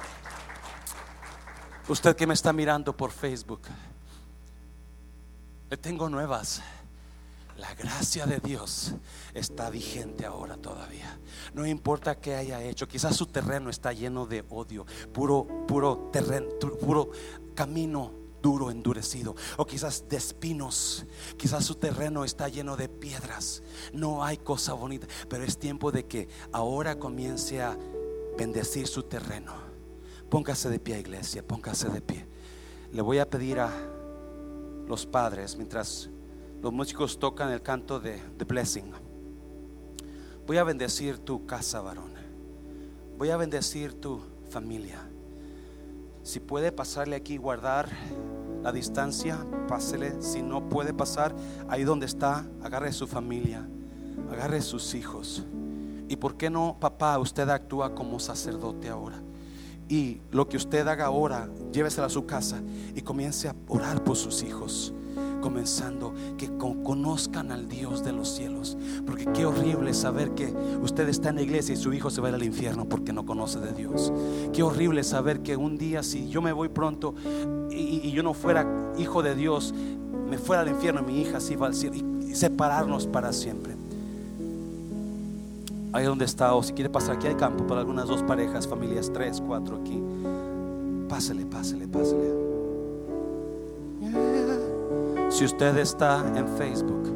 Usted 1.88 2.16
que 2.16 2.28
me 2.28 2.34
está 2.34 2.52
mirando 2.52 2.96
por 2.96 3.12
Facebook, 3.12 3.62
le 5.70 5.78
tengo 5.78 6.10
nuevas. 6.10 6.62
La 7.58 7.74
gracia 7.74 8.28
de 8.28 8.40
Dios 8.40 8.94
está 9.34 9.72
vigente 9.72 10.26
ahora 10.28 10.58
todavía. 10.58 11.18
No 11.54 11.66
importa 11.66 12.16
qué 12.16 12.36
haya 12.36 12.62
hecho, 12.62 12.88
quizás 12.88 13.16
su 13.16 13.26
terreno 13.26 13.72
está 13.72 13.94
lleno 13.94 14.28
de 14.28 14.46
odio, 14.50 14.86
puro, 15.12 15.48
puro 15.68 16.10
terreno, 16.14 16.50
puro 16.80 17.10
camino 17.56 18.27
duro, 18.48 18.72
endurecido, 18.72 19.36
o 19.58 19.66
quizás 19.66 20.08
de 20.08 20.16
espinos. 20.16 21.06
Quizás 21.36 21.66
su 21.66 21.76
terreno 21.76 22.24
está 22.24 22.48
lleno 22.48 22.78
de 22.78 22.88
piedras. 22.88 23.62
No 23.92 24.24
hay 24.24 24.38
cosa 24.38 24.72
bonita, 24.72 25.06
pero 25.28 25.44
es 25.44 25.58
tiempo 25.58 25.92
de 25.92 26.06
que 26.06 26.30
ahora 26.54 26.98
comience 26.98 27.62
a 27.62 27.78
bendecir 28.38 28.88
su 28.88 29.04
terreno. 29.04 29.52
Póngase 30.30 30.70
de 30.70 30.80
pie, 30.80 30.98
iglesia, 31.00 31.46
póngase 31.46 31.90
de 31.90 32.00
pie. 32.00 32.26
Le 32.94 33.02
voy 33.02 33.20
a 33.20 33.30
pedir 33.30 33.60
a 33.60 33.70
los 34.88 35.06
padres 35.06 35.58
mientras 35.58 36.10
los 36.62 36.72
músicos 36.72 37.20
tocan 37.20 37.52
el 37.52 37.62
canto 37.62 38.00
de 38.00 38.18
The 38.38 38.46
Blessing. 38.46 38.94
Voy 40.46 40.58
a 40.58 40.64
bendecir 40.64 41.18
tu 41.18 41.46
casa, 41.46 41.82
varón. 41.82 42.14
Voy 43.18 43.30
a 43.30 43.36
bendecir 43.36 43.92
tu 44.00 44.22
familia. 44.50 45.02
Si 46.24 46.40
puede 46.40 46.72
pasarle 46.72 47.18
aquí 47.18 47.34
y 47.34 47.38
guardar 47.38 47.90
la 48.68 48.74
distancia, 48.74 49.38
pásele. 49.70 50.22
Si 50.22 50.42
no 50.42 50.68
puede 50.68 50.94
pasar, 50.94 51.34
ahí 51.70 51.86
donde 51.86 52.06
está, 52.06 52.46
agarre 52.62 52.92
su 52.92 53.08
familia, 53.08 53.66
agarre 54.30 54.62
sus 54.62 54.94
hijos. 54.94 55.46
¿Y 56.10 56.18
por 56.18 56.36
qué 56.36 56.50
no, 56.50 56.76
papá, 56.78 57.18
usted 57.18 57.48
actúa 57.48 57.96
como 57.96 58.20
sacerdote 58.20 58.90
ahora? 58.90 59.22
Y 59.88 60.20
lo 60.32 60.50
que 60.50 60.58
usted 60.58 60.86
haga 60.86 61.06
ahora, 61.06 61.50
llévesela 61.72 62.08
a 62.08 62.10
su 62.10 62.26
casa 62.26 62.62
y 62.94 63.02
comience 63.04 63.48
a 63.48 63.56
orar 63.70 64.04
por 64.04 64.18
sus 64.18 64.44
hijos 64.44 64.94
comenzando 65.48 66.14
que 66.38 66.50
con- 66.58 66.84
conozcan 66.84 67.54
al 67.54 67.70
Dios 67.70 68.04
de 68.04 68.12
los 68.12 68.28
cielos. 68.28 68.78
Porque 69.06 69.26
qué 69.32 69.46
horrible 69.46 69.94
saber 69.94 70.32
que 70.32 70.54
usted 70.82 71.08
está 71.08 71.30
en 71.30 71.36
la 71.36 71.42
iglesia 71.42 71.74
y 71.74 71.78
su 71.78 71.94
hijo 71.94 72.10
se 72.10 72.20
va 72.20 72.28
a 72.28 72.32
ir 72.32 72.36
al 72.36 72.44
infierno 72.44 72.84
porque 72.84 73.14
no 73.14 73.26
conoce 73.26 73.60
de 73.60 73.72
Dios. 73.72 74.12
Qué 74.52 74.62
horrible 74.62 75.04
saber 75.06 75.40
que 75.40 75.56
un 75.56 75.78
día 75.78 76.04
si 76.04 76.28
yo 76.28 76.42
me 76.42 76.52
voy 76.52 76.68
pronto 76.68 77.16
y, 77.72 78.02
y 78.04 78.12
yo 78.12 78.24
no 78.24 78.34
fuera 78.34 78.68
hijo 78.98 79.24
de 79.24 79.36
Dios, 79.36 79.74
me 80.30 80.38
fuera 80.38 80.64
al 80.64 80.68
infierno, 80.68 81.02
mi 81.02 81.22
hija 81.22 81.40
se 81.40 81.54
iba 81.54 81.66
al 81.66 81.74
cielo 81.74 81.96
y, 81.96 82.32
y 82.32 82.36
separarnos 82.36 83.08
para 83.08 83.32
siempre. 83.32 83.76
Ahí 85.94 86.04
donde 86.04 86.26
está, 86.26 86.54
o 86.56 86.62
si 86.62 86.74
quiere 86.74 86.90
pasar 86.90 87.16
aquí 87.16 87.28
al 87.28 87.38
campo 87.38 87.66
para 87.66 87.80
algunas 87.80 88.08
dos 88.08 88.22
parejas, 88.22 88.68
familias, 88.68 89.10
tres, 89.14 89.42
cuatro 89.46 89.78
aquí. 89.78 89.98
Pásele, 91.08 91.46
pásele, 91.46 91.88
pásele. 91.88 92.57
Si 95.30 95.46
usted 95.46 95.78
está 95.78 96.24
en 96.36 96.48
Facebook. 96.58 97.14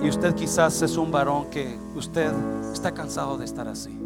Y 0.00 0.08
usted 0.08 0.34
quizás 0.34 0.82
es 0.82 0.96
un 0.96 1.10
varón 1.10 1.50
que 1.50 1.78
usted 1.94 2.32
está 2.72 2.92
cansado 2.92 3.38
de 3.38 3.46
estar 3.46 3.66
así, 3.68 3.98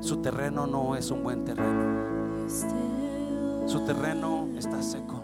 su 0.00 0.18
terreno 0.18 0.66
no 0.66 0.94
es 0.94 1.10
un 1.10 1.24
buen 1.24 1.44
terreno, 1.44 2.46
su 3.66 3.80
terreno 3.80 4.46
está 4.56 4.80
seco. 4.82 5.15